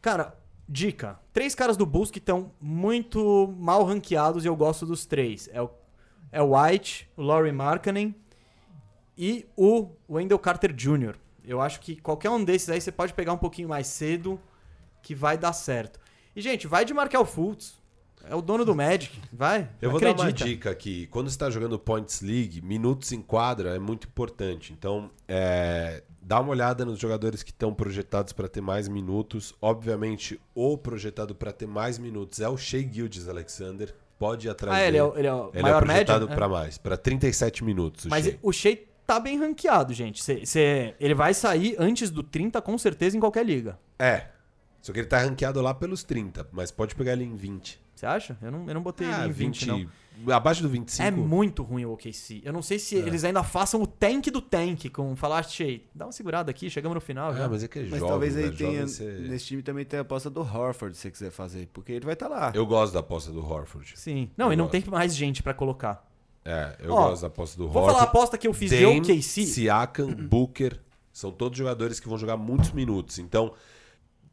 [0.00, 0.34] Cara,
[0.68, 1.18] dica.
[1.32, 5.48] Três caras do Bulls que estão muito mal ranqueados e eu gosto dos três.
[5.52, 5.70] É o,
[6.32, 8.14] é o White, o Laurie Markkanen
[9.16, 11.16] e o Wendell Carter Jr.
[11.44, 14.40] Eu acho que qualquer um desses aí você pode pegar um pouquinho mais cedo
[15.02, 15.98] que vai dar certo.
[16.36, 17.77] E, gente, vai de Markel Fultz.
[18.30, 19.18] É o dono do Magic.
[19.32, 19.68] Vai.
[19.80, 20.22] Eu vou acredita.
[20.22, 21.06] dar uma dica aqui.
[21.08, 24.72] Quando você está jogando Points League, minutos em quadra é muito importante.
[24.72, 29.54] Então, é, dá uma olhada nos jogadores que estão projetados para ter mais minutos.
[29.62, 33.94] Obviamente, o projetado para ter mais minutos é o Shea Gildes Alexander.
[34.18, 34.88] Pode ir atrás Ah, dele.
[34.88, 36.32] ele é, o- ele é o Ele maior é projetado médio?
[36.32, 36.36] É.
[36.36, 38.04] para mais, para 37 minutos.
[38.06, 38.38] O Mas Shea.
[38.42, 40.22] o Shea tá bem ranqueado, gente.
[40.22, 43.78] Cê- cê- ele vai sair antes do 30 com certeza em qualquer liga.
[43.98, 44.26] É.
[44.82, 47.80] Só que ele tá ranqueado lá pelos 30, mas pode pegar ele em 20.
[47.98, 48.38] Você acha?
[48.40, 49.86] Eu não, eu não botei Ah, ele em 20, não.
[50.32, 51.02] Abaixo do 25.
[51.06, 52.40] É muito ruim o OKC.
[52.44, 56.06] Eu não sei se eles ainda façam o tank do tank com falar, Shea, dá
[56.06, 57.44] uma segurada aqui, chegamos no final já.
[57.44, 58.56] Ah, mas é que é Mas jovem, talvez aí velho.
[58.56, 58.70] tenha.
[58.86, 61.68] Jovem você- Nesse time também tem a aposta do Horford, se você quiser fazer.
[61.72, 62.52] Porque ele vai estar lá.
[62.54, 63.92] Eu gosto da aposta do Horford.
[63.96, 64.30] Sim.
[64.36, 64.80] Não, Eu e não gosto.
[64.80, 66.04] tem mais gente pra colocar.
[66.44, 67.92] É, eu Ó, gosto da aposta do Vou Horford.
[67.94, 69.44] falar a aposta que eu fiz de Dame, OKC.
[69.46, 70.80] Siakam, Booker,
[71.12, 73.18] são todos jogadores que vão jogar muitos minutos.
[73.18, 73.52] Então,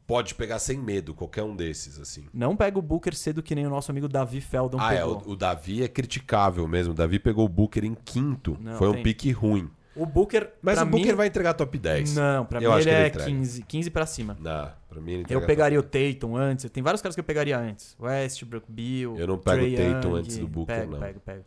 [0.06, 2.26] pode pegar sem medo, qualquer um desses, assim.
[2.32, 5.22] Não pega o Booker cedo que nem o nosso amigo Davi Feldon ah, é, pegou.
[5.26, 6.92] o, o Davi é criticável mesmo.
[6.92, 8.56] O Davi pegou o Booker em quinto.
[8.60, 9.70] Não, Foi um tem- pique ruim.
[9.96, 11.14] O Booker, Mas o Booker mim...
[11.14, 12.14] vai entregar top 10.
[12.14, 13.30] Não, pra Eu mim ele ele é entrega.
[13.30, 14.36] 15, 15 pra cima.
[14.38, 16.70] Não, pra mim ele Eu pegaria o Tatum antes.
[16.70, 17.96] Tem vários caras que eu pegaria antes.
[17.98, 19.16] Westbrook, Bill.
[19.16, 20.18] Eu não pego Trae o Tatum Young.
[20.18, 21.00] antes do Booker, pego, não.
[21.00, 21.44] Pego, pego.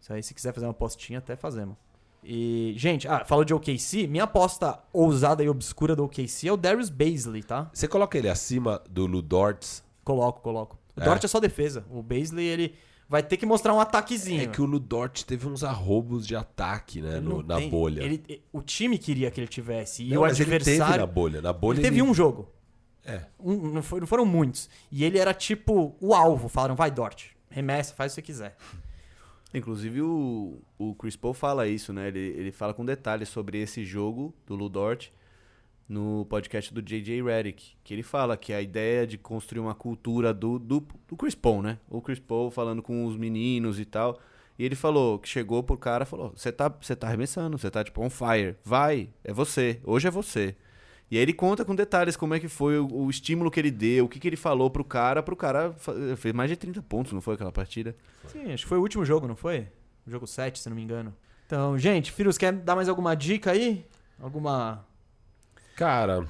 [0.00, 1.76] Isso aí, se quiser fazer uma apostinha, até fazemos.
[2.24, 4.06] E, gente, ah, falou de OKC.
[4.06, 7.68] Minha aposta ousada e obscura do OKC é o Darius Baisley, tá?
[7.72, 9.82] Você coloca ele acima do Lu Dortz?
[10.04, 10.78] Coloco, coloco.
[10.96, 11.04] O É.
[11.04, 11.84] Dort é só defesa.
[11.90, 12.74] O Baisley, ele
[13.08, 14.42] vai ter que mostrar um ataquezinho.
[14.42, 17.68] É que o Lu Dort teve uns arroubos de ataque, né, Ele no- na tem-
[17.70, 18.02] bolha.
[18.02, 20.04] ele- o time queria que ele tivesse.
[20.04, 21.00] E Não, o mas ele teve adversário.
[21.00, 21.42] na bolha.
[21.42, 22.48] Na bolha ele teve um jogo.
[23.04, 23.22] É.
[23.40, 24.70] Um- não, foi- não foram muitos.
[24.92, 26.48] E ele era tipo o alvo.
[26.48, 27.30] Falaram, vai, Dort.
[27.50, 28.56] Remessa, faz o que você quiser.
[29.54, 32.08] Inclusive o, o Chris Paul fala isso, né?
[32.08, 35.12] Ele, ele fala com detalhes sobre esse jogo do Ludort
[35.88, 40.32] no podcast do JJ Redick, que ele fala que a ideia de construir uma cultura
[40.32, 41.78] do, do, do Chris Paul, né?
[41.90, 44.18] O Chris Paul falando com os meninos e tal.
[44.58, 48.02] E ele falou que chegou pro cara falou: Você tá, tá arremessando, você tá tipo
[48.02, 48.56] on fire.
[48.64, 49.80] Vai, é você.
[49.84, 50.56] Hoje é você.
[51.12, 53.70] E aí ele conta com detalhes como é que foi o, o estímulo que ele
[53.70, 55.74] deu, o que, que ele falou pro cara, pro cara
[56.16, 57.94] fez mais de 30 pontos, não foi aquela partida?
[58.28, 59.68] Sim, acho que foi o último jogo, não foi?
[60.06, 61.14] O jogo 7, se não me engano.
[61.44, 63.84] Então, gente, Firus, quer dar mais alguma dica aí?
[64.18, 64.86] Alguma.
[65.76, 66.26] Cara,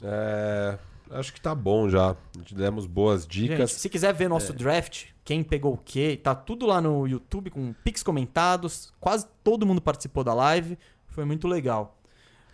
[0.00, 0.78] é,
[1.10, 2.10] acho que tá bom já.
[2.12, 3.72] A gente demos boas Gente, dicas.
[3.72, 4.28] se quiser ver É.
[4.28, 8.92] nosso draft, quem pegou o quê, tá tudo lá no YouTube com pics comentados.
[9.00, 10.78] Quase todo mundo participou da live.
[11.08, 11.96] Foi muito legal.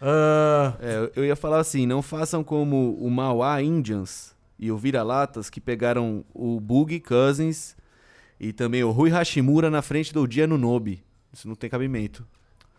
[0.00, 5.48] Ah, É, eu- ia falar assim, não façam como o Mauá Indians e o Vira-Latas
[5.50, 7.76] que pegaram o Boogie Cousins
[8.38, 11.02] e também o Rui Hashimura na frente do Dia no Nobe.
[11.32, 12.26] Isso não tem cabimento.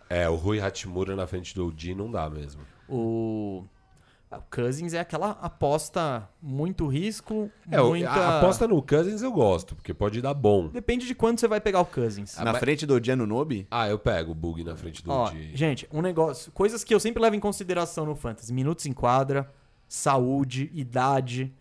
[0.10, 2.62] É, o Rui Hachimura na frente do Di não dá mesmo.
[2.88, 3.64] o...
[4.30, 8.10] o Cousins é aquela aposta muito risco, É, muita...
[8.10, 10.68] a aposta no Cousins eu gosto, porque pode dar bom.
[10.68, 12.36] Depende de quando você vai pegar o Cousins.
[12.38, 13.66] na mas- frente do Dia no Nobe?
[13.72, 17.00] Ah, eu pego o Bug na frente do Ó, gente, um negócio, coisas que eu
[17.00, 19.50] sempre levo em consideração no fantasy, minutos em quadra,
[19.88, 21.54] saúde, idade,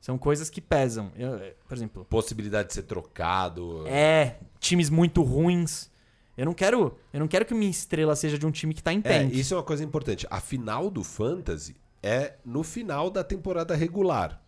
[0.00, 1.10] são coisas que pesam.
[1.16, 3.86] Eu, por exemplo, Possibilidade de ser trocado.
[3.86, 5.88] é times muito ruins.
[6.36, 8.92] Eu não quero, eu não quero que minha estrela seja de um time que tá
[8.92, 9.34] em É, tank.
[9.34, 10.26] isso é uma coisa importante.
[10.30, 14.40] A final do Fantasy é no final da temporada regular.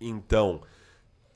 [0.00, 0.60] Então,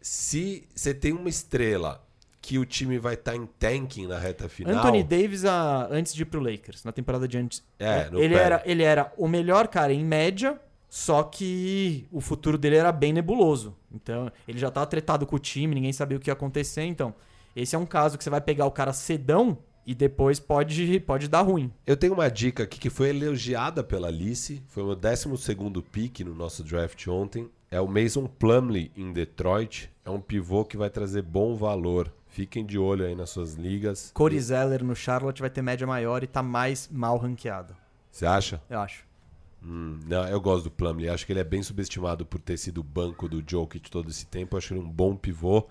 [0.01, 2.05] se você tem uma estrela
[2.41, 4.75] que o time vai estar em tanking na reta final.
[4.77, 7.63] Anthony Davis a- antes de ir pro Lakers, na temporada de antes.
[7.79, 8.41] É, no ele pé.
[8.43, 10.59] era, ele era o melhor cara em média,
[10.89, 13.77] só que o futuro dele era bem nebuloso.
[13.93, 16.85] Então, ele já tava tretado com o time, ninguém sabia o que ia acontecer.
[16.85, 17.15] Então,
[17.55, 19.59] esse é um caso que você vai pegar o cara cedão
[19.89, 21.73] e depois pode, pode dar ruim.
[21.87, 24.63] Eu tenho uma dica aqui que foi elogiada pela Alice.
[24.69, 25.27] Foi o meu 12
[25.91, 27.49] pick no nosso draft ontem.
[27.71, 29.91] É o Mason Plumley em Detroit.
[30.05, 32.13] É um pivô que vai trazer bom valor.
[32.27, 34.11] Fiquem de olho aí nas suas ligas.
[34.13, 37.75] Corey Zeller no Charlotte vai ter média maior e tá mais mal ranqueado,
[38.11, 38.61] Você acha?
[38.69, 39.07] eu acho.
[39.65, 41.09] Hum, não, eu gosto do Plumlee.
[41.09, 44.55] Acho que ele é bem subestimado por ter sido banco do Jokic todo esse tempo.
[44.55, 45.67] Acho ele um bom pivô.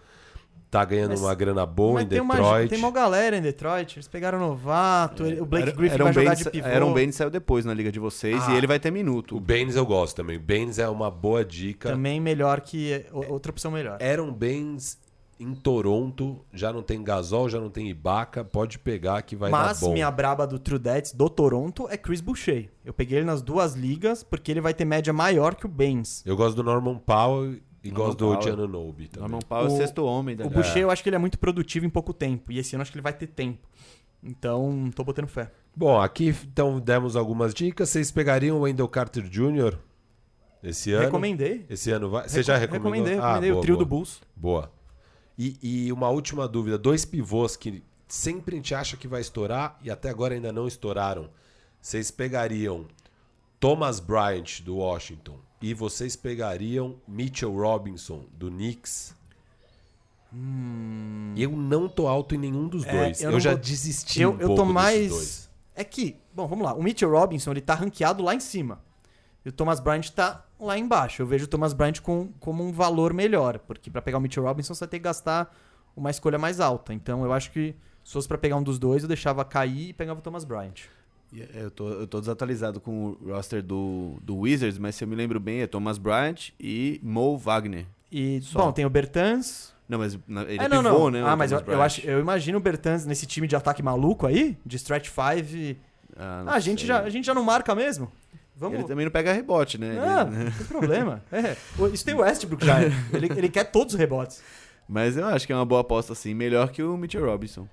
[0.70, 2.70] Tá ganhando Mas- uma grana boa Mas em tem uma, Detroit.
[2.70, 6.04] tem uma galera em Detroit, eles pegaram o novato, ele- o Blake Era- Griffin Aaron
[6.04, 6.68] vai jogar Baines- de pivô.
[6.68, 8.52] Aaron Baines saiu depois na liga de vocês Ah.
[8.52, 9.38] e ele vai ter minuto.
[9.38, 10.36] O Baines eu gosto também.
[10.36, 11.90] O Baines é uma boa dica.
[11.92, 13.06] Também melhor que.
[13.14, 13.98] Outra opção melhor.
[14.02, 14.98] Aaron Baines
[15.40, 16.44] em Toronto.
[16.52, 18.44] Já não tem Gasol, já não tem Ibaka.
[18.44, 19.94] Pode pegar que vai Mas dar bom.
[19.94, 22.70] minha braba do Trudettes do Toronto é Chris Boucher.
[22.84, 26.24] Eu peguei ele nas duas ligas porque ele vai ter média maior que o Baines.
[26.26, 27.58] Eu gosto do Norman Powell
[27.88, 28.42] e gosto do Powell.
[28.42, 29.30] Giannonobi também.
[29.30, 30.62] Norman Powell é o O- sexto homem da O liga.
[30.62, 32.52] Boucher eu acho que ele é muito produtivo em pouco tempo.
[32.52, 33.68] E esse ano eu acho que ele vai ter tempo.
[34.24, 35.52] Então, tô botando fé.
[35.76, 37.90] Bom, aqui então demos algumas dicas.
[37.90, 39.78] Vocês pegariam o Wendell Carter Jr.
[40.64, 41.06] esse ano?
[41.06, 41.66] Recomendei.
[41.70, 42.28] Esse ano vai?
[42.28, 43.06] Você já Recom- recomendou?
[43.10, 43.86] Recomendei, Ah, recomendei boa, o trio boa.
[43.86, 44.22] do Bulls.
[44.36, 44.72] Boa.
[45.38, 49.78] E, e uma última dúvida: dois pivôs que sempre a gente acha que vai estourar
[49.84, 51.30] e até agora ainda não estouraram.
[51.80, 52.88] Vocês pegariam
[53.60, 59.16] Thomas Bryant do Washington e vocês pegariam Mitchell Robinson do Knicks?
[61.36, 63.22] Eu não tô alto em nenhum dos É, dois.
[63.22, 65.10] eu Eu, já vou- desisti Eu, um eu pouco tô mais.
[65.10, 65.50] dois.
[65.76, 66.74] É que, bom, vamos lá.
[66.74, 68.82] O Mitchell Robinson, ele tá ranqueado lá em cima.
[69.46, 71.22] E o Thomas Bryant tá lá embaixo.
[71.22, 73.60] Eu vejo o Thomas Bryant com, como um valor melhor.
[73.60, 75.56] Porque pra pegar o Mitchell Robinson, você vai ter que gastar
[75.96, 76.94] uma escolha mais alta.
[76.94, 77.74] Então eu acho que
[78.04, 80.82] se fosse pra pegar um dos dois, eu deixava cair e pegava o Thomas Bryant.
[81.36, 85.08] É, Eu tô, eu tô desatualizado com o roster do, do Wizards, mas se eu
[85.08, 87.86] me lembro bem, é Thomas Bryant e Mo Wagner.
[88.12, 88.60] E, Só.
[88.66, 89.74] bom, tem o Bertans.
[89.90, 91.12] Não, mas ele é, é não, pivô, não.
[91.12, 91.24] né?
[91.26, 94.58] Ah, mas eu, eu, acho, eu imagino o Bertans nesse time de ataque maluco aí,
[94.66, 95.80] de stretch 5.
[96.18, 98.12] Ah, Ah, a gente, já, a gente já não marca mesmo?
[98.56, 98.80] Vamos...
[98.80, 99.94] Ele também não pega rebote, né?
[99.94, 101.24] Não, Ele- não tem problema.
[101.32, 101.56] É.
[101.94, 102.82] Isso tem o Westbrook já.
[103.14, 104.42] Ele, ele quer todos os rebotes.
[104.90, 106.34] Mas eu acho que é uma boa aposta, assim.
[106.34, 107.68] Melhor que o Mitchell Robinson.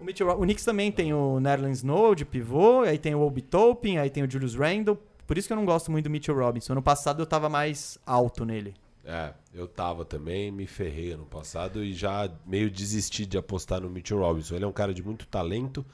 [0.00, 3.42] O, Mitchell, o Knicks também tem o Nerlens Snow de pivô, aí tem o Obi
[3.42, 4.98] Toppin, aí tem o Julius Randle.
[5.26, 6.72] Por isso que eu não gosto muito do Mitchell Robinson.
[6.72, 8.74] Ano passado eu tava mais alto nele.
[9.04, 13.88] É, eu tava também, me ferrei ano passado e já meio desisti de apostar no
[13.90, 14.54] Mitchell Robinson.
[14.56, 15.84] Ele é um cara de muito talento,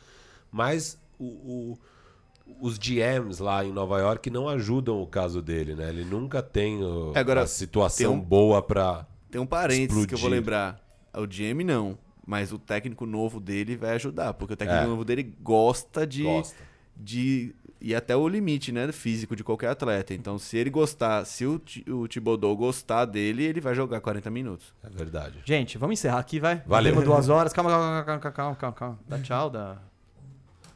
[0.51, 1.79] mas o- o-
[2.61, 5.89] os GMs lá em Nova York não ajudam o caso dele, né?
[5.89, 9.07] Ele nunca tem o- É, agora, a situação tem um- boa pra.
[9.31, 10.31] Tem um parênteses que eu vou Explodir.
[10.31, 10.81] lembrar.
[11.15, 11.99] O GM não.
[12.27, 14.35] Mas o técnico novo dele vai ajudar.
[14.35, 14.87] Porque o técnico É.
[14.87, 16.57] novo dele gosta de, Gosta.
[16.97, 18.91] de ir até o limite, né?
[18.91, 20.13] Físico de qualquer atleta.
[20.13, 24.75] Então, se ele gostar, se o, o Thibodeau gostar dele, ele vai jogar 40 minutos.
[24.83, 25.39] É verdade.
[25.45, 26.63] Gente, vamos encerrar aqui, vai.
[26.67, 26.93] Valeu.
[26.93, 27.53] Temos duas horas.
[27.53, 28.99] Calma, calma, calma, calma, calma, calma, calma.
[29.07, 29.77] Dá tchau, dá.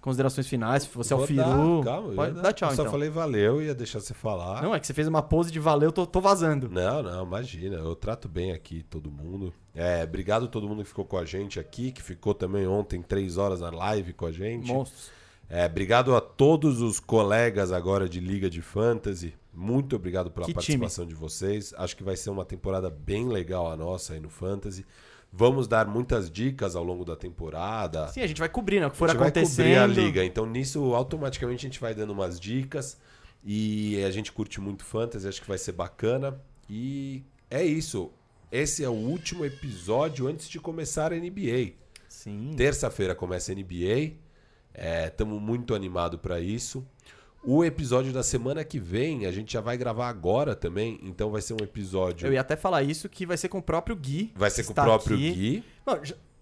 [0.00, 0.84] Considerações finais.
[0.84, 1.42] Se você é o Vou Firu.
[1.42, 2.92] dar, calma, pode dar tchau, eu só então.
[2.92, 4.62] falei valeu, ia deixar você falar.
[4.62, 6.70] Não, é que você fez uma pose de valeu, tô, tô vazando.
[6.70, 7.76] Não, não, imagina.
[7.76, 9.52] Eu trato bem aqui todo mundo.
[9.74, 13.02] É, obrigado a todo mundo que ficou com a gente aqui, que ficou também ontem
[13.02, 14.72] três horas na live com a gente.
[14.72, 15.10] Monstros.
[15.50, 19.34] É, obrigado a todos os colegas agora de Liga de Fantasy.
[19.52, 21.74] Muito obrigado pela Que participação de vocês.
[21.76, 24.86] Acho que vai ser uma temporada bem legal a nossa aí no Fantasy.
[25.32, 28.08] Vamos dar muitas dicas ao longo da temporada.
[28.08, 28.86] Sim, a gente vai cobrir, né?
[28.86, 29.56] O que for a gente vai acontecendo.
[29.56, 30.24] cobrir a liga.
[30.24, 32.98] Então, nisso, automaticamente a gente vai dando umas dicas.
[33.44, 36.40] E a gente curte muito fantasy, acho que vai ser bacana.
[36.68, 38.10] E é isso.
[38.52, 41.74] Esse é o último episódio antes de começar a NBA.
[42.08, 42.52] Sim.
[42.56, 44.14] Terça-feira começa a NBA.
[45.06, 46.84] Estamos muito animados para isso.
[47.42, 51.00] O episódio da semana que vem a gente já vai gravar agora também.
[51.02, 52.26] Então vai ser um episódio.
[52.26, 54.32] Eu ia até falar isso, que vai ser com o próprio Gui.
[54.36, 55.32] Vai ser com o próprio aqui.
[55.32, 55.64] Gui.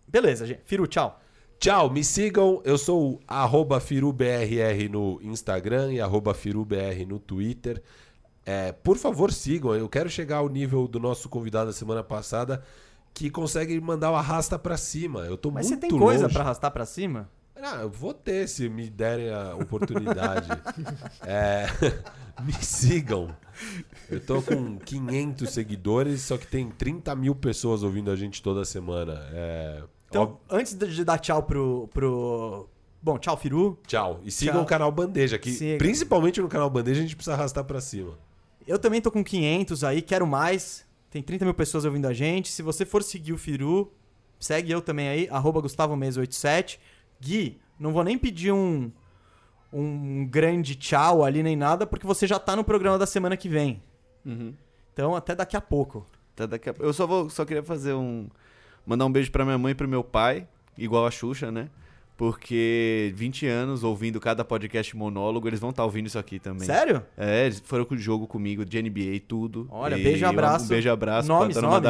[0.06, 0.60] Beleza, gente.
[0.64, 1.20] Firu, tchau.
[1.58, 2.60] Tchau, me sigam.
[2.64, 7.82] Eu sou o FiruBRR no Instagram e arroba FiruBR no Twitter.
[8.46, 9.74] É, por favor, sigam.
[9.74, 12.62] Eu quero chegar ao nível do nosso convidado da semana passada
[13.12, 15.20] que consegue mandar o arrasta pra cima.
[15.20, 17.28] Eu tô Mas muito você tem coisa pra arrastar pra cima?
[17.62, 20.48] Ah, eu vou ter se me derem a oportunidade.
[21.26, 21.66] É,
[22.42, 23.34] me sigam.
[24.08, 28.64] Eu tô com 500 seguidores, só que tem 30 mil pessoas ouvindo a gente toda
[28.64, 29.28] semana.
[29.32, 31.88] É, Então, óbvio- antes de dar tchau pro.
[31.92, 32.68] pro...
[33.02, 33.78] Bom, tchau, Firu.
[33.86, 34.20] Tchau.
[34.24, 34.62] E sigam Tchau.
[34.62, 35.78] o canal Bandeja, que Siga.
[35.78, 38.18] principalmente no canal Bandeja a gente precisa arrastar pra cima.
[38.66, 40.84] Eu também tô com 500 aí, quero mais.
[41.10, 42.50] Tem 30 mil pessoas ouvindo a gente.
[42.50, 43.92] Se você for seguir o Firu,
[44.38, 46.78] segue eu também aí, arroba GustavoMes87.
[47.20, 48.90] Gui, não vou nem pedir um,
[49.72, 53.48] um grande tchau ali nem nada, porque você já tá no programa da semana que
[53.48, 53.82] vem.
[54.92, 56.06] Então, até daqui a pouco.
[56.34, 58.28] Até daqui a- Eu só, vou, só queria fazer um.
[58.86, 60.46] Mandar um beijo pra minha mãe e pro meu pai,
[60.76, 61.68] igual a Xuxa, né?
[62.16, 66.66] Porque 20 anos ouvindo cada podcast monólogo, eles vão estar ouvindo isso aqui também.
[66.66, 67.02] Sério?
[67.16, 69.68] É, eles foram com o jogo comigo de NBA e tudo.
[69.70, 70.64] Olha, E beijo e abraço.
[70.64, 71.88] Um beijo e abraço Nomes, pra Dona nomes.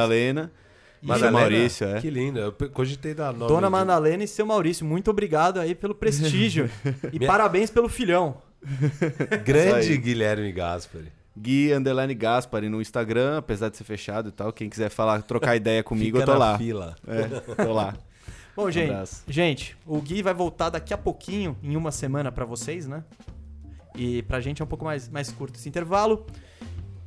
[1.03, 1.31] Madalena.
[1.33, 1.69] Madalena?
[1.71, 2.01] seu Maurício, é.
[2.01, 2.39] Que lindo.
[2.41, 3.49] Eu cogitei dar nome.
[3.49, 6.71] Dona de- Madalena e seu Maurício, muito obrigado aí pelo prestígio.
[7.13, 8.39] e Minha- parabéns pelo filhão.
[9.45, 9.97] Grande.
[9.97, 11.13] Guilherme Gaspari.
[11.37, 14.53] Gui Underline Gaspari no Instagram, apesar de ser fechado e tal.
[14.53, 16.59] Quem quiser falar, trocar ideia comigo, Fica eu tô na lá.
[16.59, 16.97] fila.
[17.07, 17.95] É, tô lá.
[18.57, 19.23] Bom, gente, abraço.
[19.29, 23.05] gente, o Gui vai voltar daqui a pouquinho, em uma semana pra vocês, né?
[23.97, 26.27] E pra gente é um pouco mais, mais curto esse intervalo.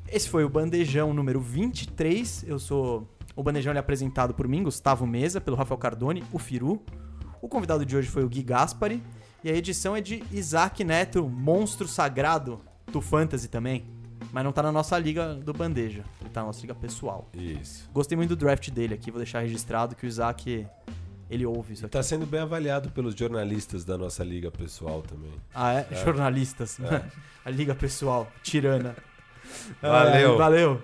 [0.09, 2.45] Esse foi o Bandejão número 23.
[2.47, 3.05] Eu sou.
[3.41, 6.79] O Bandejão é apresentado por mim, Gustavo Mesa, pelo Rafael Cardone, o Firu.
[7.41, 9.01] O convidado de hoje foi o Gui Gaspari.
[9.43, 12.61] E a edição é de Isaac Neto, monstro sagrado
[12.91, 13.83] do Fantasy também.
[14.31, 16.03] Mas não tá na nossa liga do Bandeja.
[16.21, 17.31] Ele tá na nossa liga pessoal.
[17.33, 17.89] Isso.
[17.91, 20.67] Gostei muito do draft dele aqui, vou deixar registrado que o Isaac.
[21.27, 21.93] Ele ouve isso aqui.
[21.93, 25.33] Tá sendo bem avaliado pelos jornalistas da nossa liga pessoal também.
[25.51, 25.87] Ah, é?
[26.05, 26.77] Jornalistas.
[27.43, 28.95] A liga pessoal, tirana.
[29.81, 30.37] Valeu.
[30.37, 30.83] Valeu.